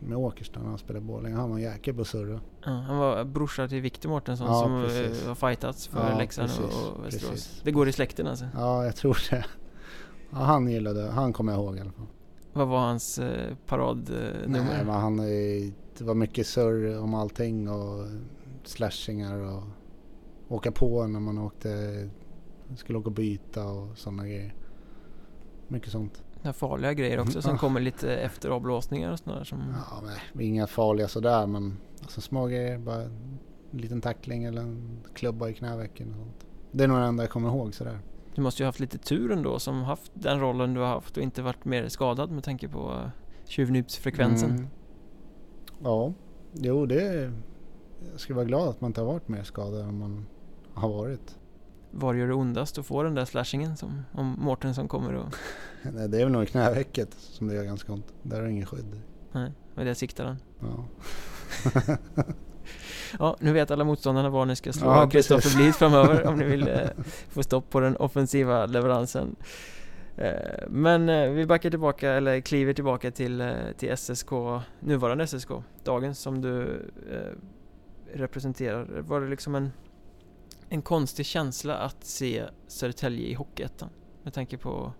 med 0.00 0.18
Åkerstad 0.18 0.60
när 0.60 0.68
han 0.68 0.78
spelade 0.78 1.04
i 1.04 1.08
Borlänge. 1.08 1.36
Han 1.36 1.50
var 1.50 1.56
en 1.56 1.62
jäkel 1.62 1.94
på 1.94 2.04
surra. 2.04 2.40
Ja, 2.64 2.70
han 2.72 2.98
var 2.98 3.24
brorsa 3.24 3.68
till 3.68 3.80
Viktor 3.80 4.08
Mårtensson 4.10 4.46
Ja, 4.46 4.62
som 4.62 4.82
precis. 4.82 5.22
eh, 5.22 5.28
har 5.28 5.34
fightats 5.34 5.86
för 5.88 6.10
Ja, 6.10 6.18
Leksand 6.18 6.50
och- 6.50 6.56
precis, 6.64 6.86
och 6.86 7.04
Västerås. 7.04 7.30
precis. 7.30 7.60
Det 7.64 7.70
går 7.70 7.88
i 7.88 7.92
släkten 7.92 8.26
alltså. 8.26 8.44
Ja, 8.54 8.84
jag 8.84 8.96
tror 8.96 9.18
det. 9.30 9.44
Ja, 10.30 10.36
han 10.38 10.68
gillade, 10.68 11.10
han 11.10 11.32
kommer 11.32 11.52
jag 11.52 11.62
ihåg 11.62 11.76
i 11.76 11.80
alla 11.80 11.92
fall. 11.92 12.06
Vad 12.58 12.68
var 12.68 12.78
hans 12.78 13.18
eh, 13.18 13.54
paradnummer? 13.66 14.46
Nej, 14.48 14.84
men 14.84 14.94
han, 14.94 15.18
är- 15.18 15.72
det 15.98 16.04
var 16.04 16.14
mycket 16.14 16.46
surr 16.46 16.98
om 16.98 17.14
allting 17.14 17.68
och 17.68 18.06
slashingar 18.64 19.38
och 19.38 19.62
åka 20.48 20.72
på 20.72 21.06
när 21.06 21.20
man 21.20 21.38
åkte, 21.38 21.68
skulle 22.76 22.98
åka 22.98 23.06
och 23.06 23.12
byta 23.14 23.64
och 23.68 23.98
sådana 23.98 24.26
grejer. 24.26 24.54
Mycket 25.68 25.92
sånt. 25.92 26.22
Några 26.42 26.52
farliga 26.52 26.92
grejer 26.92 27.20
också 27.20 27.42
som 27.42 27.58
kommer 27.58 27.80
lite 27.80 28.16
efter 28.16 28.50
avblåsningar 28.50 29.12
och 29.12 29.18
sådär 29.18 29.44
som... 29.44 29.58
Ja, 29.90 30.02
nej, 30.34 30.46
inga 30.48 30.66
farliga 30.66 31.08
sådär 31.08 31.46
men 31.46 31.76
alltså 32.02 32.20
små 32.20 32.46
grejer. 32.46 32.78
Bara 32.78 33.02
en 33.02 33.38
liten 33.70 34.00
tackling 34.00 34.44
eller 34.44 34.62
en 34.62 34.98
klubba 35.14 35.48
i 35.48 35.54
knävecken 35.54 36.10
och 36.10 36.16
sånt. 36.16 36.46
Det 36.72 36.84
är 36.84 36.88
nog 36.88 36.98
det 36.98 37.04
enda 37.04 37.22
jag 37.22 37.30
kommer 37.30 37.48
ihåg 37.48 37.74
sådär. 37.74 37.98
Du 38.38 38.42
måste 38.42 38.62
ju 38.62 38.64
ha 38.64 38.68
haft 38.68 38.80
lite 38.80 38.98
tur 38.98 39.32
ändå 39.32 39.58
som 39.58 39.82
haft 39.82 40.12
den 40.14 40.40
rollen 40.40 40.74
du 40.74 40.80
har 40.80 40.86
haft 40.86 41.16
och 41.16 41.22
inte 41.22 41.42
varit 41.42 41.64
mer 41.64 41.88
skadad 41.88 42.30
med 42.30 42.44
tanke 42.44 42.68
på 42.68 42.92
uh, 42.92 43.08
tjuvnypsfrekvensen. 43.44 44.50
Mm. 44.50 44.66
Ja, 45.82 46.12
jo 46.52 46.86
det... 46.86 47.32
Jag 48.10 48.20
skulle 48.20 48.36
vara 48.36 48.46
glad 48.46 48.68
att 48.68 48.80
man 48.80 48.90
inte 48.90 49.00
har 49.00 49.06
varit 49.06 49.28
mer 49.28 49.42
skadad 49.42 49.80
än 49.80 49.98
man 49.98 50.26
har 50.74 50.88
varit. 50.88 51.38
Var 51.90 52.14
gör 52.14 52.26
det 52.26 52.34
ondast 52.34 52.78
att 52.78 52.86
få 52.86 53.02
den 53.02 53.14
där 53.14 53.24
slashingen 53.24 53.76
som 53.76 54.02
om 54.12 54.36
Mårtensson 54.38 54.88
kommer 54.88 55.14
och... 55.14 55.34
Nej, 55.92 56.08
det 56.08 56.20
är 56.20 56.24
väl 56.24 56.32
nog 56.32 56.48
knävecket 56.48 57.14
som 57.14 57.46
det 57.46 57.54
gör 57.54 57.64
ganska 57.64 57.92
ont. 57.92 58.14
Där 58.22 58.42
är 58.42 58.46
inget 58.46 58.68
skydd. 58.68 59.00
Nej, 59.32 59.52
med 59.74 59.86
det 59.86 59.94
siktar 59.94 60.24
han. 60.24 60.36
Ja. 60.60 60.84
Ja, 63.18 63.36
nu 63.40 63.52
vet 63.52 63.70
alla 63.70 63.84
motståndarna 63.84 64.28
var 64.28 64.44
ni 64.44 64.56
ska 64.56 64.72
slå 64.72 64.86
Ja, 64.86 65.10
Kristoffer. 65.10 65.56
Blid 65.56 65.74
framöver 65.74 66.26
om 66.26 66.38
ni 66.38 66.44
vill 66.44 66.68
eh, 66.68 66.78
få 67.28 67.42
stopp 67.42 67.70
på 67.70 67.80
den 67.80 67.96
offensiva 67.96 68.66
leveransen. 68.66 69.36
Eh, 70.18 70.68
men 70.68 71.08
eh, 71.08 71.30
vi 71.30 71.46
backar 71.46 71.70
tillbaka, 71.70 72.10
eller 72.10 72.40
kliver 72.40 72.72
tillbaka 72.72 73.10
till, 73.10 73.40
eh, 73.40 73.52
till 73.76 73.96
SSK, 73.96 74.30
nuvarande 74.80 75.26
SSK, 75.26 75.48
dagens 75.84 76.18
som 76.18 76.40
du 76.40 76.82
representerar. 78.12 79.00
Var 79.00 79.20
det 79.20 79.28
liksom 79.28 79.54
en, 79.54 79.72
en 80.68 80.82
konstig 80.82 81.26
känsla 81.26 81.76
att 81.76 82.04
se 82.04 82.44
Södertälje 82.66 83.26
i 83.26 83.34
Hockeyettan? 83.34 83.90
Med 84.22 84.34
tanke 84.34 84.58
på 84.58 84.92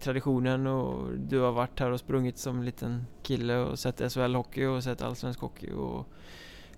traditionen 0.00 0.66
och 0.66 1.18
du 1.18 1.38
har 1.38 1.52
varit 1.52 1.80
här 1.80 1.90
och 1.90 2.00
sprungit 2.00 2.38
som 2.38 2.62
liten 2.62 3.06
kille 3.22 3.56
och 3.56 3.78
sett 3.78 4.00
SHL-hockey 4.00 4.66
och 4.66 4.84
sett 4.84 5.02
allsvensk 5.02 5.40
hockey 5.40 5.72
och 5.72 6.06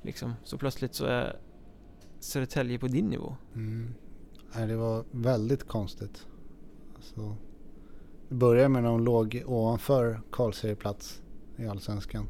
liksom 0.02 0.32
så 0.44 0.58
plötsligt 0.58 0.94
så 0.94 1.04
är 1.04 1.36
Södertälje 2.20 2.78
på 2.78 2.86
din 2.86 3.10
nivå. 3.10 3.36
Mm. 3.54 3.94
Nej, 4.54 4.66
det 4.66 4.76
var 4.76 5.04
väldigt 5.10 5.68
konstigt. 5.68 6.26
Alltså, 6.94 7.36
det 8.28 8.34
började 8.34 8.68
med 8.68 8.82
när 8.82 8.90
de 8.90 9.04
låg 9.04 9.42
ovanför 9.46 10.20
kvalserieplats 10.32 11.22
i 11.56 11.66
Allsvenskan. 11.66 12.26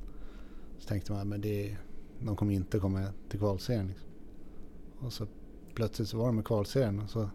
Så 0.78 0.88
tänkte 0.88 1.12
man 1.12 1.32
att 1.32 1.42
de 1.42 2.36
kommer 2.36 2.54
inte 2.54 2.78
komma 2.78 3.06
till 3.28 3.38
kvalserien. 3.38 3.86
Liksom. 3.86 4.08
Och 4.98 5.12
så 5.12 5.26
plötsligt 5.74 6.08
så 6.08 6.18
var 6.18 6.26
de 6.26 6.40
i 6.40 6.42
kvalserien 6.42 7.00
och 7.00 7.10
så 7.10 7.30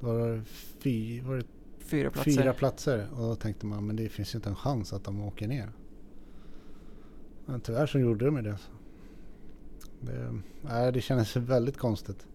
var 0.00 0.28
det, 0.28 0.44
fy, 0.78 1.20
var 1.20 1.36
det 1.36 1.44
fyra, 1.78 2.10
platser. 2.10 2.30
fyra 2.30 2.52
platser. 2.52 3.08
Och 3.12 3.18
då 3.18 3.34
tänkte 3.34 3.66
man 3.66 3.86
men 3.86 3.96
det 3.96 4.08
finns 4.08 4.34
ju 4.34 4.36
inte 4.36 4.48
en 4.48 4.56
chans 4.56 4.92
att 4.92 5.04
de 5.04 5.20
åker 5.20 5.48
ner. 5.48 5.72
Men 7.46 7.60
tyvärr 7.60 7.86
så 7.86 7.98
gjorde 7.98 8.24
de 8.24 8.42
det. 8.42 8.58
Det, 10.00 10.40
nej, 10.62 10.92
det 10.92 11.00
kändes 11.00 11.36
väldigt 11.36 11.76
konstigt. 11.76 12.26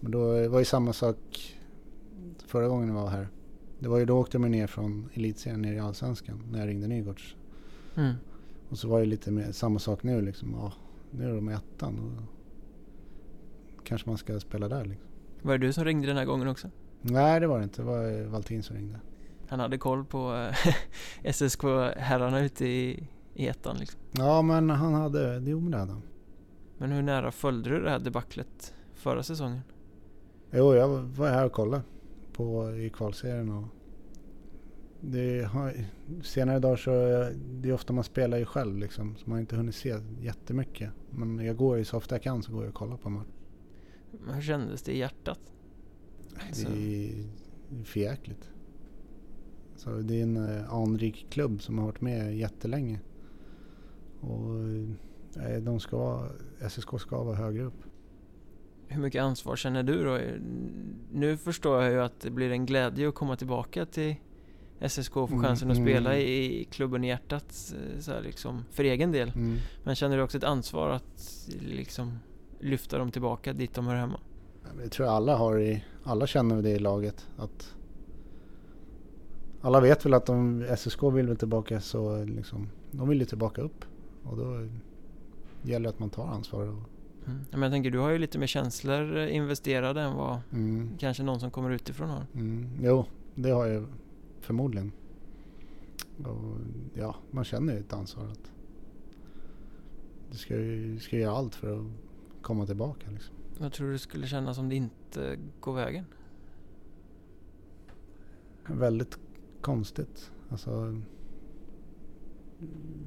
Men 0.00 0.12
då 0.12 0.48
var 0.48 0.58
ju 0.58 0.64
samma 0.64 0.92
sak 0.92 1.18
förra 2.46 2.68
gången 2.68 2.88
jag 2.88 2.94
var 2.94 3.08
här. 3.08 3.28
Det 3.78 3.88
var 3.88 3.98
ju 3.98 4.04
då 4.04 4.18
åkte 4.18 4.38
de 4.38 4.50
ner 4.50 4.66
från 4.66 5.08
elitserien 5.14 5.62
ner 5.62 5.72
i 5.72 5.78
allsvenskan 5.78 6.42
när 6.50 6.58
jag 6.58 6.68
ringde 6.68 6.86
Nygårds. 6.86 7.36
Mm. 7.96 8.14
Och 8.68 8.78
så 8.78 8.88
var 8.88 9.00
det 9.00 9.06
lite 9.06 9.30
mer 9.30 9.52
samma 9.52 9.78
sak 9.78 10.02
nu 10.02 10.22
liksom. 10.22 10.54
Ja, 10.60 10.72
nu 11.10 11.30
är 11.30 11.34
de 11.34 11.50
i 11.50 11.52
ettan. 11.52 12.18
Och 13.76 13.86
kanske 13.86 14.08
man 14.08 14.18
ska 14.18 14.40
spela 14.40 14.68
där 14.68 14.84
liksom. 14.84 15.08
Var 15.42 15.58
det 15.58 15.66
du 15.66 15.72
som 15.72 15.84
ringde 15.84 16.06
den 16.06 16.16
här 16.16 16.24
gången 16.24 16.48
också? 16.48 16.70
Nej 17.02 17.40
det 17.40 17.46
var 17.46 17.58
det 17.58 17.64
inte. 17.64 17.82
Det 17.82 17.86
var 17.86 18.24
Valtin 18.26 18.62
som 18.62 18.76
ringde. 18.76 19.00
Han 19.48 19.60
hade 19.60 19.78
koll 19.78 20.04
på 20.04 20.50
SSK-herrarna 21.32 22.40
ute 22.40 22.66
i, 22.66 23.08
i 23.34 23.48
ettan 23.48 23.76
liksom? 23.76 24.00
Ja 24.12 24.42
men 24.42 24.70
han 24.70 24.94
hade, 24.94 25.42
jo 25.46 25.60
men 25.60 25.70
det 25.70 25.78
hade 25.78 25.92
han. 25.92 26.02
Men 26.82 26.92
hur 26.92 27.02
nära 27.02 27.32
följde 27.32 27.70
du 27.70 27.82
det 27.82 27.90
här 27.90 27.98
debaclet 27.98 28.74
förra 28.94 29.22
säsongen? 29.22 29.60
Jo, 30.50 30.74
jag 30.74 30.88
var 30.88 31.28
här 31.28 31.46
och 31.46 31.52
kollade 31.52 31.82
på, 32.32 32.70
i 32.70 32.90
kvalserien. 32.90 33.50
Och 33.50 33.64
det 35.00 35.42
har, 35.42 35.74
senare 36.22 36.58
dagar 36.58 36.76
så 36.76 36.90
det 37.44 37.68
är 37.68 37.72
ofta 37.72 37.92
man 37.92 38.04
spelar 38.04 38.38
ju 38.38 38.44
själv 38.44 38.78
liksom. 38.78 39.16
Så 39.16 39.22
man 39.24 39.32
har 39.32 39.40
inte 39.40 39.56
hunnit 39.56 39.74
se 39.74 39.96
jättemycket. 40.20 40.90
Men 41.10 41.38
jag 41.38 41.56
går 41.56 41.78
ju 41.78 41.84
så 41.84 41.96
ofta 41.96 42.14
jag 42.14 42.22
kan 42.22 42.42
så 42.42 42.52
går 42.52 42.62
jag 42.62 42.68
och 42.68 42.74
kollar 42.74 42.96
på 42.96 43.10
match. 43.10 43.26
Men 44.24 44.34
hur 44.34 44.42
kändes 44.42 44.82
det 44.82 44.92
i 44.92 44.98
hjärtat? 44.98 45.40
Det 46.64 47.08
är 47.08 47.84
förjäkligt. 47.84 48.50
Så 49.76 49.90
det 49.90 50.18
är 50.18 50.22
en 50.22 50.36
eh, 50.36 50.74
anrik 50.74 51.26
klubb 51.30 51.62
som 51.62 51.78
har 51.78 51.86
varit 51.86 52.00
med 52.00 52.36
jättelänge. 52.36 53.00
Och 54.20 54.56
de 55.60 55.80
ska 55.80 56.28
SSK 56.68 57.00
ska 57.00 57.22
vara 57.22 57.36
högre 57.36 57.62
upp. 57.62 57.82
Hur 58.86 59.02
mycket 59.02 59.22
ansvar 59.22 59.56
känner 59.56 59.82
du 59.82 60.04
då? 60.04 60.18
Nu 61.12 61.36
förstår 61.36 61.82
jag 61.82 61.92
ju 61.92 62.02
att 62.02 62.20
det 62.20 62.30
blir 62.30 62.50
en 62.50 62.66
glädje 62.66 63.08
att 63.08 63.14
komma 63.14 63.36
tillbaka 63.36 63.86
till 63.86 64.16
SSK 64.88 65.16
och 65.16 65.28
få 65.28 65.34
mm, 65.34 65.44
chansen 65.46 65.70
mm, 65.70 65.82
att 65.82 65.88
spela 65.88 66.14
mm. 66.14 66.26
i 66.26 66.68
klubben 66.70 67.04
i 67.04 67.08
hjärtat 67.08 67.74
så 67.98 68.20
liksom, 68.20 68.64
för 68.70 68.84
egen 68.84 69.12
del. 69.12 69.32
Mm. 69.34 69.56
Men 69.84 69.94
känner 69.94 70.16
du 70.16 70.22
också 70.22 70.38
ett 70.38 70.44
ansvar 70.44 70.90
att 70.90 71.48
liksom 71.60 72.18
lyfta 72.60 72.98
dem 72.98 73.10
tillbaka 73.10 73.52
dit 73.52 73.74
de 73.74 73.86
hör 73.86 73.94
hemma? 73.94 74.20
Jag 74.82 74.92
tror 74.92 75.06
alla 75.06 75.36
har 75.36 75.58
i, 75.58 75.84
alla 76.04 76.26
känner 76.26 76.62
det 76.62 76.70
i 76.70 76.78
laget. 76.78 77.26
Att 77.36 77.74
alla 79.60 79.80
vet 79.80 80.06
väl 80.06 80.14
att 80.14 80.28
om 80.28 80.66
SSK 80.76 81.02
vill 81.02 81.26
väl 81.26 81.36
tillbaka 81.36 81.80
så 81.80 82.24
liksom, 82.24 82.68
de 82.90 83.08
vill 83.08 83.20
ju 83.20 83.24
tillbaka 83.24 83.62
upp. 83.62 83.84
Och 84.24 84.36
då 84.36 84.68
gäller 85.62 85.88
att 85.88 85.98
man 85.98 86.10
tar 86.10 86.26
ansvar. 86.26 86.66
Och... 86.66 86.82
Mm. 87.26 87.44
Men 87.50 87.62
jag 87.62 87.72
tänker, 87.72 87.90
du 87.90 87.98
har 87.98 88.10
ju 88.10 88.18
lite 88.18 88.38
mer 88.38 88.46
känslor 88.46 89.16
investerade 89.16 90.00
än 90.00 90.14
vad 90.14 90.40
mm. 90.52 90.90
kanske 90.98 91.22
någon 91.22 91.40
som 91.40 91.50
kommer 91.50 91.70
utifrån 91.70 92.08
har. 92.08 92.26
Mm. 92.34 92.68
Jo, 92.80 93.04
det 93.34 93.50
har 93.50 93.66
jag 93.66 93.86
förmodligen. 94.40 94.92
Och 96.24 96.56
ja, 96.94 97.16
man 97.30 97.44
känner 97.44 97.72
ju 97.72 97.78
ett 97.78 97.92
ansvar 97.92 98.24
att 98.24 98.52
du 100.30 100.38
ska, 100.38 100.56
ju, 100.56 100.98
ska 101.00 101.16
göra 101.16 101.36
allt 101.36 101.54
för 101.54 101.78
att 101.80 101.86
komma 102.42 102.66
tillbaka. 102.66 103.10
Liksom. 103.10 103.34
Vad 103.58 103.72
tror 103.72 103.90
du 103.90 103.98
skulle 103.98 104.26
kännas 104.26 104.58
om 104.58 104.68
det 104.68 104.74
inte 104.74 105.38
går 105.60 105.74
vägen? 105.74 106.04
Väldigt 108.66 109.18
konstigt. 109.60 110.30
Alltså, 110.48 111.00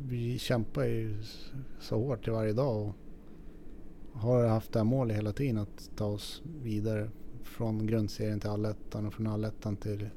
vi 0.07 0.39
kämpar 0.39 0.83
ju 0.83 1.17
så 1.79 1.95
hårt 1.95 2.27
i 2.27 2.31
varje 2.31 2.53
dag 2.53 2.87
och 2.87 2.95
har 4.21 4.47
haft 4.47 4.73
det 4.73 4.79
här 4.79 4.83
målet 4.83 5.17
hela 5.17 5.31
tiden 5.31 5.57
att 5.57 5.91
ta 5.95 6.05
oss 6.05 6.41
vidare 6.63 7.09
från 7.43 7.87
grundserien 7.87 8.39
till 8.39 8.49
allettan 8.49 9.05
och 9.05 9.13
från 9.13 9.27
allettan 9.27 9.77
till 9.77 10.09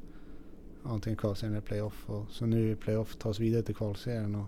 antingen 0.83 1.17
kvalserien 1.17 1.57
eller 1.57 1.67
playoff. 1.67 2.11
Och 2.11 2.31
så 2.31 2.47
nu 2.47 2.71
i 2.71 2.77
playoff 2.77 3.17
ta 3.17 3.29
oss 3.29 3.41
vidare 3.41 3.63
till 3.63 3.75
kvalserien 3.75 4.35
och 4.35 4.47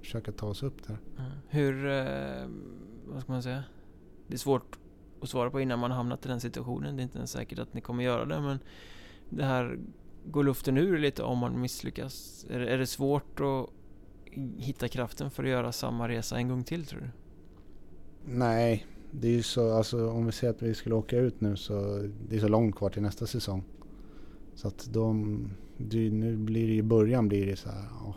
försöka 0.00 0.32
ta 0.32 0.46
oss 0.46 0.62
upp 0.62 0.86
där. 0.86 0.98
Mm. 1.18 1.30
Hur, 1.48 1.86
eh, 1.86 2.48
vad 3.06 3.22
ska 3.22 3.32
man 3.32 3.42
säga? 3.42 3.64
Det 4.26 4.34
är 4.34 4.38
svårt 4.38 4.78
att 5.20 5.28
svara 5.28 5.50
på 5.50 5.60
innan 5.60 5.78
man 5.78 5.90
hamnat 5.90 6.26
i 6.26 6.28
den 6.28 6.40
situationen. 6.40 6.96
Det 6.96 7.02
är 7.02 7.04
inte 7.04 7.18
ens 7.18 7.30
säkert 7.30 7.58
att 7.58 7.74
ni 7.74 7.80
kommer 7.80 8.04
göra 8.04 8.24
det 8.24 8.40
men 8.40 8.58
det 9.28 9.44
här 9.44 9.78
går 10.24 10.44
luften 10.44 10.78
ur 10.78 10.98
lite 10.98 11.22
om 11.22 11.38
man 11.38 11.60
misslyckas? 11.60 12.46
Är, 12.50 12.60
är 12.60 12.78
det 12.78 12.86
svårt 12.86 13.40
att 13.40 13.70
hitta 14.56 14.88
kraften 14.88 15.30
för 15.30 15.44
att 15.44 15.50
göra 15.50 15.72
samma 15.72 16.08
resa 16.08 16.36
en 16.36 16.48
gång 16.48 16.64
till 16.64 16.86
tror 16.86 17.00
du? 17.00 17.10
Nej, 18.24 18.86
det 19.10 19.28
är 19.28 19.32
ju 19.32 19.42
så, 19.42 19.72
alltså 19.72 20.10
om 20.10 20.26
vi 20.26 20.32
säger 20.32 20.52
att 20.52 20.62
vi 20.62 20.74
skulle 20.74 20.94
åka 20.94 21.18
ut 21.18 21.40
nu 21.40 21.56
så 21.56 22.08
det 22.28 22.36
är 22.36 22.40
så 22.40 22.48
långt 22.48 22.76
kvar 22.76 22.90
till 22.90 23.02
nästa 23.02 23.26
säsong. 23.26 23.64
Så 24.54 24.68
att 24.68 24.88
de, 24.92 25.40
det, 25.76 26.10
nu 26.10 26.36
blir 26.36 26.68
det 26.68 26.74
i 26.74 26.82
början 26.82 27.28
blir 27.28 27.46
det 27.46 27.56
så 27.56 27.68
här, 27.68 27.84
ja, 27.90 28.14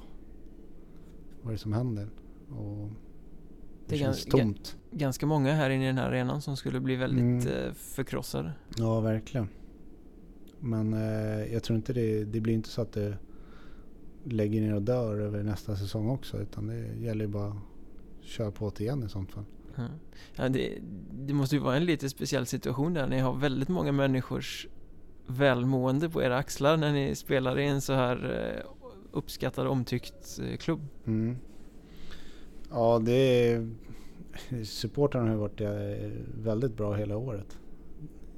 vad 1.41 1.47
är 1.47 1.51
det 1.51 1.61
som 1.61 1.74
händer? 1.74 2.09
Och 2.49 2.88
det, 2.88 2.93
det 3.88 3.97
känns 3.97 4.26
tomt. 4.26 4.78
Ganska 4.91 5.26
många 5.26 5.53
här 5.53 5.70
inne 5.70 5.84
i 5.84 5.88
den 5.88 5.97
här 5.97 6.07
arenan 6.07 6.41
som 6.41 6.57
skulle 6.57 6.80
bli 6.80 6.95
väldigt 6.95 7.45
mm. 7.45 7.68
Eh, 7.68 7.74
förkrossade. 7.74 8.51
Ja, 8.78 8.99
verkligen. 8.99 9.47
Men 10.59 10.93
eh, 10.93 11.53
jag 11.53 11.64
tror 11.64 11.78
inte 11.78 11.93
det, 11.93 12.24
det 12.24 12.39
blir 12.39 12.53
inte 12.53 12.70
så 12.70 12.82
att 12.82 12.91
det 12.91 13.18
lägger 14.24 14.62
ner 14.62 14.76
och 14.76 14.82
dör 14.82 15.20
över 15.20 15.44
nästa 15.44 15.76
säsong 15.76 16.10
också. 16.10 16.38
Utan 16.38 16.68
det 16.68 17.06
gäller 17.06 17.26
ju 17.26 17.32
bara 17.32 17.48
att 17.48 17.58
köra 18.22 18.52
på 18.52 18.72
det 18.78 18.84
igen 18.84 19.04
i 19.04 19.10
sånt 19.10 19.32
fall. 19.32 19.44
Mm. 19.78 19.92
Ja, 20.36 20.50
det, 20.50 20.78
det, 21.12 21.34
måste 21.34 21.56
ju 21.56 21.62
vara 21.62 21.76
en 21.76 21.86
lite 21.86 22.10
speciell 22.10 22.46
situation 22.46 22.94
där. 22.94 23.08
Ni 23.08 23.20
har 23.20 23.34
väldigt 23.34 23.70
många 23.70 23.92
människors 23.92 24.68
välmående 25.28 26.10
på 26.10 26.24
era 26.24 26.38
axlar 26.38 26.78
när 26.78 26.94
ni 26.94 27.16
spelar 27.16 27.60
i 27.60 27.66
en 27.66 27.82
så 27.82 27.94
här 27.94 28.54
eh, 28.56 28.72
uppskattad 29.12 29.66
och 29.66 29.72
omtyckt 29.72 30.40
eh, 30.44 30.58
klubb. 30.58 30.82
Mm. 31.06 31.38
Ja, 32.70 33.00
det 33.00 33.14
är... 33.52 33.70
Supportrarna 34.64 35.30
har 35.30 35.38
varit 35.38 35.62
eh, 35.62 36.12
väldigt 36.44 36.78
bra 36.78 36.94
hela 36.94 37.18
året. 37.18 37.58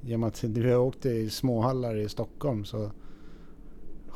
Genom 0.00 0.24
att 0.24 0.44
vi 0.44 0.70
har 0.70 0.78
åkt 0.78 1.06
i 1.06 1.30
småhallar 1.30 1.96
i 1.96 2.08
Stockholm 2.08 2.64
så 2.64 2.90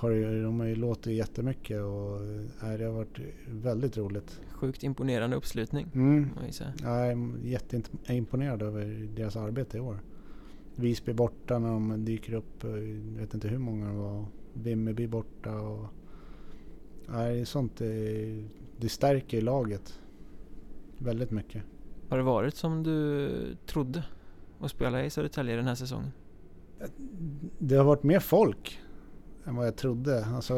har 0.00 0.10
ju, 0.10 0.42
de 0.42 0.60
har 0.60 0.66
ju 0.66 0.74
låtit 0.74 1.12
jättemycket 1.12 1.82
och 1.82 2.16
äh, 2.62 2.78
det 2.78 2.84
har 2.84 2.92
varit 2.92 3.18
väldigt 3.48 3.96
roligt. 3.96 4.40
Sjukt 4.50 4.82
imponerande 4.82 5.36
uppslutning. 5.36 5.86
Mm. 5.94 6.28
Jag 6.82 7.08
är 7.10 7.36
jätteimponerad 7.42 8.62
över 8.62 9.08
deras 9.16 9.36
arbete 9.36 9.76
i 9.76 9.80
år. 9.80 10.00
Visby 10.76 11.12
borta 11.12 11.58
när 11.58 11.68
de 11.68 12.04
dyker 12.04 12.32
upp, 12.32 12.62
jag 12.62 13.20
vet 13.20 13.34
inte 13.34 13.48
hur 13.48 13.58
många 13.58 13.88
det 13.88 13.98
var. 13.98 14.26
Vimmerby 14.52 15.06
borta 15.06 15.60
och... 15.60 15.86
Nej, 17.06 17.46
sånt 17.46 17.76
det, 17.76 18.44
det 18.76 18.88
stärker 18.88 19.42
laget 19.42 20.00
väldigt 20.98 21.30
mycket. 21.30 21.62
Har 22.08 22.16
det 22.16 22.24
varit 22.24 22.54
som 22.54 22.82
du 22.82 23.30
trodde 23.66 24.04
att 24.60 24.70
spela 24.70 25.04
i 25.04 25.10
Södertälje 25.10 25.56
den 25.56 25.66
här 25.66 25.74
säsongen? 25.74 26.10
Det 27.58 27.76
har 27.76 27.84
varit 27.84 28.02
mer 28.02 28.20
folk 28.20 28.80
än 29.44 29.56
vad 29.56 29.66
jag 29.66 29.76
trodde. 29.76 30.24
Alltså, 30.24 30.54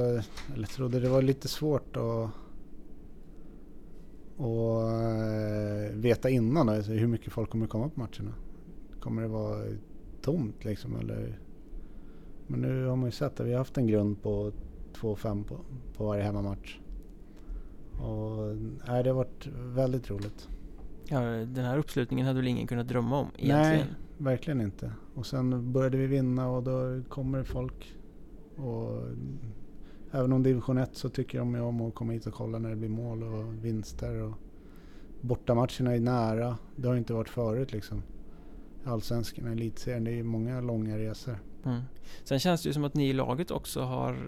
eller 0.55 0.67
trodde 0.67 1.01
det 1.01 1.09
var 1.09 1.23
lite 1.23 1.49
svårt 1.49 1.97
att 1.97 2.31
och 4.37 4.91
eh, 4.91 5.93
veta 5.93 6.31
innan 6.31 6.69
alltså, 6.69 6.93
hur 6.93 7.07
mycket 7.07 7.33
folk 7.33 7.51
kommer 7.51 7.67
komma 7.67 7.89
på 7.89 8.01
matcherna. 8.01 8.35
Kommer 9.01 9.23
det 9.23 9.29
vara 9.29 9.65
tomt 10.23 10.65
liksom 10.65 10.97
eller? 10.97 11.39
Men 12.47 12.61
nu 12.61 12.87
har 12.87 12.97
man 12.97 13.07
ju 13.07 13.13
sett 13.13 13.41
att 13.41 13.47
vi 13.47 13.51
har 13.51 13.59
haft 13.59 13.79
en 13.79 13.87
grund 13.87 14.23
på 14.23 14.53
2-5 14.95 15.45
på, 15.45 15.61
på 15.97 16.05
varje 16.05 16.23
hemmamatch. 16.23 16.79
Och 18.01 18.57
nej, 18.89 19.03
det 19.03 19.11
har 19.11 19.15
varit 19.15 19.47
väldigt 19.57 20.11
roligt. 20.11 20.49
Ja, 21.05 21.21
den 21.21 21.65
här 21.65 21.79
uppslutningen 21.79 22.27
hade 22.27 22.39
väl 22.39 22.49
ingen 22.49 22.67
kunnat 22.67 22.89
drömma 22.89 23.19
om 23.19 23.27
egentligen? 23.37 23.87
Nej, 23.87 23.97
verkligen 24.19 24.61
inte. 24.61 24.93
Och 25.15 25.27
sen 25.27 25.73
började 25.73 25.97
vi 25.97 26.07
vinna 26.07 26.49
och 26.49 26.63
då 26.63 27.03
kommer 27.09 27.45
folk 27.45 27.97
och 28.57 29.03
även 30.11 30.33
om 30.33 30.43
division 30.43 30.79
1 30.79 30.91
så 30.97 31.09
tycker 31.09 31.39
de 31.39 31.55
om 31.55 31.81
att 31.81 31.95
komma 31.95 32.13
hit 32.13 32.27
och 32.27 32.35
kolla 32.35 32.59
när 32.59 32.71
det 32.71 32.77
blir 32.77 32.89
mål 32.89 33.23
och 33.23 33.65
vinster. 33.65 34.23
Och 34.23 34.33
bortamatcherna 35.21 35.95
är 35.95 36.01
nära. 36.01 36.59
Det 36.77 36.89
har 36.89 36.97
inte 36.97 37.13
varit 37.13 37.29
förut 37.29 37.73
liksom. 37.73 38.03
allsvenskan 38.85 39.47
och 39.47 39.53
elitserien. 39.53 40.05
Det 40.05 40.11
är 40.11 40.15
ju 40.15 40.23
många 40.23 40.61
långa 40.61 40.99
resor. 40.99 41.39
Mm. 41.65 41.81
Sen 42.25 42.39
känns 42.39 42.63
det 42.63 42.69
ju 42.69 42.73
som 42.73 42.85
att 42.85 42.95
ni 42.95 43.09
i 43.09 43.13
laget 43.13 43.51
också 43.51 43.81
har 43.81 44.19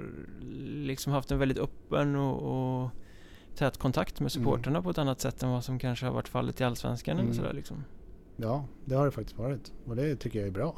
liksom 0.64 1.12
haft 1.12 1.30
en 1.30 1.38
väldigt 1.38 1.58
öppen 1.58 2.16
och, 2.16 2.82
och 2.82 2.90
tät 3.56 3.76
kontakt 3.78 4.20
med 4.20 4.32
supporterna 4.32 4.82
på 4.82 4.90
ett 4.90 4.98
annat 4.98 5.20
sätt 5.20 5.42
än 5.42 5.50
vad 5.50 5.64
som 5.64 5.78
kanske 5.78 6.06
har 6.06 6.12
varit 6.12 6.28
fallet 6.28 6.60
i 6.60 6.64
Allsvenskan 6.64 7.14
Mm. 7.18 7.24
eller 7.26 7.36
sådär 7.36 7.52
liksom. 7.52 7.84
Ja, 8.36 8.64
det 8.84 8.94
har 8.94 9.04
det 9.04 9.10
faktiskt 9.10 9.38
varit. 9.38 9.72
Och 9.86 9.96
det 9.96 10.16
tycker 10.16 10.38
jag 10.38 10.48
är 10.48 10.52
bra. 10.52 10.76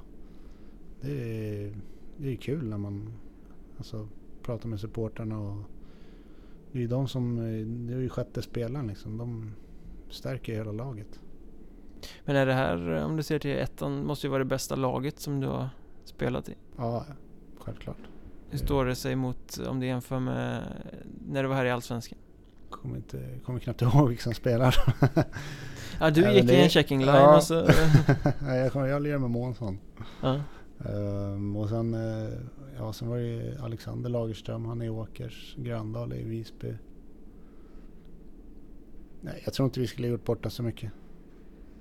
Det 1.01 1.11
är, 1.11 1.77
det 2.17 2.33
är 2.33 2.37
kul 2.37 2.69
när 2.69 2.79
man 2.79 3.13
alltså, 3.79 4.09
pratar 4.43 4.69
med 4.69 4.81
supporterna 4.81 5.39
och 5.39 5.57
det 6.73 6.79
är 6.79 6.83
ju 6.83 6.89
de 6.89 7.09
som, 7.09 7.37
det 7.87 7.95
är 7.95 7.99
ju 7.99 8.09
sjätte 8.09 8.43
spelaren 8.43 8.87
liksom. 8.87 9.19
De 9.19 9.53
stärker 10.11 10.55
hela 10.55 10.73
laget. 10.73 11.21
Men 12.25 12.37
är 12.37 12.47
det 12.47 12.53
här, 12.53 13.05
om 13.05 13.17
du 13.17 13.23
ser 13.23 13.39
till 13.39 13.51
ettan, 13.59 14.07
måste 14.07 14.27
ju 14.27 14.31
vara 14.31 14.39
det 14.39 14.45
bästa 14.45 14.77
laget 14.77 15.21
som 15.21 15.41
du 15.41 15.47
har 15.47 15.69
spelat 16.05 16.49
i. 16.49 16.55
Ja, 16.77 17.05
självklart. 17.59 17.97
Hur 18.51 18.59
står 18.59 18.85
det 18.85 18.95
sig 18.95 19.17
mot, 19.17 19.59
om 19.69 19.81
du 19.81 19.87
jämför 19.87 20.21
med 20.21 20.63
när 21.29 21.43
du 21.43 21.49
var 21.49 21.57
här 21.57 21.65
i 21.65 21.71
Allsvenskan? 21.71 22.19
Kommer, 22.71 22.97
inte, 22.97 23.39
kommer 23.45 23.59
knappt 23.59 23.83
ihåg 23.83 24.09
vilka 24.09 24.23
som 24.23 24.35
spelar. 24.35 24.77
Ja, 26.01 26.11
du 26.11 26.33
gick 26.33 26.51
i 26.51 26.57
en 26.57 26.69
checking 26.69 26.99
line 27.01 27.09
ja. 27.15 27.37
och 27.37 27.43
så... 27.43 27.55
Jag, 28.47 28.73
kommer- 28.73 28.87
jag 28.87 29.03
lirar 29.03 29.19
med 29.19 29.31
Månsson. 29.31 29.79
ja. 30.23 30.41
Ehm, 30.85 31.57
och 31.57 31.69
sen, 31.69 31.95
eh, 31.95 32.33
ja, 32.79 32.93
sen 32.93 33.09
var 33.09 33.19
det 33.19 33.59
Alexander 33.61 34.11
Lagerström, 34.11 34.65
han 34.65 34.81
är 34.81 34.87
i 34.87 34.89
Åkers. 34.89 35.57
Gröndal 35.59 36.13
är 36.13 36.17
i 36.17 36.25
Visby. 36.25 36.75
Nej, 39.21 39.43
jag 39.45 39.55
tror 39.55 39.65
inte 39.67 39.81
vi 39.81 39.87
skulle 39.87 40.09
gjort 40.09 40.25
borta 40.25 40.51
så 40.51 40.63
mycket. 40.63 40.93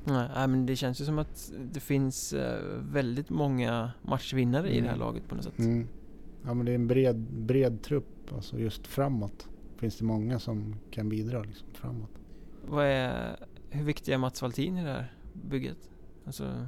Nej, 0.04 0.48
men 0.48 0.66
det 0.66 0.76
känns 0.76 1.02
ju 1.02 1.06
som 1.06 1.20
att 1.20 1.52
det 1.74 1.80
finns 1.80 2.34
eh, 2.34 2.64
väldigt 2.92 3.30
många 3.30 3.92
matchvinnare 4.02 4.70
i 4.70 4.76
det 4.82 4.88
här 4.88 4.96
Mm. 4.96 5.00
laget 5.00 5.28
på 5.28 5.36
något 5.36 5.44
sätt. 5.44 5.60
Mm. 5.60 5.88
Ja 6.46 6.54
men 6.54 6.66
det 6.66 6.72
är 6.72 6.76
en 6.76 6.88
bred, 6.88 7.16
bred 7.32 7.82
trupp, 7.82 8.34
alltså 8.36 8.60
just 8.60 8.88
framåt. 8.88 9.48
Finns 9.78 9.98
det 9.98 10.06
många 10.06 10.40
som 10.40 10.76
kan 10.92 11.10
bidra 11.10 11.44
liksom 11.44 11.68
framåt. 11.74 12.10
Vad 12.68 12.86
är, 12.86 13.36
hur 13.70 13.84
viktig 13.84 14.14
är 14.14 14.18
Mats 14.18 14.42
Valtin 14.42 14.78
i 14.78 14.84
det 14.84 14.90
här 14.92 15.14
bygget? 15.34 15.90
Alltså, 16.26 16.66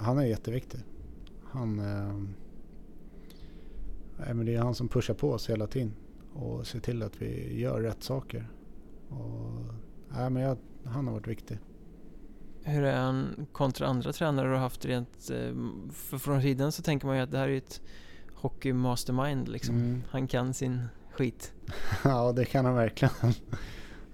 Han 0.00 0.18
är 0.18 0.24
jätteviktig. 0.24 0.80
Han, 1.52 1.78
eh, 1.78 2.14
men 4.34 4.46
det 4.46 4.54
är 4.54 4.60
han 4.62 4.74
som 4.74 4.88
pushar 4.88 5.14
på 5.14 5.30
oss 5.32 5.50
hela 5.50 5.66
tiden 5.66 5.92
och 6.34 6.66
ser 6.66 6.80
till 6.80 7.02
att 7.02 7.22
vi 7.22 7.60
gör 7.60 7.80
rätt 7.80 8.02
saker. 8.02 8.48
Och, 9.08 9.52
nej, 10.08 10.30
men 10.30 10.42
jag, 10.42 10.56
han 10.84 11.06
har 11.06 11.14
varit 11.14 11.28
viktig. 11.28 11.58
hur 12.64 12.82
är 12.82 13.00
han 13.00 13.46
kontra 13.52 13.86
andra 13.86 14.12
tränare 14.12 14.46
du 14.48 14.52
har 14.54 14.60
haft 14.60 14.84
rent... 14.84 15.30
eh, 15.30 15.54
För 15.92 16.18
från 16.18 16.42
sidan 16.42 16.72
så 16.72 16.82
tänker 16.82 17.06
man 17.06 17.16
ju 17.16 17.22
att 17.22 17.30
det 17.30 17.38
här 17.38 17.48
är 17.48 17.56
ett 17.56 17.82
hockey 18.34 18.72
mastermind 18.72 19.48
liksom. 19.48 19.74
Mm. 19.74 20.02
Han 20.10 20.26
kan 20.28 20.54
sin 20.54 20.80
skit. 21.12 21.52
Ja, 22.04 22.32
det 22.32 22.44
kan 22.44 22.64
han 22.64 22.74
verkligen. 22.74 23.14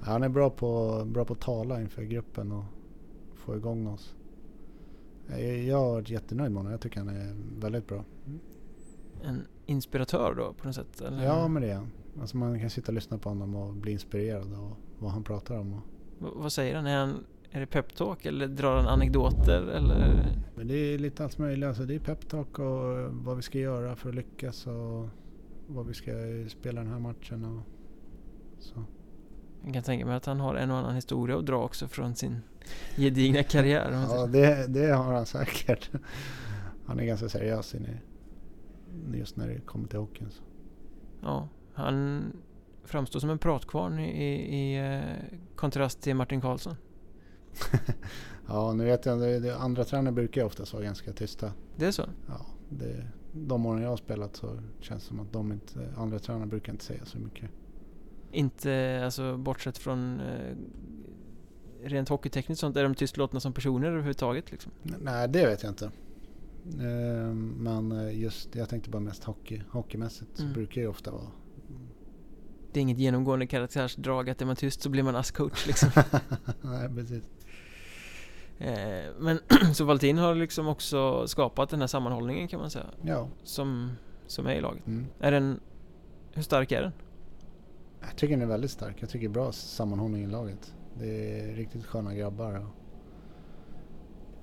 Han 0.00 0.22
är 0.22 0.28
bra 0.28 0.50
på, 0.50 1.02
bra 1.06 1.24
på 1.24 1.32
att 1.32 1.40
tala 1.40 1.80
inför 1.80 2.02
gruppen 2.02 2.52
och 2.52 2.64
få 3.34 3.56
igång 3.56 3.86
oss. 3.86 4.15
Jag 5.66 5.84
varit 5.92 6.10
jättenöjd 6.10 6.50
med 6.52 6.58
honom. 6.58 6.72
Jag 6.72 6.80
tycker 6.80 6.98
han 7.00 7.08
är 7.08 7.34
väldigt 7.60 7.86
bra. 7.86 8.04
En 9.24 9.46
inspiratör 9.66 10.34
då 10.34 10.52
på 10.52 10.66
något 10.66 10.74
sätt? 10.74 11.00
Eller? 11.00 11.24
Ja, 11.24 11.48
men 11.48 11.62
det 11.62 11.70
är 11.70 11.74
han. 11.74 11.90
Alltså 12.20 12.36
man 12.36 12.60
kan 12.60 12.70
sitta 12.70 12.88
och 12.88 12.94
lyssna 12.94 13.18
på 13.18 13.28
honom 13.28 13.54
och 13.54 13.74
bli 13.74 13.92
inspirerad 13.92 14.54
av 14.54 14.76
vad 14.98 15.10
han 15.10 15.24
pratar 15.24 15.58
om. 15.58 15.72
V- 16.18 16.28
vad 16.34 16.52
säger 16.52 16.76
han? 16.76 16.86
Är, 16.86 16.98
han? 16.98 17.24
är 17.50 17.60
det 17.60 17.66
peptalk 17.66 18.26
eller 18.26 18.46
drar 18.46 18.76
han 18.76 18.86
anekdoter 18.86 19.62
eller? 19.62 20.26
men 20.56 20.68
det 20.68 20.74
är 20.74 20.98
lite 20.98 21.24
allt 21.24 21.38
möjligt. 21.38 21.66
Alltså 21.68 21.84
det 21.84 21.94
är 21.94 21.98
peptalk 21.98 22.58
och 22.58 23.10
vad 23.10 23.36
vi 23.36 23.42
ska 23.42 23.58
göra 23.58 23.96
för 23.96 24.08
att 24.08 24.14
lyckas 24.14 24.66
och 24.66 25.08
vad 25.66 25.86
vi 25.86 25.94
ska 25.94 26.12
spela 26.48 26.80
den 26.80 26.90
här 26.90 26.98
matchen. 26.98 27.44
Och, 27.44 27.62
så. 28.58 28.84
Jag 29.66 29.74
kan 29.74 29.82
tänka 29.82 30.06
mig 30.06 30.14
att 30.16 30.26
han 30.26 30.40
har 30.40 30.54
en 30.54 30.70
och 30.70 30.76
annan 30.76 30.94
historia 30.94 31.38
att 31.38 31.46
dra 31.46 31.64
också 31.64 31.88
från 31.88 32.14
sin 32.14 32.42
gedigna 32.96 33.42
karriär. 33.42 33.90
Ja, 34.10 34.26
det, 34.26 34.66
det 34.66 34.86
har 34.92 35.14
han 35.14 35.26
säkert. 35.26 35.90
Han 36.86 37.00
är 37.00 37.04
ganska 37.04 37.28
seriös 37.28 37.74
inne 37.74 37.88
i- 37.88 39.18
just 39.18 39.36
när 39.36 39.48
det 39.48 39.60
kommer 39.60 39.88
till 39.88 39.98
hockeyn. 39.98 40.30
Så. 40.30 40.42
Ja, 41.22 41.48
han 41.74 42.24
framstår 42.84 43.20
som 43.20 43.30
en 43.30 43.38
pratkvarn 43.38 43.98
i, 43.98 44.24
i, 44.24 44.56
i 44.56 44.78
eh, 44.96 45.02
kontrast 45.56 46.00
till 46.02 46.14
Martin 46.16 46.40
Karlsson. 46.40 46.74
Ja, 48.48 48.72
nu 48.72 48.84
vet 48.84 49.06
jag, 49.06 49.18
det, 49.20 49.40
det, 49.40 49.56
andra 49.56 49.84
tränare 49.84 50.12
brukar 50.12 50.40
ju 50.40 50.46
oftast 50.46 50.72
vara 50.72 50.82
ganska 50.84 51.12
tysta. 51.12 51.52
Det 51.76 51.86
är 51.86 51.90
så? 51.90 52.02
Ja, 52.28 52.46
det, 52.68 53.06
de 53.32 53.66
åren 53.66 53.82
jag 53.82 53.88
har 53.90 53.96
spelat 53.96 54.36
så 54.36 54.58
känns 54.80 55.02
det 55.02 55.08
som 55.08 55.20
att 55.20 55.32
de 55.32 55.52
inte, 55.52 55.88
andra 55.96 56.18
tränare 56.18 56.46
brukar 56.46 56.72
inte 56.72 56.84
säga 56.84 57.04
så 57.04 57.18
mycket. 57.18 57.50
Inte, 58.36 59.00
alltså 59.04 59.36
bortsett 59.36 59.78
från 59.78 60.20
eh, 60.20 60.54
rent 61.84 62.08
hockeytekniskt 62.08 62.60
sånt, 62.60 62.76
är 62.76 62.82
de 62.82 62.94
tystlåtna 62.94 63.40
som 63.40 63.52
personer 63.52 63.88
överhuvudtaget 63.88 64.50
liksom? 64.50 64.72
Nej, 64.82 65.28
det 65.28 65.46
vet 65.46 65.62
jag 65.62 65.70
inte. 65.72 65.84
Eh, 66.80 67.34
Men 67.56 68.10
just, 68.20 68.54
jag 68.54 68.68
tänkte 68.68 68.90
bara 68.90 69.00
mest 69.02 69.24
hockey. 69.24 69.62
Hockeymässigt 69.70 70.40
Mm. 70.40 70.52
brukar 70.52 70.80
ju 70.80 70.88
ofta 70.88 71.10
vara... 71.10 71.26
Det 72.72 72.80
är 72.80 72.82
inget 72.82 72.98
genomgående 72.98 73.46
karaktärsdrag 73.46 74.30
att 74.30 74.42
är 74.42 74.46
man 74.46 74.56
tyst 74.56 74.82
så 74.82 74.88
blir 74.90 75.02
man 75.02 75.16
ass-coach 75.16 75.66
liksom. 75.66 75.88
Nej, 76.62 76.88
precis. 76.94 77.24
eh, 78.58 79.12
men 79.18 79.38
så 79.74 79.84
Valtin 79.84 80.18
har 80.18 80.34
liksom 80.34 80.68
också 80.68 81.26
skapat 81.26 81.70
den 81.70 81.80
här 81.80 81.86
sammanhållningen 81.86 82.48
kan 82.48 82.60
man 82.60 82.70
säga, 82.70 82.86
Ja. 83.02 83.28
som, 83.44 83.90
som 84.26 84.46
är 84.46 84.54
i 84.54 84.60
laget. 84.60 84.86
Mm. 84.86 85.06
Är 85.20 85.32
den, 85.32 85.60
hur 86.32 86.42
stark 86.42 86.72
är 86.72 86.82
den? 86.82 86.92
Jag 88.06 88.16
tycker 88.16 88.34
den 88.36 88.42
är 88.42 88.46
väldigt 88.46 88.70
stark. 88.70 88.96
Jag 89.00 89.08
tycker 89.08 89.28
det 89.28 89.32
är 89.32 89.34
bra 89.34 89.52
sammanhållning 89.52 90.24
i 90.24 90.26
laget. 90.26 90.74
Det 90.94 91.40
är 91.40 91.54
riktigt 91.54 91.86
sköna 91.86 92.14
grabbar. 92.14 92.66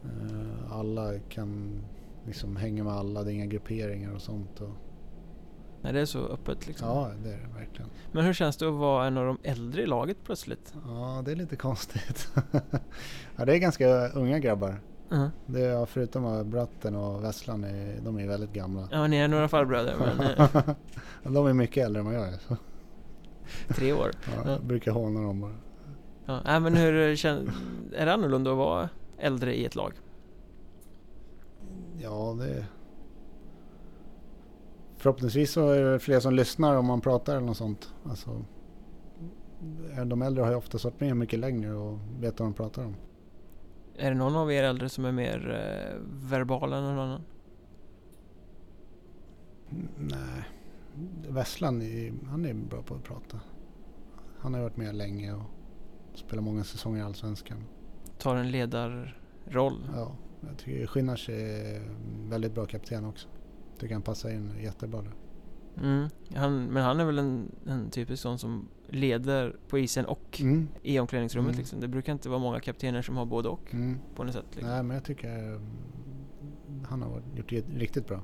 Eh, 0.04 0.72
alla 0.72 1.20
kan 1.30 1.82
liksom 2.26 2.56
hänga 2.56 2.84
med 2.84 2.94
alla. 2.94 3.24
Det 3.24 3.32
är 3.32 3.34
inga 3.34 3.46
grupperingar 3.46 4.12
och 4.14 4.22
sånt. 4.22 4.62
Och, 4.62 4.70
Nej, 5.82 5.94
det 5.94 6.00
är 6.00 6.06
så 6.06 6.20
öppet 6.20 6.68
liksom. 6.68 6.88
ja, 6.88 7.12
det 7.24 7.30
är 7.30 7.38
det 7.38 7.60
verkligen. 7.60 7.90
Men 8.12 8.26
hur 8.26 8.34
känns 8.34 8.58
det 8.58 8.68
att 8.68 8.74
vara 8.74 9.08
en 9.08 9.18
av 9.18 9.26
de 9.26 9.38
äldre 9.44 9.82
i 9.82 9.86
laget 9.86 10.18
plötsligt? 10.24 10.74
Ja, 10.88 11.22
det 11.26 11.32
är 11.32 11.36
lite 11.36 11.56
konstigt. 11.56 12.32
ja, 13.36 13.46
det 13.46 13.56
är 13.56 13.58
ganska 13.58 14.08
unga 14.08 14.40
grabbar. 14.40 14.80
Mhm. 15.10 15.30
Det 15.46 15.62
är, 15.62 15.86
förutom 15.86 16.26
att 16.26 16.46
Bratten 16.46 16.96
och 16.96 17.24
Vesslan, 17.24 17.64
är, 17.64 18.00
de 18.02 18.20
är 18.20 18.28
väldigt 18.28 18.54
gamla. 18.54 18.88
Ja, 18.92 19.08
ni 19.08 19.18
är 19.18 19.28
några 19.28 19.48
farbröder, 19.48 19.96
men 21.24 21.34
de 21.34 21.48
är 21.48 21.54
mycket 21.54 21.86
äldre 21.86 22.00
än 22.00 22.06
vad 22.06 22.16
jag 22.16 22.28
är. 22.28 22.40
Tre 23.68 23.94
år. 23.94 24.12
Ja, 24.26 24.32
Ja. 24.46 24.52
jag 24.52 24.64
brukar 24.64 24.92
håna 24.92 25.22
dem 25.22 25.42
bara. 25.42 25.56
Ja, 26.46 26.60
men 26.60 26.76
hur 26.76 27.16
känns, 27.16 27.50
är 27.96 28.06
det 28.06 28.14
annorlunda 28.14 28.52
att 28.52 28.58
vara 28.58 28.90
äldre 29.18 29.56
i 29.56 29.66
ett 29.66 29.76
lag? 29.76 29.94
Ja, 32.02 32.36
det... 32.40 32.66
Förhoppningsvis 34.98 35.52
så 35.52 35.70
är 35.70 35.84
det 35.84 36.00
fler 36.00 36.20
som 36.20 36.34
lyssnar 36.34 36.76
om 36.76 36.86
man 36.86 37.02
pratar 37.02 37.36
eller 37.38 37.46
något 37.48 37.58
sånt. 37.58 37.94
Alltså, 38.10 38.42
de 40.06 40.22
äldre 40.22 40.44
har 40.44 40.50
ju 40.52 40.58
ofta 40.58 40.78
varit 40.84 41.00
med 41.00 41.18
mycket 41.18 41.40
längre 41.40 41.74
och 41.74 42.00
vet 42.20 42.40
vad 42.40 42.50
de 42.50 42.54
pratar 42.54 42.86
om. 42.86 42.96
Är 43.98 44.10
det 44.12 44.18
någon 44.18 44.36
av 44.36 44.52
er 44.52 44.64
äldre 44.64 44.90
som 44.90 45.06
är 45.06 45.12
mer 45.12 45.50
eh, 45.52 46.00
verbal 46.30 46.74
än 46.74 46.84
någon 46.84 47.00
annan? 47.00 47.22
N- 49.72 49.90
Nej, 49.98 50.44
Vesslan 51.34 51.82
är, 51.82 52.14
han 52.30 52.46
är 52.46 52.54
bra 52.54 52.82
på 52.84 52.96
att 52.96 53.04
prata. 53.04 53.40
Han 54.40 54.54
har 54.54 54.62
varit 54.62 54.78
med 54.78 54.96
länge 54.96 55.34
och 55.34 55.42
spelat 56.14 56.44
många 56.44 56.64
säsonger 56.64 57.00
i 57.00 57.02
Allsvenskan. 57.02 57.64
Tar 58.18 58.36
en 58.36 58.52
ledarroll? 58.52 59.90
Ja, 59.96 60.16
jag 60.48 60.58
tycker 60.58 60.88
Skinnars 60.88 61.30
är 61.30 61.82
väldigt 62.30 62.54
bra 62.54 62.66
kapten 62.66 63.06
också. 63.06 63.28
Tycker 63.80 63.94
han 63.96 64.02
passar 64.02 64.30
in 64.30 64.52
jättebra 64.62 65.02
där. 65.02 65.12
Mm. 65.84 66.10
Han, 66.36 66.66
men 66.66 66.84
han 66.84 67.00
är 67.00 67.06
väl 67.06 67.20
en, 67.20 67.52
en 67.68 67.90
typisk 67.90 68.22
sån 68.24 68.40
som 68.40 68.68
leder 68.90 69.56
på 69.68 69.80
isen 69.80 70.06
och 70.06 70.42
Mm. 70.42 70.68
i 70.84 71.00
omklädningsrummet 71.00 71.50
Mm. 71.52 71.60
liksom. 71.60 71.80
Det 71.80 71.88
brukar 71.88 72.14
inte 72.14 72.30
vara 72.30 72.40
många 72.40 72.60
kaptener 72.60 73.02
som 73.02 73.18
har 73.18 73.26
både 73.26 73.50
och 73.50 73.74
Mm. 73.74 74.00
på 74.16 74.24
något 74.24 74.34
sätt. 74.34 74.46
Liksom. 74.52 74.70
Nej, 74.70 74.84
men 74.84 74.96
jag 74.96 75.04
tycker 75.04 75.38
mm, 75.38 75.62
han 76.90 77.02
har 77.02 77.22
gjort 77.36 77.50
det 77.50 77.62
riktigt 77.76 78.08
bra. 78.08 78.22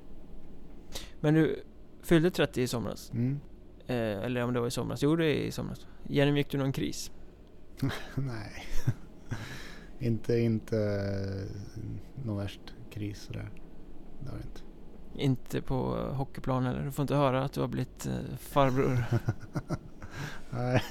Men 1.19 1.33
du 1.33 1.63
fyllde 2.03 2.31
30 2.31 2.61
i 2.61 2.67
somras? 2.67 3.11
Mm. 3.13 3.39
Eh, 3.87 3.95
eller 3.95 4.43
om 4.43 4.53
det 4.53 4.59
var 4.59 4.67
i 4.67 4.71
somras? 4.71 5.03
Jo, 5.03 5.15
det 5.15 5.25
är 5.25 5.43
i 5.43 5.51
somras. 5.51 5.87
Genomgick 6.07 6.51
du 6.51 6.57
någon 6.57 6.71
kris? 6.71 7.11
Nej, 8.15 8.65
inte, 9.99 10.39
inte 10.39 10.77
eh, 10.77 12.25
någon 12.25 12.37
värst 12.37 12.61
kris 12.91 13.21
sådär. 13.21 13.51
Det 14.19 14.29
har 14.29 14.37
det 14.37 14.43
inte. 14.43 14.61
Inte 15.15 15.61
på 15.61 15.95
hockeyplan 15.95 16.65
eller? 16.65 16.85
Du 16.85 16.91
får 16.91 17.03
inte 17.03 17.15
höra 17.15 17.43
att 17.43 17.53
du 17.53 17.61
har 17.61 17.67
blivit 17.67 18.05
eh, 18.05 18.35
farbror? 18.37 19.03
Nej, 20.49 20.83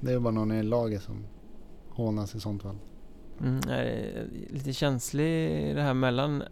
det 0.00 0.12
är 0.12 0.18
bara 0.18 0.34
någon 0.34 0.52
i 0.52 0.62
laget 0.62 1.02
som 1.02 1.26
hånas 1.88 2.34
i 2.34 2.40
sånt 2.40 2.62
fall. 2.62 2.78
Mm, 3.40 3.60
jag 3.68 3.78
är 3.78 4.28
lite 4.50 4.72
känslig 4.72 5.26
det 5.76 5.82
här 5.82 5.94
mellan 5.94 6.42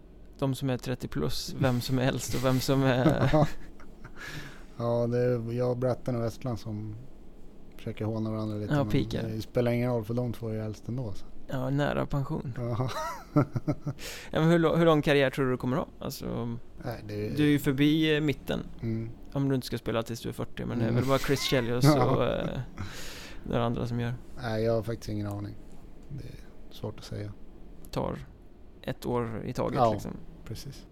de 0.41 0.55
som 0.55 0.70
är 0.70 0.76
30 0.78 1.09
plus, 1.09 1.55
vem 1.59 1.80
som 1.80 1.99
är 1.99 2.03
äldst 2.03 2.34
och 2.34 2.45
vem 2.45 2.61
som 2.61 2.82
är... 2.82 3.30
ja, 4.76 5.07
det 5.07 5.18
är 5.18 5.53
jag, 5.53 5.78
Bratten 5.78 6.16
och 6.16 6.22
Westland 6.22 6.61
som 6.61 6.97
försöker 7.76 8.05
håna 8.05 8.30
varandra 8.30 8.57
lite. 8.57 8.74
Ja, 8.74 8.84
pikar. 8.84 9.22
Det 9.28 9.43
spelar 9.43 9.72
ingen 9.72 9.91
roll 9.93 10.05
för 10.05 10.14
de 10.14 10.32
två 10.32 10.49
är 10.49 10.53
ju 10.53 10.61
äldst 10.61 10.88
ändå. 10.88 11.12
Så. 11.12 11.24
Ja, 11.47 11.70
nära 11.70 12.07
pension. 12.07 12.55
Ja. 12.57 12.91
Ja, 14.32 14.41
men 14.41 14.51
hur, 14.51 14.76
hur 14.76 14.84
lång 14.84 15.03
karriär 15.03 15.30
tror 15.30 15.45
du 15.45 15.51
du 15.51 15.57
kommer 15.57 15.76
ha? 15.76 15.86
Alltså, 15.99 16.57
Nej, 16.84 17.05
det 17.09 17.28
du 17.36 17.45
är 17.45 17.51
ju 17.51 17.59
förbi 17.59 18.16
eh, 18.16 18.20
mitten. 18.20 18.61
mm, 18.82 19.11
Om 19.32 19.49
du 19.49 19.55
inte 19.55 19.66
ska 19.66 19.78
spela 19.78 20.03
tills 20.03 20.20
du 20.20 20.28
är 20.28 20.32
40, 20.32 20.64
men 20.64 20.78
det 20.78 20.84
är 20.84 20.88
Mm. 20.88 21.01
väl 21.01 21.09
bara 21.09 21.18
Chris 21.18 21.41
Chelios 21.41 21.84
Ja. 21.97 22.05
och 22.05 22.24
eh, 22.24 22.59
några 23.45 23.64
andra 23.64 23.86
som 23.86 24.01
gör. 24.01 24.14
nej, 24.43 24.64
jag 24.64 24.72
har 24.72 24.82
faktiskt 24.82 25.09
ingen 25.09 25.26
aning. 25.26 25.55
Det 26.09 26.24
är 26.24 26.34
svårt 26.70 26.99
att 26.99 27.05
säga. 27.05 27.32
Tar 27.91 28.18
ett 28.82 29.07
år 29.07 29.43
i 29.45 29.53
taget 29.53 29.76
Ja. 29.78 29.93
liksom. 29.93 30.16
Precis. 30.51 30.86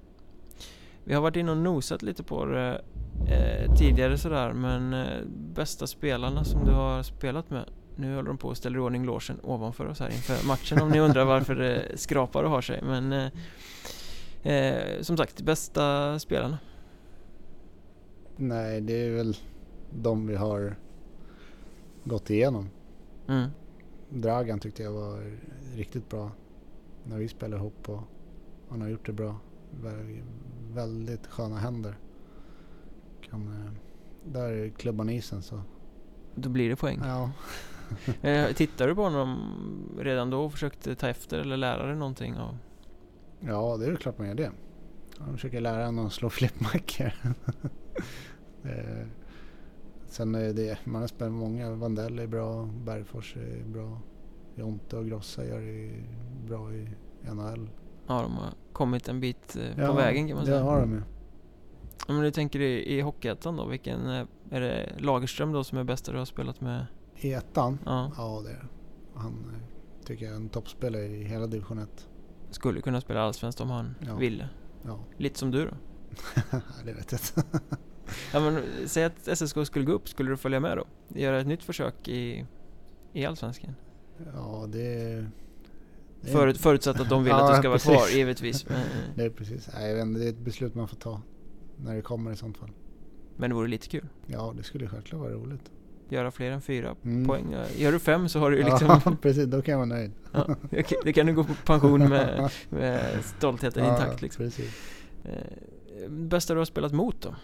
Vi 1.04 1.14
har 1.14 1.22
varit 1.22 1.36
inne 1.36 1.50
och 1.50 1.56
nosat 1.56 2.02
lite 2.02 2.22
på 2.22 2.44
det 2.44 2.82
eh, 3.28 3.74
tidigare 3.74 4.18
sådär, 4.18 4.52
men 4.52 4.92
eh, 4.94 5.24
bästa 5.54 5.86
spelarna 5.86 6.44
som 6.44 6.64
du 6.64 6.70
har 6.70 7.02
spelat 7.02 7.50
med. 7.50 7.64
Nu 7.96 8.14
håller 8.14 8.28
de 8.28 8.38
på 8.38 8.50
att 8.50 8.56
ställa 8.56 8.76
i 8.76 8.80
ordning 8.80 9.04
logen 9.04 9.40
ovanför 9.42 9.86
oss 9.86 10.00
här 10.00 10.08
inför 10.08 10.46
matchen 10.46 10.82
om 10.82 10.88
ni 10.88 11.00
undrar 11.00 11.24
varför 11.24 11.54
det 11.54 11.98
skrapar 11.98 12.44
och 12.44 12.50
har 12.50 12.60
sig. 12.60 12.82
Men 12.82 13.12
eh, 13.12 14.52
eh, 14.52 15.00
som 15.00 15.16
sagt, 15.16 15.42
bästa 15.42 16.18
spelarna. 16.18 16.58
Nej, 18.36 18.80
det 18.80 19.06
är 19.06 19.10
väl 19.10 19.36
de 19.90 20.26
vi 20.26 20.36
har 20.36 20.76
gått 22.04 22.30
igenom. 22.30 22.70
Mm. 23.28 23.48
Dragan 24.08 24.60
tyckte 24.60 24.82
jag 24.82 24.92
var 24.92 25.38
riktigt 25.76 26.08
bra 26.08 26.30
när 27.04 27.18
vi 27.18 27.28
spelade 27.28 27.62
ihop 27.62 27.88
och 27.88 28.02
han 28.68 28.80
har 28.80 28.88
gjort 28.88 29.06
det 29.06 29.12
bra. 29.12 29.36
Vä- 29.82 30.22
Väldigt 30.72 31.26
sköna 31.26 31.56
händer. 31.58 31.98
Kan, 33.30 33.40
eh, 33.66 33.72
där 34.32 34.50
är 34.52 34.68
klubban 34.68 35.08
isen 35.10 35.42
så. 35.42 35.60
Då 36.34 36.48
blir 36.48 36.68
det 36.68 36.76
poäng. 36.76 37.00
Ja, 37.04 37.30
Eh, 38.22 38.52
Tittar 38.52 38.88
du 38.88 38.94
på 38.94 39.02
honom 39.02 39.38
redan 39.98 40.30
då 40.30 40.44
och 40.44 40.52
försökte 40.52 40.94
ta 40.94 41.08
efter 41.08 41.38
eller 41.38 41.56
lära 41.56 41.86
dig 41.86 41.96
någonting 41.96 42.36
av? 42.36 42.58
ja 43.40 43.76
det 43.76 43.86
är 43.86 43.96
klart 43.96 44.18
man 44.18 44.26
gör 44.28 44.34
det. 44.34 44.50
Han 45.18 45.32
försöker 45.34 45.60
lära 45.60 45.86
honom 45.86 46.06
att 46.06 46.12
slå 46.12 46.30
flippmackor. 46.30 47.12
Sen 50.06 50.34
är 50.34 50.52
det, 50.52 50.78
man 50.84 51.00
har 51.00 51.08
spelat 51.08 51.32
många. 51.32 51.70
Vandell 51.74 52.18
är 52.18 52.26
bra, 52.26 52.66
Bergfors 52.84 53.36
är 53.36 53.64
bra. 53.64 54.00
Jonte 54.54 54.96
och 54.96 55.06
Grossa 55.06 55.44
gör 55.44 55.60
det 55.60 55.90
bra 56.48 56.72
i 56.72 56.88
NHL. 57.22 57.70
Ja, 58.08 58.22
de 58.22 58.32
har 58.36 58.50
kommit 58.72 59.08
en 59.08 59.20
bit 59.20 59.56
eh, 59.56 59.74
på 59.74 59.80
Ja, 59.82 59.92
vägen 59.92 60.28
kan 60.28 60.36
man 60.36 60.44
det 60.44 60.50
säga. 60.50 60.62
har 60.62 60.80
de 60.80 60.92
ju. 60.92 61.02
Om 62.08 62.20
du 62.22 62.30
tänker 62.30 62.60
i, 62.60 62.96
i 62.96 63.00
Hockeyettan 63.00 63.56
då, 63.56 63.64
vilken 63.66 64.06
eh, 64.10 64.26
är 64.50 64.60
det 64.60 64.92
Lagerström 64.98 65.52
då 65.52 65.64
som 65.64 65.78
är 65.78 65.84
bästa 65.84 66.12
du 66.12 66.18
har 66.18 66.24
spelat 66.24 66.60
med? 66.60 66.86
I 67.16 67.32
ettan? 67.32 67.78
Ja, 67.84 68.12
Ja, 68.16 68.40
det 68.44 68.50
är 68.50 68.54
det. 68.54 68.68
Han 69.20 69.32
eh, 69.54 70.06
tycker 70.06 70.24
jag 70.24 70.32
är 70.32 70.36
en 70.36 70.48
toppspelare 70.48 71.04
i 71.06 71.24
hela 71.24 71.46
division 71.46 71.78
1. 71.78 72.08
skulle 72.50 72.80
kunna 72.80 73.00
spela 73.00 73.20
allsvenskt 73.22 73.60
om 73.60 73.70
han 73.70 73.94
Ja. 74.06 74.14
ville. 74.16 74.48
Ja, 74.84 74.98
Lite 75.16 75.38
som 75.38 75.50
du 75.50 75.64
då. 75.64 75.70
det 76.84 76.92
vet 76.92 77.12
jag 77.12 77.20
inte. 77.20 77.58
Ja 78.32 78.40
men 78.40 78.62
säg 78.86 79.04
att 79.04 79.38
SSK 79.38 79.66
skulle 79.66 79.84
gå 79.84 79.92
upp, 79.92 80.08
skulle 80.08 80.30
du 80.30 80.36
följa 80.36 80.60
med 80.60 80.76
då? 80.78 80.84
Göra 81.18 81.40
ett 81.40 81.46
nytt 81.46 81.62
försök 81.64 82.08
i, 82.08 82.46
i 83.12 83.26
Allsvenskan? 83.26 83.74
Ja, 84.34 84.66
det 84.68 85.26
Förut, 86.22 86.58
förutsatt 86.58 87.00
att 87.00 87.08
de 87.08 87.24
vill 87.24 87.30
Ja, 87.30 87.44
att 87.44 87.54
du 87.54 87.58
ska 87.58 87.68
vara 87.68 87.78
precis. 87.78 87.92
kvar, 87.92 88.08
givetvis. 88.18 88.68
Men, 88.68 88.80
Det 89.14 89.24
är 89.24 89.30
precis. 89.30 89.68
Nej, 89.74 89.88
jag 89.88 89.94
vet 89.96 90.02
inte, 90.06 90.20
det 90.20 90.26
är 90.26 90.30
ett 90.30 90.38
beslut 90.38 90.74
man 90.74 90.88
får 90.88 90.96
ta. 90.96 91.22
När 91.76 91.94
det 91.94 92.02
kommer 92.02 92.32
i 92.32 92.36
sånt 92.36 92.56
fall. 92.58 92.70
men 93.36 93.50
det 93.50 93.54
vore 93.56 93.68
lite 93.68 93.88
kul. 93.88 94.06
Ja, 94.26 94.54
det 94.56 94.62
skulle 94.62 94.88
självklart 94.88 95.20
vara 95.20 95.32
roligt. 95.32 95.70
Göra 96.08 96.30
fler 96.30 96.50
än 96.50 96.60
fyra 96.60 96.94
Mm. 97.04 97.26
poäng. 97.26 97.56
Gör 97.76 97.92
du 97.92 97.98
fem 97.98 98.28
så 98.28 98.38
har 98.38 98.50
du 98.50 98.56
ju 98.56 98.64
liksom... 98.64 99.00
Ja, 99.04 99.16
precis. 99.22 99.46
Då 99.46 99.62
kan 99.62 99.72
jag 99.72 99.78
vara 99.78 99.86
nöjd. 99.86 100.12
Ja, 100.32 100.56
det 100.70 100.82
kan- 100.82 100.98
det 101.04 101.12
kan 101.12 101.26
du 101.26 101.34
gå 101.34 101.44
på 101.44 101.54
pension 101.54 102.08
med, 102.08 102.50
med 102.68 103.24
stoltheten 103.24 103.84
Ja, 103.84 103.92
intakt 103.94 104.22
liksom. 104.22 104.44
Precis. 104.44 104.74
Eh, 105.24 106.10
bästa 106.10 106.54
du 106.54 106.60
har 106.60 106.64
spelat 106.64 106.92
mot 106.92 107.20
då? 107.22 107.34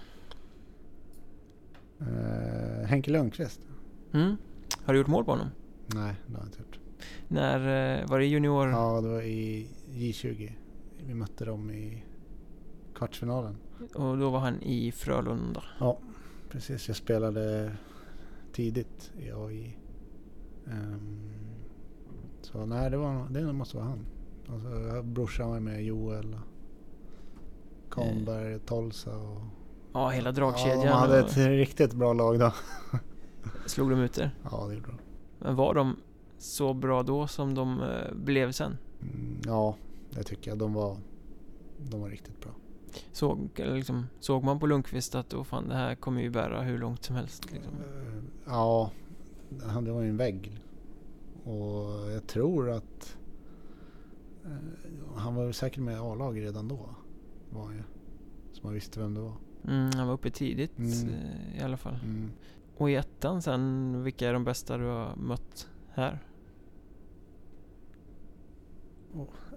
Uh, 2.01 2.85
Henke 2.87 3.11
Lundqvist? 3.11 3.61
Mm? 4.13 4.37
Har 4.85 4.93
du 4.93 4.99
gjort 4.99 5.07
mål 5.09 5.25
på 5.25 5.31
honom? 5.31 5.47
Nej, 5.87 6.15
det 6.27 6.33
har 6.33 6.41
jag 6.41 6.49
inte 6.49 6.59
gjort. 6.59 6.79
När, 7.29 7.59
eh, 8.01 8.07
var 8.09 8.19
det 8.19 8.27
junior? 8.27 8.69
Ja, 8.69 9.01
det 9.01 9.09
var 9.09 9.23
i 9.23 9.69
J20. 9.91 10.53
Vi 11.07 11.15
mötte 11.15 11.45
dem 11.45 11.71
i 11.71 12.05
kvartsfinalen. 12.95 13.57
Och 13.95 14.19
då 14.19 14.31
var 14.31 14.39
han 14.39 14.63
i 14.63 14.93
Frölunda. 14.93 15.63
Precis, 16.51 16.89
jag 16.89 16.97
spelade 16.97 17.73
tidigt 18.53 19.13
i 19.19 19.31
AI. 19.33 19.77
Ehm, 20.67 21.31
så 22.41 22.67
nej, 22.67 22.91
det, 22.91 22.97
var, 22.97 23.27
det 23.31 23.53
måste 23.53 23.77
vara 23.77 23.87
han. 23.87 24.07
Alltså, 24.49 25.03
brorsan 25.03 25.51
var 25.51 25.61
med, 25.61 25.85
Joel, 25.85 26.37
Kahnberg, 27.91 28.59
Tolsa 28.59 29.17
och... 29.19 29.41
Ja, 29.93 30.09
hela 30.09 30.29
Ja, 30.29 30.33
dragkedjan. 30.33 30.81
de 30.81 30.89
hade 30.89 31.23
och 31.23 31.29
ett 31.29 31.37
riktigt 31.37 31.95
bra 31.95 32.13
lag 32.13 32.39
då. 32.39 32.53
Slog 33.67 33.91
de 33.91 34.01
ut 34.01 34.19
er? 34.19 34.31
Ja, 34.51 34.67
det 34.69 34.75
gjorde 34.75 34.87
de. 34.87 34.99
Men 35.39 35.57
var 35.57 35.75
de 35.75 35.97
så 36.39 36.75
bra 36.75 37.03
då 37.03 37.27
som 37.27 37.55
de 37.55 37.83
eh, 37.83 38.15
blev 38.15 38.53
sen? 38.53 38.77
Mm, 39.03 39.41
ja, 39.47 39.77
det 40.11 40.23
tycker 40.23 40.51
jag. 40.51 40.59
De 40.59 40.75
var, 40.75 40.97
de 41.91 42.01
var 42.01 42.09
riktigt 42.09 42.41
bra. 42.41 42.51
Såg, 43.13 43.49
liksom, 43.57 44.07
såg 44.21 44.45
man 44.45 44.59
på 44.61 44.67
Lundqvist 44.67 45.15
att 45.15 45.35
oh, 45.35 45.45
fan, 45.45 45.69
det 45.69 45.75
här 45.75 45.95
kommer 45.95 46.23
ju 46.23 46.31
bära 46.31 46.63
hur 46.63 46.79
långt 46.79 47.05
som 47.05 47.17
helst? 47.17 47.53
Liksom. 47.53 47.73
Eh, 47.75 48.23
Ja, 48.47 48.91
han- 49.67 49.85
det 49.85 49.93
var 49.93 50.03
ju 50.03 50.09
en 50.09 50.17
vägg. 50.17 50.61
Och 51.45 52.11
jag 52.13 52.27
tror 52.27 52.71
att 52.71 53.17
eh, 54.45 54.51
han 55.17 55.35
var 55.35 55.53
säkert 55.53 55.83
med 55.83 55.95
i 55.95 55.99
A-laget 55.99 56.43
redan 56.45 56.69
då. 56.69 56.89
Var 57.51 57.65
han 57.65 57.75
ju. 57.75 57.83
Så 58.53 58.61
man 58.63 58.73
visste 58.75 59.01
vem 59.01 59.15
det 59.15 59.21
var. 59.21 59.33
Mm, 59.69 59.91
han 59.95 60.07
var 60.07 60.15
uppe 60.15 60.31
tidigt 60.31 60.79
Mm. 60.79 61.15
i 61.59 61.63
alla 61.63 61.77
fall. 61.77 61.99
Mm. 62.05 62.31
Och 62.77 62.91
i 62.91 62.95
ettan 62.95 63.43
sen, 63.43 64.03
vilka 64.03 64.29
är 64.29 64.33
de 64.33 64.45
bästa 64.45 64.77
du 64.79 64.85
har 64.85 65.17
mött 65.17 65.69
här? 65.95 66.19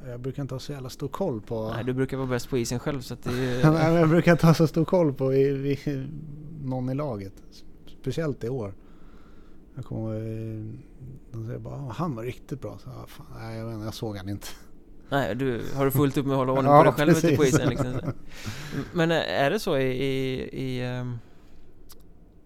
Jag 0.08 0.20
brukar 0.20 0.42
inte 0.42 0.56
ha 0.56 0.60
så 0.60 0.72
jävla 0.72 0.90
stor 0.90 1.08
koll 1.08 1.42
på... 1.42 1.72
Nej, 1.76 1.84
du 1.84 1.94
brukar 1.94 2.18
vara 2.18 2.28
bäst 2.28 2.50
på 2.50 2.58
isen 2.58 2.80
själv 2.80 3.02
så 3.02 3.14
att 3.14 3.24
det 3.24 3.32
är 3.32 3.94
jag 4.00 4.10
brukar 4.10 4.32
inte 4.32 4.46
ha 4.48 4.54
så 4.54 4.68
stor 4.68 4.86
koll 4.86 5.14
på 5.14 5.34
i, 5.34 5.72
i, 5.72 6.08
någon 6.64 6.90
i 6.90 6.96
laget. 6.96 7.34
Speciellt 8.02 8.44
i 8.44 8.50
år. 8.50 8.74
Jag 9.76 9.86
kommer 9.86 10.14
ihåg, 10.14 10.80
de 11.32 11.46
säger 11.46 11.60
bara 11.60 11.74
"Ah, 11.76 11.92
han 11.98 12.16
var 12.16 12.24
riktigt 12.24 12.62
bra. 12.62 12.78
Så, 12.84 12.90
ah, 12.90 13.06
fan, 13.08 13.26
nej, 13.40 13.58
jag, 13.58 13.66
vet 13.66 13.74
inte, 13.74 13.86
jag 13.86 13.94
såg 13.94 14.18
han 14.18 14.30
inte. 14.30 14.48
Nej, 15.10 15.36
du 15.36 15.62
har 15.76 15.86
du 15.86 15.92
fullt 15.92 16.18
upp 16.18 16.26
med 16.26 16.34
att 16.34 16.38
hålla 16.38 16.52
ordning 16.52 16.72
Ja, 16.74 16.78
på 16.78 16.84
dig 16.84 16.94
själv 16.94 17.12
ute 17.12 17.36
på 17.36 17.44
precis. 17.44 17.56
isen 17.60 17.70
liksom. 17.70 17.94
Men 18.94 19.12
eh, 19.12 19.18
är 19.42 19.52
det 19.52 19.60
så 19.60 19.78
i, 19.78 19.84
i, 20.06 20.40
i 20.64 20.82
ehm, 20.86 21.20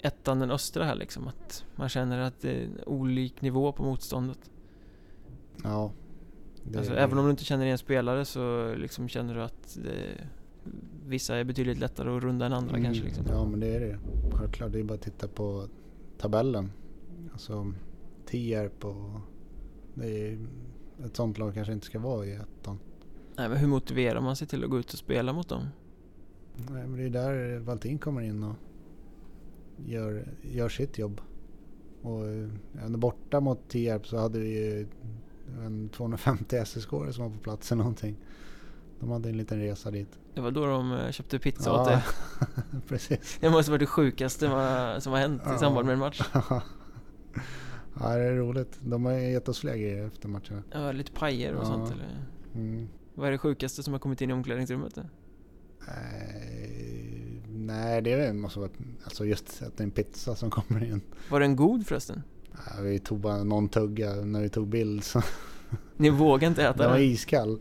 ettan, 0.01 0.39
den 0.39 0.51
östra 0.51 0.85
här 0.85 0.95
liksom? 0.95 1.27
Att 1.27 1.65
man 1.75 1.89
känner 1.89 2.19
att 2.19 2.41
det 2.41 2.51
är 2.51 2.63
en 2.63 2.79
olik 2.85 3.41
nivå 3.41 3.71
på 3.71 3.83
motståndet? 3.83 4.51
Ja. 5.63 5.91
Alltså, 6.77 6.93
även 6.93 7.17
om 7.17 7.25
du 7.25 7.31
inte 7.31 7.43
känner 7.43 7.65
igen 7.65 7.77
spelare 7.77 8.25
så 8.25 8.73
liksom 8.75 9.09
känner 9.09 9.35
du 9.35 9.43
att 9.43 9.77
det, 9.83 10.27
vissa 11.05 11.35
är 11.35 11.43
betydligt 11.43 11.79
lättare 11.79 12.17
att 12.17 12.23
runda 12.23 12.45
än 12.45 12.53
andra 12.53 12.77
Mm, 12.77 12.83
kanske 12.83 13.03
liksom? 13.03 13.25
Ja 13.29 13.45
men 13.45 13.59
det 13.59 13.67
är 13.67 13.79
det 13.79 13.99
Självklart, 14.33 14.71
det 14.71 14.79
är 14.79 14.83
bara 14.83 14.93
att 14.93 15.01
titta 15.01 15.27
på 15.27 15.67
tabellen. 16.17 16.71
Alltså 17.31 17.73
Tierp 18.25 18.85
och 18.85 19.19
det 19.93 20.27
är, 20.27 20.47
ett 21.05 21.15
sånt 21.15 21.37
lag 21.37 21.53
kanske 21.53 21.73
inte 21.73 21.85
ska 21.85 21.99
vara 21.99 22.25
i 22.25 22.31
ettan. 22.31 22.79
Nej, 23.35 23.49
men 23.49 23.57
hur 23.57 23.67
motiverar 23.67 24.21
man 24.21 24.35
sig 24.35 24.47
till 24.47 24.63
att 24.63 24.69
gå 24.69 24.79
ut 24.79 24.93
och 24.93 24.99
spela 24.99 25.33
mot 25.33 25.49
dem? 25.49 25.67
Nej, 26.55 26.87
men 26.87 26.97
det 26.97 27.03
är 27.03 27.09
där 27.09 27.59
Valtin 27.59 27.99
kommer 27.99 28.21
in 28.21 28.43
och 28.43 28.55
gör, 29.85 30.27
gör 30.41 30.69
sitt 30.69 30.97
jobb. 30.97 31.21
Och 32.01 32.25
eh, 32.27 32.49
även 32.79 32.99
borta 32.99 33.39
mot 33.39 33.69
Tierp 33.69 34.07
så 34.07 34.17
hade 34.17 34.39
vi 34.39 34.49
ju 34.49 34.87
en 35.65 35.89
250 35.89 36.65
SSK 36.65 36.89
som 36.89 37.23
var 37.23 37.29
på 37.29 37.37
plats 37.43 37.71
eller 37.71 37.83
någonting. 37.83 38.15
De 38.99 39.09
hade 39.11 39.29
en 39.29 39.37
liten 39.37 39.59
resa 39.59 39.91
dit. 39.91 40.19
Det 40.33 40.41
var 40.41 40.51
då 40.51 40.65
de 40.65 40.91
eh, 40.91 41.11
köpte 41.11 41.39
pizza 41.39 41.81
åt 41.81 41.87
dig. 41.87 42.01
precis. 42.87 43.37
Det 43.41 43.49
måste 43.49 43.71
vara 43.71 43.79
det 43.79 43.85
sjukaste 43.85 44.39
som 45.01 45.11
har 45.13 45.17
hänt 45.19 45.41
i 45.41 45.49
Ja. 45.49 45.57
samband 45.57 45.85
med 45.85 45.93
en 45.93 45.99
match. 45.99 46.21
ja, 46.33 48.15
det 48.15 48.23
är 48.23 48.35
roligt. 48.35 48.79
De 48.81 49.05
har 49.05 49.11
gett 49.13 49.49
oss 49.49 49.59
fler 49.59 49.75
grejer 49.75 50.07
efter 50.07 50.27
matcherna. 50.29 50.63
Ja, 50.71 50.91
lite 50.91 51.11
pajer 51.11 51.53
och 51.53 51.61
Ja. 51.63 51.65
sånt 51.65 51.91
eller? 51.91 52.25
Mm. 52.55 52.87
Vad 53.15 53.27
är 53.27 53.31
det 53.31 53.37
sjukaste 53.37 53.83
som 53.83 53.93
har 53.93 53.99
kommit 53.99 54.21
in 54.21 54.29
i 54.29 54.33
omklädningsrummet? 54.33 54.95
då? 54.95 55.01
Nej, 57.65 58.01
det 58.01 58.11
är 58.13 58.17
väl- 58.17 58.33
måste 58.35 58.59
vara 58.59 58.69
alltså 59.03 59.25
just 59.25 59.61
att 59.63 59.77
det 59.77 59.81
är 59.83 59.85
en 59.85 59.91
pizza 59.91 60.35
som 60.35 60.49
kommer 60.49 60.83
in. 60.83 61.01
Var 61.29 61.39
den 61.39 61.55
god 61.55 61.87
förresten? 61.87 62.23
Ja, 62.53 62.81
vi 62.81 62.99
tog 62.99 63.19
bara 63.19 63.43
någon 63.43 63.69
tugga 63.69 64.13
när 64.13 64.41
vi 64.41 64.49
tog 64.49 64.67
bild. 64.67 65.03
Så 65.03 65.21
Ni 65.97 66.09
vågar 66.09 66.47
inte 66.47 66.63
äta 66.63 66.77
Den 66.77 66.89
var 66.91 66.97
den? 66.97 67.07
iskall. 67.07 67.59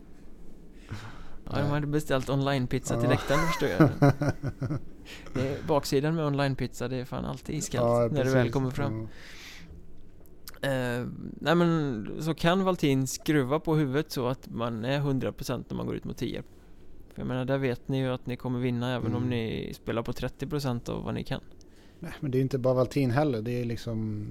Ja, 1.45 1.57
de 1.59 1.69
hade 1.69 1.87
beställt 1.87 2.29
online-pizza 2.29 2.93
till 2.95 3.03
Ja. 3.03 3.09
läktaren 3.09 3.39
förstår 3.47 3.69
jag. 3.69 3.89
Det 5.33 5.67
baksidan 5.67 6.15
med 6.15 6.25
online-pizza, 6.25 6.87
det 6.87 6.95
är 6.95 7.05
fan 7.05 7.25
alltid 7.25 7.55
iskallt 7.55 8.11
när 8.11 8.23
det 8.23 8.29
väl 8.29 8.33
precis. 8.33 8.53
kommer 8.53 8.69
fram. 8.71 9.01
Ja. 9.01 9.07
Eh, 10.69 11.07
nej 11.39 11.55
men, 11.55 12.07
så 12.19 12.33
kan 12.33 12.63
Valtin 12.63 13.07
skruva 13.07 13.59
på 13.59 13.75
huvudet 13.75 14.11
så 14.11 14.27
att 14.27 14.49
man 14.49 14.85
är 14.85 14.99
100% 14.99 15.63
när 15.69 15.77
man 15.77 15.85
går 15.85 15.95
ut 15.95 16.03
mot 16.03 16.17
10 16.17 16.43
För 17.13 17.21
jag 17.21 17.27
menar, 17.27 17.45
där 17.45 17.57
vet 17.57 17.87
ni 17.87 17.97
ju 17.97 18.07
att 18.07 18.25
ni 18.25 18.35
kommer 18.37 18.59
vinna 18.59 18.95
även 18.95 19.11
om 19.15 19.23
Mm. 19.23 19.29
ni 19.29 19.73
spelar 19.73 20.03
på 20.03 20.11
30% 20.13 20.89
av 20.89 21.03
vad 21.03 21.13
ni 21.13 21.23
kan. 21.23 21.41
Nej, 21.99 22.13
men 22.19 22.31
det 22.31 22.37
är 22.37 22.41
inte 22.41 22.57
bara 22.59 22.73
Valtin 22.73 23.11
heller. 23.11 23.41
Det 23.41 23.51
är 23.61 23.65
liksom 23.65 24.27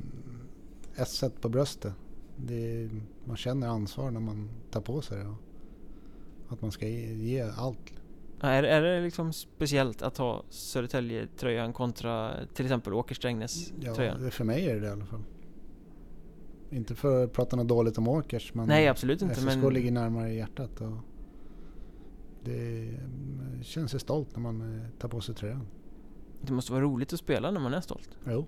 S1 0.97 1.31
på 1.41 1.49
bröstet. 1.49 1.93
Det 2.37 2.55
är, 2.83 2.91
man 3.24 3.37
känner 3.37 3.68
ansvar 3.68 4.11
när 4.11 4.20
man 4.20 4.49
tar 4.70 4.81
på 4.81 5.01
sig 5.03 5.18
det. 5.18 5.26
och 5.26 6.53
Att 6.53 6.62
man 6.62 6.72
ska 6.72 6.89
ge, 6.89 7.12
ge 7.14 7.41
allt. 7.57 7.78
Är, 8.41 8.62
är 8.62 8.83
det 8.83 9.01
liksom 9.01 9.33
speciellt 9.33 10.03
att 10.03 10.16
ha 10.16 10.43
Södertälje-tröjan 10.51 11.72
kontra 11.72 12.33
till 12.55 12.66
exempel 12.66 12.93
Åker 12.95 13.14
Ja, 13.14 13.16
Strängnäs-tröjan? 13.16 14.22
det, 14.22 14.31
för 14.31 14.45
mig 14.45 14.68
är 14.68 14.74
det 14.74 14.81
det 14.81 14.87
i 14.87 14.91
alla 14.91 15.05
fall. 15.05 15.22
Inte 16.70 16.95
för 16.95 17.24
att 17.24 17.33
prata 17.33 17.57
något 17.57 17.68
dåligt 17.68 17.99
om 17.99 18.09
Åkers. 18.09 18.55
Men 18.55 18.68
Nej, 18.68 18.89
absolut 18.89 19.22
inte. 19.22 19.35
SSK 19.35 19.45
Men 19.57 19.74
ligger 19.74 19.91
närmare 19.93 20.35
hjärtat. 20.35 20.81
Och 20.81 20.93
det 22.45 22.88
känns 23.62 23.95
ju 23.95 23.99
stolt 23.99 24.36
när 24.36 24.43
man 24.43 24.61
eh, 24.80 24.86
tar 24.99 25.09
på 25.09 25.20
sig 25.20 25.34
tröjan. 25.34 25.66
det 26.43 26.53
måste 26.53 26.72
vara 26.72 26.82
roligt 26.82 27.12
att 27.12 27.18
spela 27.18 27.51
när 27.51 27.61
man 27.61 27.74
är 27.74 27.80
stolt. 27.80 28.18
Jo, 28.26 28.47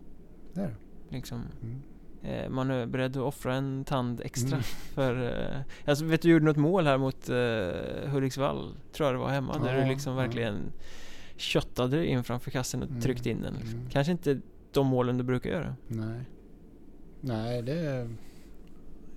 det 0.54 0.60
är 0.60 0.66
det. 0.68 0.74
Liksom, 1.16 1.42
Mm. 1.62 1.80
eh, 2.22 2.50
man 2.50 2.70
är 2.70 2.86
beredd 2.86 3.16
att 3.16 3.22
offra 3.22 3.54
en 3.54 3.84
tand 3.84 4.20
extra 4.20 4.48
Mm. 4.56 4.62
för... 4.94 5.40
Eh, 5.50 5.60
alltså 5.90 6.04
vet 6.04 6.22
du, 6.22 6.30
gjorde 6.30 6.44
något 6.44 6.56
mål 6.56 6.84
här 6.86 6.98
mot 6.98 7.28
eh, 7.28 8.10
Hudiksvall, 8.12 8.74
tror 8.92 9.06
jag 9.08 9.14
det 9.14 9.18
var 9.18 9.28
hemma, 9.28 9.58
där 9.58 9.74
Ja, 9.78 9.82
du 9.84 9.88
liksom 9.88 10.12
ja. 10.12 10.18
verkligen 10.18 10.56
köttade 11.36 11.96
dig 11.96 12.06
in 12.06 12.24
framför 12.24 12.50
kassen 12.50 12.82
och 12.82 12.88
Mm, 12.88 13.00
tryckte 13.00 13.30
in 13.30 13.40
den. 13.42 13.54
Liksom. 13.54 13.78
mm. 13.78 13.90
Kanske 13.90 14.12
inte 14.12 14.40
de 14.72 14.86
målen 14.86 15.18
du 15.18 15.24
brukar 15.24 15.50
göra. 15.50 15.76
Nej. 15.88 16.20
Nej, 17.20 17.62
det 17.62 17.72
är 17.78 18.10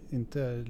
inte 0.10 0.66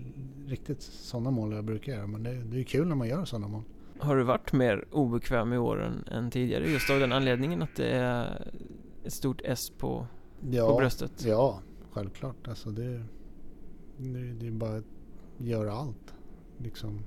riktigt 0.47 0.82
sådana 0.82 1.32
mål 1.32 1.53
jag 1.53 1.64
brukar 1.66 1.93
göra. 1.93 2.08
Men 2.08 2.24
det, 2.24 2.34
det 2.43 2.60
är 2.60 2.64
kul 2.64 2.88
när 2.88 2.95
man 2.95 3.08
gör 3.08 3.26
sådana 3.26 3.47
mål. 3.47 3.64
Har 4.00 4.16
du 4.16 4.24
varit 4.24 4.54
mer 4.54 4.86
obekväm 4.91 5.54
i 5.54 5.58
åren 5.58 6.04
än 6.12 6.32
tidigare? 6.32 6.70
Just 6.72 6.89
av 6.89 7.00
den 7.00 7.12
anledningen 7.12 7.62
att 7.62 7.76
det 7.76 7.88
är 7.89 8.48
ett 9.04 9.14
stort 9.14 9.41
S 9.43 9.72
på, 9.78 10.08
Ja, 10.50 10.68
på 10.72 10.78
bröstet? 10.78 11.24
ja 11.26 11.60
självklart. 11.91 12.48
Alltså 12.48 12.70
det, 12.70 13.04
det, 13.98 14.34
det 14.34 14.48
är 14.48 14.52
bara 14.52 14.78
att 14.78 14.84
göra 15.38 15.74
allt. 15.74 16.14
Liksom. 16.58 17.00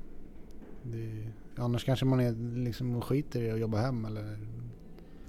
Det, 0.82 1.28
annars 1.56 1.84
kanske 1.84 2.04
man 2.06 2.20
är 2.20 2.58
liksom 2.64 3.00
skiter 3.00 3.42
i 3.42 3.50
att 3.50 3.60
jobba 3.60 3.78
hem 3.78 4.04
eller 4.04 4.38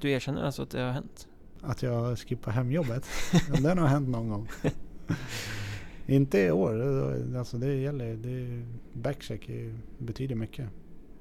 Du 0.01 0.11
erkänner 0.11 0.43
alltså 0.43 0.61
att 0.63 0.69
det 0.69 0.81
har 0.81 0.91
hänt? 0.91 1.27
att 1.61 1.83
jag 1.83 2.19
skippar 2.19 2.51
hemjobbet. 2.51 3.05
Men 3.51 3.63
Den 3.63 3.77
har 3.77 3.87
hänt 3.87 4.09
någon 4.09 4.29
gång. 4.29 4.47
Inte 6.07 6.39
i 6.39 6.51
år. 6.51 6.81
Alltså 7.37 7.57
det 7.57 7.73
gäller. 7.75 8.15
Det, 8.15 8.65
backcheck 8.93 9.49
betyder 9.97 10.35
mycket. 10.35 10.69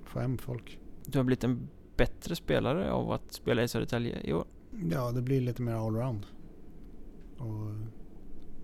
Få 0.08 0.20
hem 0.20 0.38
folk. 0.38 0.78
Du 1.06 1.18
har 1.18 1.24
blivit 1.24 1.44
en 1.44 1.68
bättre 1.96 2.36
spelare 2.36 2.92
av 2.92 3.12
att 3.12 3.32
spela 3.32 3.62
i 3.62 3.68
Södertälje 3.68 4.20
i 4.24 4.32
år? 4.32 4.44
Ja, 4.90 5.12
det 5.12 5.22
blir 5.22 5.40
lite 5.40 5.62
mer 5.62 5.72
allround. 5.72 6.26
Och 7.38 7.74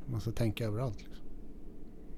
man 0.06 0.20
ska 0.20 0.30
tänka 0.30 0.64
överallt. 0.64 0.98
Liksom. 0.98 1.26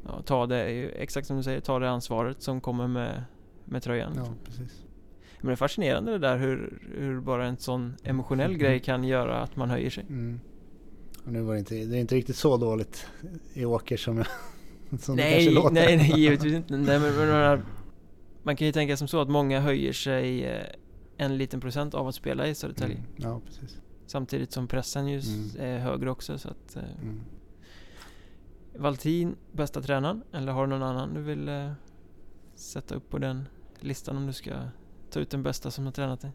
Ja, 0.05 0.23
ta 0.23 0.47
det, 0.47 0.65
exakt 1.03 1.27
som 1.27 1.37
du 1.37 1.43
säger, 1.43 1.61
ta 1.61 1.79
det 1.79 1.91
ansvaret 1.91 2.43
som 2.43 2.61
kommer 2.61 2.89
med, 2.89 3.25
med 3.65 3.83
tröjan. 3.83 4.13
Ja, 4.17 4.35
precis. 4.45 4.85
Men 5.39 5.47
det 5.47 5.53
är 5.53 5.57
fascinerande 5.57 6.13
det 6.13 6.19
där 6.19 6.39
hur, 6.39 6.83
hur 6.99 7.21
bara 7.21 7.47
en 7.47 7.57
sån 7.57 7.95
emotionell 8.03 8.55
grej 8.59 8.81
kan 8.81 9.05
göra 9.05 9.43
att 9.43 9.57
man 9.57 9.71
höjer 9.71 9.91
sig. 9.91 10.05
Mm. 10.09 10.41
Och 11.25 11.33
nu 11.33 11.41
var 11.41 11.53
det 11.53 11.59
inte, 11.59 11.75
det 11.75 11.97
är 11.97 12.01
inte 12.01 12.15
riktigt 12.15 12.37
så 12.37 12.57
dåligt 12.57 13.07
i 13.55 13.65
Åker 13.65 13.97
som, 13.97 14.17
jag, 14.17 14.27
som 15.01 15.17
det 15.17 15.23
nej, 15.23 15.33
kanske 15.33 15.51
låter. 15.51 15.75
nej, 15.75 15.97
nej, 15.97 16.21
givetvis 16.21 16.55
inte. 16.55 16.77
Nej, 16.77 17.01
men, 17.01 17.17
men, 17.17 17.29
men, 17.29 17.63
man 18.47 18.57
kan 18.57 18.67
ju 18.67 18.73
tänka 18.73 18.97
som 18.97 19.09
så 19.09 19.21
att 19.21 19.29
många 19.29 19.61
höjer 19.61 19.93
sig 19.93 20.45
eh, 20.45 20.67
en 21.17 21.37
liten 21.39 21.61
procent 21.61 21.95
av 21.95 22.09
att 22.09 22.15
spela 22.15 22.47
i 22.49 22.55
Södertälje. 22.55 22.97
Mm. 22.97 23.07
Ja, 23.17 23.41
precis. 23.47 23.81
Samtidigt 24.07 24.53
som 24.53 24.69
pressen 24.69 25.09
ju 25.09 25.21
Mm. 25.21 25.51
är 25.59 25.79
högre 25.79 26.11
också 26.11 26.39
så 26.39 26.49
att... 26.49 26.77
Eh, 26.77 26.83
Mm. 27.03 27.21
Valtin, 28.79 29.37
bästa 29.53 29.83
tränaren? 29.83 30.23
Eller 30.33 30.53
har 30.53 30.63
du 30.67 30.71
någon 30.71 30.83
annan 30.83 31.15
du 31.15 31.23
vill 31.23 31.49
eh, 31.49 31.73
sätta 32.55 32.95
upp 32.95 33.11
på 33.11 33.19
den 33.19 33.49
listan 33.81 34.17
om 34.17 34.27
du 34.27 34.33
ska 34.33 34.51
ta 35.11 35.21
ut 35.21 35.31
den 35.31 35.43
bästa 35.43 35.71
som 35.71 35.85
har 35.85 35.93
tränat 35.93 36.21
dig? 36.21 36.31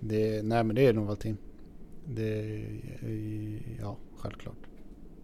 Det, 0.00 0.42
nej, 0.44 0.64
men 0.64 0.76
det 0.76 0.86
är 0.86 0.92
nog 0.92 1.06
Valtin. 1.06 1.36
Det 2.04 2.66
ja, 3.80 3.96
självklart. 4.18 4.56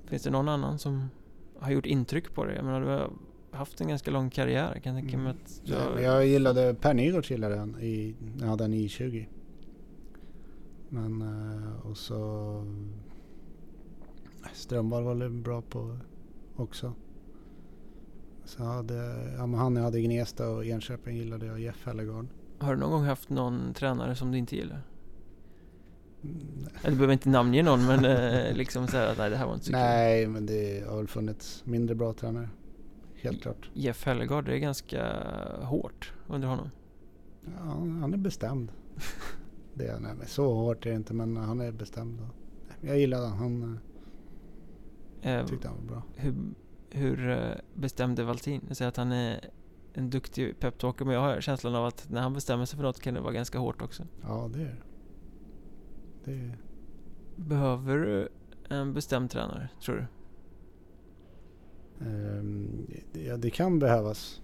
Finns 0.06 0.22
det 0.22 0.30
någon 0.30 0.48
annan 0.48 0.78
som 0.78 1.10
har 1.58 1.70
gjort 1.70 1.86
intryck 1.86 2.34
på 2.34 2.44
dig? 2.44 2.56
Jag 2.56 2.64
menar, 2.64 2.80
du 2.80 2.86
har 2.86 3.10
haft 3.56 3.80
en 3.80 3.88
ganska 3.88 4.10
lång 4.10 4.30
karriär. 4.30 4.70
Jag 4.74 4.82
kan 4.82 4.94
tänka 4.94 5.18
mig 5.18 5.30
att 5.30 5.60
Mm. 5.68 5.80
Ja, 5.80 5.84
har... 5.88 5.94
men 5.94 6.02
jag 6.04 6.26
gillade 6.26 6.74
Per 6.74 6.94
Nygårds 6.94 7.30
gillade 7.30 7.56
han 7.56 7.80
i, 7.80 8.14
när 8.36 8.44
jag 8.44 8.50
hade 8.50 8.64
en 8.64 8.74
I20. 8.74 9.26
Men 10.88 11.22
eh, 11.22 11.86
och 11.86 11.96
så 11.96 12.62
Strömvall 14.52 15.04
var 15.04 15.14
väl 15.14 15.30
bra 15.30 15.62
på 15.62 15.98
också. 16.56 16.92
Så 18.44 18.62
jag 18.62 18.68
hade, 18.68 18.94
ja, 19.38 19.46
men 19.46 19.60
han 19.60 19.76
jag 19.76 19.82
hade 19.82 19.98
i 19.98 20.02
Gnesta 20.02 20.48
och 20.48 20.64
Enköping 20.64 21.16
gillade 21.16 21.46
jag 21.46 21.60
Jeff 21.60 21.86
Hellegard. 21.86 22.26
Har 22.58 22.74
du 22.74 22.80
någon 22.80 22.90
gång 22.90 23.04
haft 23.04 23.30
någon 23.30 23.74
tränare 23.74 24.14
som 24.14 24.32
du 24.32 24.38
inte 24.38 24.56
gillar? 24.56 24.82
Mm, 26.24 26.36
Eller 26.82 26.90
du 26.90 26.96
behöver 26.96 27.12
inte 27.12 27.28
namnge 27.28 27.62
någon 27.62 27.86
men 27.86 28.04
eh, 28.04 28.54
liksom 28.54 28.84
att 28.84 28.92
nej 28.92 29.30
det 29.30 29.36
här 29.36 29.46
var 29.46 29.54
inte 29.54 29.66
så 29.66 29.72
kul. 29.72 29.80
Nej, 29.80 30.26
men 30.26 30.46
det 30.46 30.88
har 30.88 30.96
väl 30.96 31.06
funnits 31.08 31.62
mindre 31.64 31.94
bra 31.94 32.12
tränare. 32.12 32.48
Helt 33.22 33.42
klart. 33.42 33.70
Jeff 33.74 34.04
Hellegard, 34.06 34.44
det 34.44 34.54
är 34.54 34.58
ganska 34.58 35.12
hårt 35.62 36.12
under 36.26 36.48
honom. 36.48 36.70
Ja, 37.44 37.70
han 38.00 38.14
är 38.14 38.18
bestämd. 38.18 38.72
det 39.74 39.86
är, 39.86 40.00
nej, 40.00 40.12
så 40.26 40.54
hårt 40.54 40.86
är 40.86 40.90
det 40.90 40.96
inte, 40.96 41.14
men 41.14 41.36
han 41.36 41.60
är 41.60 41.72
bestämd. 41.72 42.20
Jag 42.80 42.98
gillade 42.98 43.26
han. 43.26 43.38
Han 43.38 43.78
Eh, 45.22 45.32
eh, 45.36 45.46
tyckte 45.46 45.68
han 45.68 45.76
var 45.76 45.84
bra. 45.86 46.02
hur, 46.14 46.34
hur 46.90 47.28
eh, 47.30 47.38
bestämde 47.74 48.24
Valtin? 48.24 48.64
Jag 48.68 48.76
säger 48.76 48.88
att 48.88 48.96
han 48.96 49.12
är 49.12 49.50
en 49.94 50.10
duktig 50.10 50.60
peptalker 50.60 51.04
men 51.04 51.14
jag 51.14 51.20
har 51.20 51.40
känslan 51.40 51.74
av 51.74 51.84
att 51.86 52.06
när 52.10 52.20
han 52.22 52.32
bestämmer 52.32 52.64
sig 52.64 52.76
för 52.76 52.82
något 52.84 53.00
kan 53.00 53.14
det 53.14 53.20
vara 53.20 53.32
ganska 53.32 53.58
hårt 53.58 53.82
också. 53.82 54.02
Ja, 54.22 54.50
det 54.52 54.60
är 54.60 54.82
det. 56.24 56.32
det. 56.32 56.54
Behöver 57.36 57.96
du 57.98 58.28
en 58.68 58.94
bestämd 58.94 59.30
tränare, 59.30 59.68
tror 59.84 59.96
du? 59.96 60.04
Ehm, 62.00 62.86
ja, 63.12 63.36
det 63.36 63.50
kan 63.50 63.78
behövas. 63.78 64.40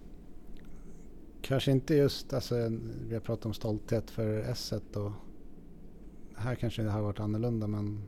Kanske 1.41 1.71
inte 1.71 1.95
just, 1.95 2.33
alltså, 2.33 2.55
vi 3.07 3.13
har 3.13 3.21
pratat 3.21 3.45
om 3.45 3.53
stolthet 3.53 4.11
för 4.11 4.41
S1 4.43 4.97
och 4.97 5.11
här 6.35 6.55
kanske 6.55 6.83
det 6.83 6.89
har 6.91 7.01
varit 7.01 7.19
annorlunda 7.19 7.67
men 7.67 8.03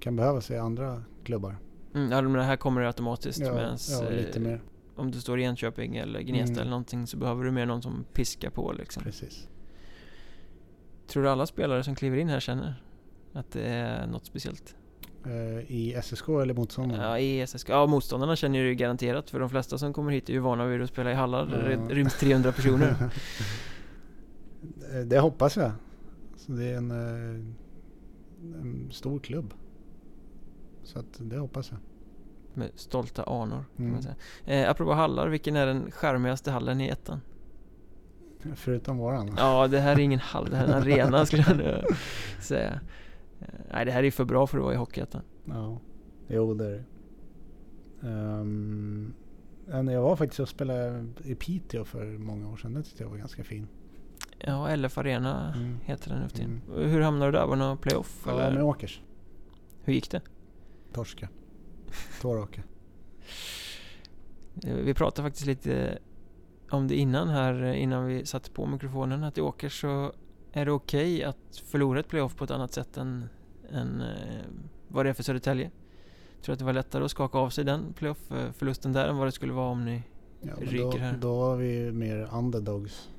kan 0.00 0.16
behövas 0.16 0.50
i 0.50 0.56
andra 0.56 1.02
klubbar. 1.24 1.56
Mm, 1.94 2.12
ja, 2.12 2.22
men 2.22 2.32
det 2.32 2.42
här 2.42 2.56
kommer 2.56 2.80
det 2.80 2.86
automatiskt 2.86 3.40
Ja, 3.40 3.54
medans, 3.54 3.90
ja, 4.02 4.10
lite 4.10 4.38
eh, 4.38 4.42
mer. 4.44 4.62
om 4.96 5.10
du 5.10 5.20
står 5.20 5.40
i 5.40 5.42
Enköping 5.44 5.96
eller 5.96 6.20
Gnesta 6.20 6.52
Mm. 6.52 6.60
eller 6.60 6.70
någonting 6.70 7.06
så 7.06 7.16
behöver 7.16 7.44
du 7.44 7.50
mer 7.50 7.66
någon 7.66 7.82
som 7.82 8.04
piskar 8.12 8.50
på 8.50 8.72
liksom. 8.72 9.02
Precis. 9.02 9.48
Tror 11.06 11.22
du 11.22 11.28
alla 11.30 11.46
spelare 11.46 11.82
som 11.84 11.94
kliver 11.94 12.16
in 12.16 12.28
här 12.28 12.40
känner 12.40 12.82
att 13.32 13.50
det 13.50 13.62
är 13.62 14.06
något 14.06 14.26
speciellt? 14.26 14.76
Eh, 15.26 15.70
I 15.72 15.94
SSK 16.02 16.28
eller 16.28 16.54
motståndarna? 16.54 17.02
Ja, 17.02 17.18
i 17.18 17.46
SSK. 17.46 17.68
Ja, 17.68 17.86
motståndarna 17.86 18.36
känner 18.36 18.58
ju 18.58 18.74
garanterat 18.74 19.30
för 19.30 19.40
de 19.40 19.50
flesta 19.50 19.78
som 19.78 19.92
kommer 19.92 20.12
hit 20.12 20.28
är 20.28 20.32
ju 20.32 20.38
vana 20.38 20.66
vid 20.66 20.82
att 20.82 20.88
spela 20.88 21.10
i 21.10 21.14
hallar 21.14 21.46
där 21.46 21.70
Ja. 21.70 21.76
det 21.88 21.94
ryms 21.94 22.18
300 22.18 22.52
personer. 22.52 22.94
Det 25.06 25.18
hoppas 25.18 25.56
jag. 25.56 25.72
Så 26.36 26.52
det 26.52 26.64
är 26.64 26.76
en, 26.76 26.90
eh, 26.90 27.40
en 28.60 28.88
stor 28.92 29.18
klubb. 29.18 29.54
Så 30.82 30.98
att 30.98 31.06
det 31.18 31.38
hoppas 31.38 31.70
jag. 31.70 31.80
Med 32.54 32.70
stolta 32.74 33.22
anor 33.22 33.64
kan 33.76 33.84
Mm. 33.86 33.92
man 33.92 34.02
säga. 34.02 34.14
Eh, 34.46 34.70
apropå 34.70 34.92
hallar, 34.92 35.28
vilken 35.28 35.56
är 35.56 35.66
den 35.66 35.90
charmigaste 35.90 36.50
hallen 36.50 36.80
i 36.80 36.88
ettan? 36.88 37.20
Förutom 38.54 38.98
våran. 38.98 39.34
Ja, 39.38 39.66
det 39.68 39.78
här 39.80 39.92
är 39.92 39.98
ingen 39.98 40.20
hall, 40.20 40.50
det 40.50 40.56
här 40.56 40.64
är 40.64 40.68
en 40.68 40.82
arena 40.82 41.26
skulle 41.26 41.42
jag 41.42 41.84
säga. 42.42 42.80
Eh, 43.40 43.46
nej, 43.72 43.84
det 43.84 43.92
här 43.92 44.02
är 44.04 44.10
för 44.10 44.24
bra 44.24 44.46
för 44.46 44.58
att 44.58 44.64
vara 44.64 44.74
i 44.74 44.76
Hockeyettan. 44.76 45.22
Ja, 45.44 45.78
jo 46.28 46.54
det 46.54 46.64
är 46.66 46.70
det. 46.70 46.84
Um, 48.08 49.14
jag 49.68 50.02
var 50.02 50.16
faktiskt 50.16 50.40
och 50.40 50.48
spelade 50.48 51.06
i 51.24 51.34
Piteå 51.34 51.84
för 51.84 52.18
många 52.18 52.48
år 52.50 52.56
sedan. 52.56 52.74
Det 52.74 52.82
tyckte 52.82 53.02
jag 53.02 53.10
var 53.10 53.16
ganska 53.16 53.44
fin. 53.44 53.68
Ja, 54.38 54.76
LF 54.76 54.98
Arena 54.98 55.54
Mm. 55.56 55.76
heter 55.84 56.10
den 56.10 56.22
nu 56.22 56.28
för 56.28 56.36
tiden. 56.36 56.60
Hur 56.74 57.00
hamnade 57.00 57.30
du 57.32 57.38
där? 57.38 57.46
Var 57.46 57.56
det 57.56 57.62
någon 57.62 57.78
playoff? 57.78 58.22
Ja, 58.26 58.40
eller? 58.40 58.54
med 58.54 58.62
Åkers. 58.64 59.02
Hur 59.84 59.92
gick 59.92 60.10
det? 60.10 60.20
Torska. 60.92 61.28
Två 62.20 62.34
raka. 62.36 62.62
Eh, 64.64 64.74
Vi 64.74 64.94
pratade 64.94 65.26
faktiskt 65.28 65.46
lite 65.46 65.98
om 66.70 66.88
det 66.88 66.94
innan 66.96 67.28
här, 67.28 67.62
eh, 67.62 67.82
innan 67.82 68.06
vi 68.06 68.26
satte 68.26 68.50
på 68.50 68.66
mikrofonen, 68.66 69.24
att 69.24 69.38
i 69.38 69.40
Åkers 69.40 69.80
så 69.80 70.12
är 70.52 70.64
det 70.64 70.72
okej 70.72 71.24
att 71.24 71.62
förlora 71.64 72.00
ett 72.00 72.08
playoff 72.08 72.36
på 72.36 72.44
ett 72.44 72.50
annat 72.50 72.72
sätt 72.72 72.96
än, 72.96 73.28
än 73.70 74.00
eh, 74.00 74.44
vad 74.88 75.06
det 75.06 75.10
är 75.10 75.14
för 75.14 75.22
Södertälje. 75.22 75.70
Jag 76.34 76.44
tror 76.44 76.52
att 76.52 76.58
det 76.58 76.64
var 76.64 76.72
lättare 76.72 77.04
att 77.04 77.10
skaka 77.10 77.38
av 77.38 77.50
sig 77.50 77.64
den 77.64 77.92
playoff-förlusten 77.92 78.92
där 78.92 79.08
än 79.08 79.16
vad 79.16 79.26
det 79.26 79.32
skulle 79.32 79.52
vara 79.52 79.70
om 79.70 79.84
ni... 79.84 80.02
Ja, 80.40 80.52
ryker 80.60 80.82
då, 80.82 80.98
här. 80.98 81.16
då 81.20 81.38
var 81.38 81.56
vi 81.56 81.92
mer 81.92 82.28
underdogs. 82.32 83.10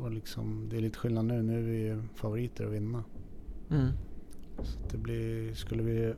Och 0.00 0.10
liksom, 0.10 0.68
det 0.70 0.76
är 0.76 0.80
lite 0.80 0.98
skillnad 0.98 1.24
nu. 1.24 1.42
Nu 1.42 1.58
är 1.58 1.62
vi 1.62 2.02
favoriter 2.14 2.66
att 2.66 2.72
vinna. 2.72 3.04
Mm. 3.70 3.88
Så 4.62 4.78
det 4.90 4.98
blir, 4.98 5.54
skulle 5.54 5.82
vi... 5.82 6.14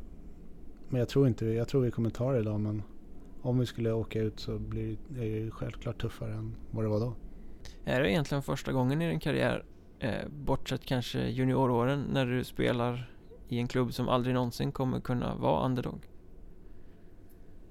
Men 0.88 0.98
jag 0.98 1.08
tror 1.08 1.28
inte 1.28 1.46
jag 1.46 1.68
tror 1.68 1.82
vi 1.82 1.90
kommer 1.90 2.10
ta 2.10 2.32
det 2.32 2.38
idag 2.38 2.60
men 2.60 2.82
om 3.42 3.58
vi 3.58 3.66
skulle 3.66 3.92
åka 3.92 4.20
ut 4.20 4.40
så 4.40 4.58
blir 4.58 4.96
det 5.08 5.50
självklart 5.50 6.00
tuffare 6.00 6.34
än 6.34 6.54
vad 6.70 6.84
det 6.84 6.88
var 6.88 7.00
då. 7.00 7.14
Är 7.84 8.00
det 8.02 8.10
egentligen 8.10 8.42
första 8.42 8.72
gången 8.72 9.02
i 9.02 9.08
din 9.08 9.20
karriär, 9.20 9.64
eh, 9.98 10.28
bortsett 10.30 10.84
kanske 10.84 11.28
junioråren, 11.28 12.02
när 12.12 12.26
du 12.26 12.44
spelar 12.44 13.10
i 13.48 13.58
en 13.58 13.68
klubb 13.68 13.92
som 13.94 14.08
aldrig 14.08 14.34
någonsin 14.34 14.72
kommer 14.72 15.00
kunna 15.00 15.34
vara 15.34 15.64
underdog? 15.66 16.10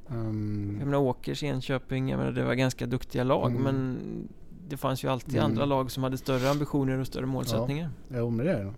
Ehm, 0.09 0.75
Jag 0.79 0.85
menar 0.85 0.97
Åkers, 0.99 1.43
Enköping, 1.43 2.09
jag 2.09 2.17
menar 2.17 2.31
det 2.31 2.43
var 2.43 2.53
ganska 2.53 2.85
duktiga 2.85 3.23
lag 3.23 3.51
Mm. 3.51 3.63
men 3.63 3.97
det 4.67 4.77
fanns 4.77 5.03
ju 5.03 5.07
alltid 5.07 5.35
Mm. 5.35 5.45
andra 5.45 5.65
lag 5.65 5.91
som 5.91 6.03
hade 6.03 6.17
större 6.17 6.49
ambitioner 6.49 6.97
och 6.99 7.07
större 7.07 7.25
målsättningar. 7.25 7.89
jo 8.09 8.29
men 8.29 8.45
det 8.45 8.51
är 8.53 8.63
det. 8.65 8.73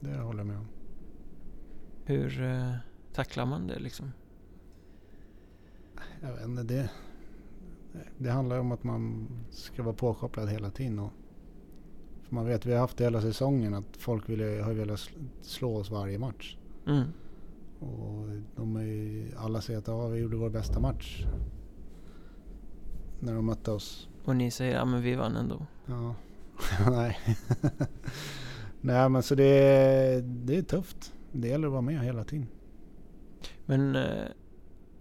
Det 0.00 0.18
håller 0.18 0.38
jag 0.40 0.46
med 0.46 0.56
om. 0.58 0.66
Hur 2.04 2.42
eh, 2.42 2.72
tacklar 3.12 3.46
man 3.46 3.66
det 3.66 3.78
liksom? 3.78 4.12
Jag 6.20 6.32
vet 6.32 6.44
inte, 6.44 6.62
det, 6.62 6.90
det 8.18 8.30
handlar 8.30 8.58
om 8.58 8.72
att 8.72 8.84
man 8.84 9.28
ska 9.50 9.82
vara 9.82 9.94
påkopplad 9.94 10.48
hela 10.48 10.70
tiden. 10.70 10.98
Och, 10.98 11.10
för 12.22 12.34
man 12.34 12.46
vet, 12.46 12.66
vi 12.66 12.72
har 12.72 12.80
haft 12.80 12.96
det 12.96 13.04
hela 13.04 13.20
säsongen 13.20 13.74
att 13.74 13.96
folk 13.98 14.28
vill, 14.28 14.40
har 14.62 14.72
velat 14.72 14.98
sl- 14.98 15.28
slå 15.42 15.76
oss 15.76 15.90
varje 15.90 16.18
match. 16.18 16.56
Mm. 16.86 17.04
Och 17.80 18.28
de 18.56 18.76
är, 18.76 18.82
ju- 18.82 19.32
alla 19.36 19.60
säger 19.60 19.78
att 19.78 19.88
ja, 19.88 20.06
vi 20.08 20.18
gjorde 20.20 20.36
vår 20.36 20.50
bästa 20.50 20.80
match. 20.80 21.24
När 23.20 23.34
de 23.34 23.46
mötte 23.46 23.70
oss. 23.70 24.08
Och 24.24 24.36
ni 24.36 24.50
säger 24.50 24.74
ja 24.76 24.84
men 24.84 25.02
vi 25.02 25.14
vann 25.14 25.36
ändå. 25.36 25.66
Ja, 25.86 26.14
nej. 26.90 27.18
nej 28.80 29.08
men 29.08 29.22
så 29.22 29.34
det 29.34 30.20
det 30.24 30.56
är 30.56 30.62
tufft. 30.62 31.12
Det 31.32 31.48
gäller 31.48 31.66
att 31.66 31.72
vara 31.72 31.82
med 31.82 32.00
hela 32.04 32.24
tiden. 32.24 32.46
Men 33.66 33.96
eh, 33.96 34.24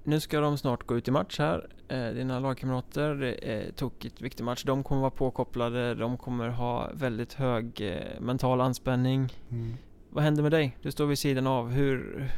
nu 0.07 0.19
ska 0.19 0.39
de 0.39 0.57
snart 0.57 0.83
gå 0.83 0.97
ut 0.97 1.07
i 1.07 1.11
match 1.11 1.39
här. 1.39 1.69
Eh, 1.87 2.07
dina 2.07 2.39
lagkamrater, 2.39 3.15
det 3.15 3.51
är 3.51 3.71
tokigt 3.71 4.21
viktig 4.21 4.43
match. 4.43 4.63
De 4.63 4.83
kommer 4.83 5.01
vara 5.01 5.11
påkopplade, 5.11 5.95
de 5.95 6.17
kommer 6.17 6.49
ha 6.49 6.91
väldigt 6.93 7.33
hög 7.33 7.81
eh, 7.81 8.21
mental 8.21 8.61
anspänning. 8.61 9.33
Mm. 9.49 9.73
Vad 10.09 10.23
händer 10.23 10.43
med 10.43 10.51
dig? 10.51 10.77
Du 10.81 10.91
står 10.91 11.05
vid 11.05 11.19
sidan 11.19 11.47
av. 11.47 11.69
Hur, 11.69 12.29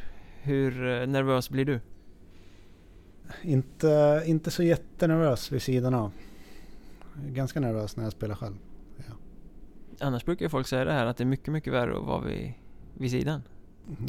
hur 0.42 0.88
eh, 0.88 1.06
nervös 1.06 1.50
blir 1.50 1.64
du? 1.64 1.80
Inte, 3.42 4.22
inte 4.26 4.50
så 4.50 4.62
jättenervös 4.62 5.52
vid 5.52 5.62
sidan 5.62 5.94
av. 5.94 6.12
Ganska 7.26 7.60
nervös 7.60 7.96
när 7.96 8.04
jag 8.04 8.12
spelar 8.12 8.34
själv. 8.34 8.56
Annars 10.00 10.24
brukar 10.24 10.44
ju 10.44 10.48
folk 10.48 10.66
säga 10.66 10.84
det 10.84 10.92
här 10.92 11.06
att 11.06 11.16
det 11.16 11.24
är 11.24 11.26
mycket, 11.26 11.52
mycket 11.52 11.72
värre 11.72 11.98
att 11.98 12.06
vara 12.06 12.20
vid, 12.20 12.52
vid 12.94 13.10
sidan. 13.10 13.42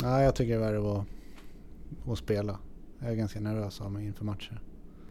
Nej, 0.03 0.23
jag 0.23 0.35
tycker 0.35 0.59
det 0.59 0.65
är 0.65 0.71
värre 0.71 0.99
att, 0.99 1.05
att 2.07 2.17
spela. 2.17 2.59
Jag 3.01 3.11
är 3.11 3.15
ganska 3.15 3.39
nervös 3.39 3.81
av 3.81 3.91
mig 3.91 4.05
inför 4.05 4.25
matcher. 4.25 4.61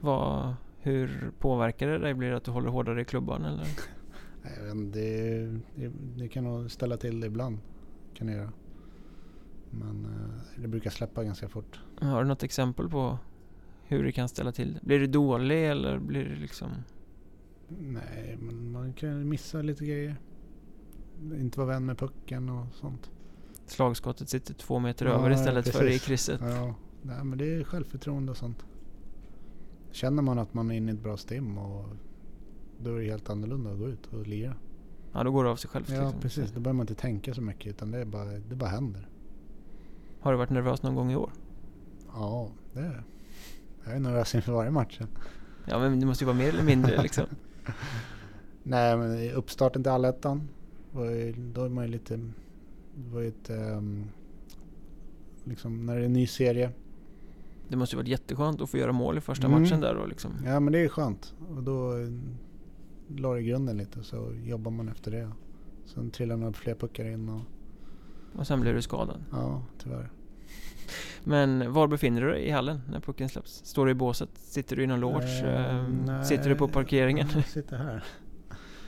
Vad, 0.01 0.55
hur 0.79 1.31
påverkar 1.39 1.89
det 1.89 1.99
dig? 1.99 2.15
Blir 2.15 2.31
det 2.31 2.37
att 2.37 2.45
du 2.45 2.51
håller 2.51 2.71
hårdare 2.71 3.01
i 3.01 3.05
klubban 3.05 3.45
eller? 3.45 3.65
Nej, 4.43 4.53
Jag 4.57 4.65
vet 4.65 4.75
inte, 4.75 4.99
det, 4.99 5.47
det, 5.75 5.93
det 6.17 6.29
kan 6.29 6.45
nog 6.45 6.71
ställa 6.71 6.97
till 6.97 7.21
det 7.21 7.27
ibland. 7.27 7.59
Kan 8.15 8.27
det 8.27 8.33
göra. 8.33 8.53
Men 9.71 10.05
eh, 10.05 10.61
det 10.63 10.69
brukar 10.69 10.91
släppa 10.91 11.25
ganska 11.25 11.49
fort. 11.49 11.81
Har 12.01 12.23
du 12.23 12.29
något 12.29 12.43
exempel 12.43 12.89
på 12.89 13.19
hur 13.83 14.05
det 14.05 14.13
kan 14.13 14.29
ställa 14.29 14.53
till 14.53 14.75
det? 14.75 14.81
Blir 14.87 14.99
du 14.99 15.07
dålig 15.07 15.71
eller 15.71 15.99
blir 15.99 16.25
det 16.25 16.37
liksom... 16.37 16.69
Nej, 17.79 18.37
men 18.41 18.73
man 18.73 18.93
kan 18.93 19.29
missa 19.29 19.63
lite 19.63 19.85
grejer. 19.87 20.17
Inte 21.39 21.59
vara 21.61 21.69
vän 21.69 21.87
med 21.87 21.99
pucken 21.99 22.49
och 22.49 22.67
sånt. 22.75 23.11
Slagskottet 23.67 24.29
sitter 24.29 24.55
två 24.55 24.79
meter 24.79 25.07
Ja, 25.07 25.13
över 25.13 25.31
istället 25.31 25.69
för 25.69 25.83
i 25.85 25.87
precis. 25.87 26.05
krysset. 26.05 26.41
Ja, 26.45 26.75
nej, 27.03 27.25
men 27.25 27.39
det 27.39 27.55
är 27.55 27.65
självförtroende 27.65 28.31
och 28.31 28.37
sånt. 28.37 28.65
Känner 29.91 30.23
man 30.23 30.39
att 30.39 30.55
man 30.55 30.71
är 30.71 30.75
inne 30.75 30.93
i 30.93 30.95
ett 30.95 31.03
bra 31.03 31.17
stim 31.17 31.59
och 31.59 31.89
då 32.79 32.95
är 32.95 33.01
det 33.01 33.11
helt 33.11 33.31
annorlunda 33.31 33.73
att 33.73 33.79
gå 33.79 33.89
ut 33.89 34.07
och 34.07 34.27
lira. 34.27 34.55
Ja, 35.13 35.25
då 35.25 35.31
går 35.31 35.45
det 35.45 35.51
av 35.51 35.57
sig 35.57 35.71
självt. 35.71 35.89
Ja, 35.89 36.03
liksom. 36.03 36.21
precis. 36.21 36.51
Då 36.51 36.61
behöver 36.61 36.77
man 36.77 36.85
inte 36.85 36.95
tänka 36.95 37.35
så 37.35 37.43
mycket 37.43 37.67
utan 37.67 37.91
det, 37.91 37.99
är 37.99 38.05
bara, 38.05 38.31
det 38.31 38.55
bara 38.57 38.71
händer. 38.71 39.09
Har 40.21 40.33
du 40.33 40.39
varit 40.39 40.51
nervös 40.51 40.83
någon 40.83 40.95
gång 40.95 41.13
i 41.13 41.17
år? 41.17 41.31
Ja, 42.13 42.51
det 42.73 42.81
är 42.81 42.89
det. 42.89 43.05
Jag 43.85 43.95
är 43.95 44.01
nervös 44.01 44.35
inför 44.35 44.53
varje 44.53 44.71
match. 44.71 45.01
Ja, 45.67 45.79
men 45.79 46.01
det 46.01 46.07
måste 46.07 46.25
ju 46.25 46.27
vara 46.27 46.37
mer 46.37 46.49
eller 46.49 46.63
mindre 46.63 47.03
liksom. 47.03 47.25
Nej, 48.63 48.97
men 48.97 49.19
i 49.19 49.33
uppstarten 49.33 49.83
till 49.83 49.93
allettan, 49.93 50.49
då 50.93 51.65
är 51.65 51.69
man 51.69 51.85
ju 51.85 51.91
lite... 51.91 52.17
Det 52.95 53.11
var 53.13 53.21
ju 53.21 53.29
ett... 53.29 53.51
ehm, 53.51 54.07
liksom 55.45 55.87
när 55.87 55.95
det 55.97 56.01
är 56.01 56.07
en 56.07 56.13
ny 56.13 56.27
serie. 56.27 56.71
Det 57.71 57.77
måste 57.77 57.97
ju 57.97 57.99
varit 57.99 58.09
jätteskönt 58.09 58.61
att 58.61 58.71
få 58.71 58.77
göra 58.79 58.93
mål 58.93 59.19
i 59.19 59.21
första 59.21 59.47
Mm. 59.47 59.63
matchen 59.63 59.81
där 59.81 59.95
då 59.95 60.07
liksom. 60.07 60.31
Ja, 60.45 60.61
men 60.61 60.73
det 60.73 60.79
är 60.79 60.89
skönt. 60.89 61.35
Och 61.57 61.63
då 61.63 61.99
eh, 61.99 62.09
la 63.17 63.35
det 63.35 63.43
grunden 63.43 63.77
lite 63.77 64.03
så 64.03 64.33
jobbar 64.45 64.71
man 64.71 64.89
efter 64.89 65.11
det. 65.11 65.31
Sen 65.85 66.11
trillar 66.11 66.37
några 66.37 66.53
fler 66.53 66.75
puckar 66.75 67.05
in 67.05 67.29
och 67.29 67.41
Och 68.41 68.47
sen 68.47 68.61
blir 68.61 68.75
du 68.75 68.83
skadad. 68.83 69.25
ja, 69.33 69.63
tyvärr. 69.79 70.11
Men 71.25 71.73
var 71.73 71.87
befinner 71.89 72.21
du 72.23 72.31
dig 72.31 72.47
i 72.47 72.51
hallen 72.51 72.81
när 72.91 73.01
pucken 73.01 73.29
släpps? 73.29 73.65
Står 73.65 73.87
du 73.87 73.93
i 73.93 73.95
båset? 73.95 74.29
Sitter 74.35 74.77
du 74.77 74.83
i 74.83 74.87
någon 74.87 75.01
loge? 75.01 75.43
Nej, 76.07 76.25
Sitter 76.25 76.49
du 76.49 76.55
på 76.57 76.69
parkeringen? 76.69 77.27
Jag 77.35 77.45
sitter 77.45 77.77
här. 77.77 78.05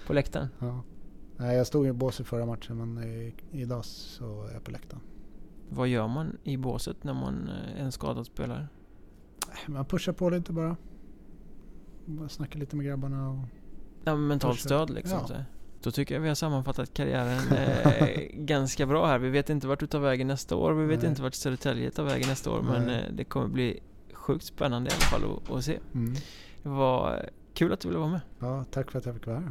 på 0.06 0.12
läktaren? 0.12 0.48
Ja. 0.58 0.82
Nej, 1.36 1.56
jag 1.56 1.66
stod 1.66 1.86
i 1.86 1.92
båset 1.92 2.26
förra 2.26 2.46
matchen 2.46 2.76
men 2.76 3.04
idag 3.50 3.84
så 3.84 4.42
är 4.46 4.52
jag 4.52 4.64
på 4.64 4.70
läktaren. 4.70 5.02
Vad 5.74 5.88
gör 5.88 6.08
man 6.08 6.36
i 6.44 6.56
båset 6.56 7.04
när 7.04 7.14
man 7.14 7.48
eh, 7.48 7.80
är 7.80 7.84
en 7.84 7.92
skadad 7.92 8.26
spelare? 8.26 8.68
Man 9.66 9.84
pushar 9.84 10.12
på 10.12 10.30
lite 10.30 10.52
bara. 10.52 10.76
Bara 12.06 12.28
snackar 12.28 12.58
lite 12.60 12.76
med 12.76 12.86
grabbarna 12.86 13.30
och 13.30 13.38
Ja, 14.04 14.14
men 14.16 14.26
mentalt 14.26 14.54
Pusha. 14.54 14.68
stöd 14.68 14.90
liksom. 14.90 15.18
Ja. 15.20 15.26
Så. 15.26 15.34
Då 15.82 15.90
tycker 15.90 16.14
jag 16.14 16.22
vi 16.22 16.28
har 16.28 16.34
sammanfattat 16.34 16.94
karriären 16.94 17.52
eh, 17.56 18.18
ganska 18.34 18.86
bra 18.86 19.06
här. 19.06 19.18
Vi 19.18 19.30
vet 19.30 19.50
inte 19.50 19.66
vart 19.66 19.80
du 19.80 19.86
tar 19.86 19.98
vägen 20.00 20.26
nästa 20.26 20.56
år. 20.56 20.72
Vi 20.72 20.86
vet 20.86 21.00
Nej. 21.00 21.10
inte 21.10 21.22
vart 21.22 21.34
Södertälje 21.34 21.90
tar 21.90 22.04
vägen 22.04 22.28
nästa 22.28 22.50
år. 22.50 22.62
Men 22.62 22.84
Nej. 22.86 23.04
eh, 23.06 23.12
det 23.12 23.24
kommer 23.24 23.48
bli 23.48 23.80
sjukt 24.12 24.44
spännande 24.44 24.90
i 24.90 24.92
alla 24.92 25.00
fall 25.00 25.36
att, 25.36 25.50
att 25.56 25.64
se. 25.64 25.78
mm. 25.94 26.14
Det 26.62 26.68
var 26.68 27.28
kul 27.54 27.72
att 27.72 27.80
du 27.80 27.88
ville 27.88 27.98
vara 27.98 28.10
med. 28.10 28.20
Ja, 28.38 28.64
tack 28.70 28.90
för 28.90 28.98
att 28.98 29.06
jag 29.06 29.14
fick 29.14 29.26
vara 29.26 29.38
här. 29.38 29.50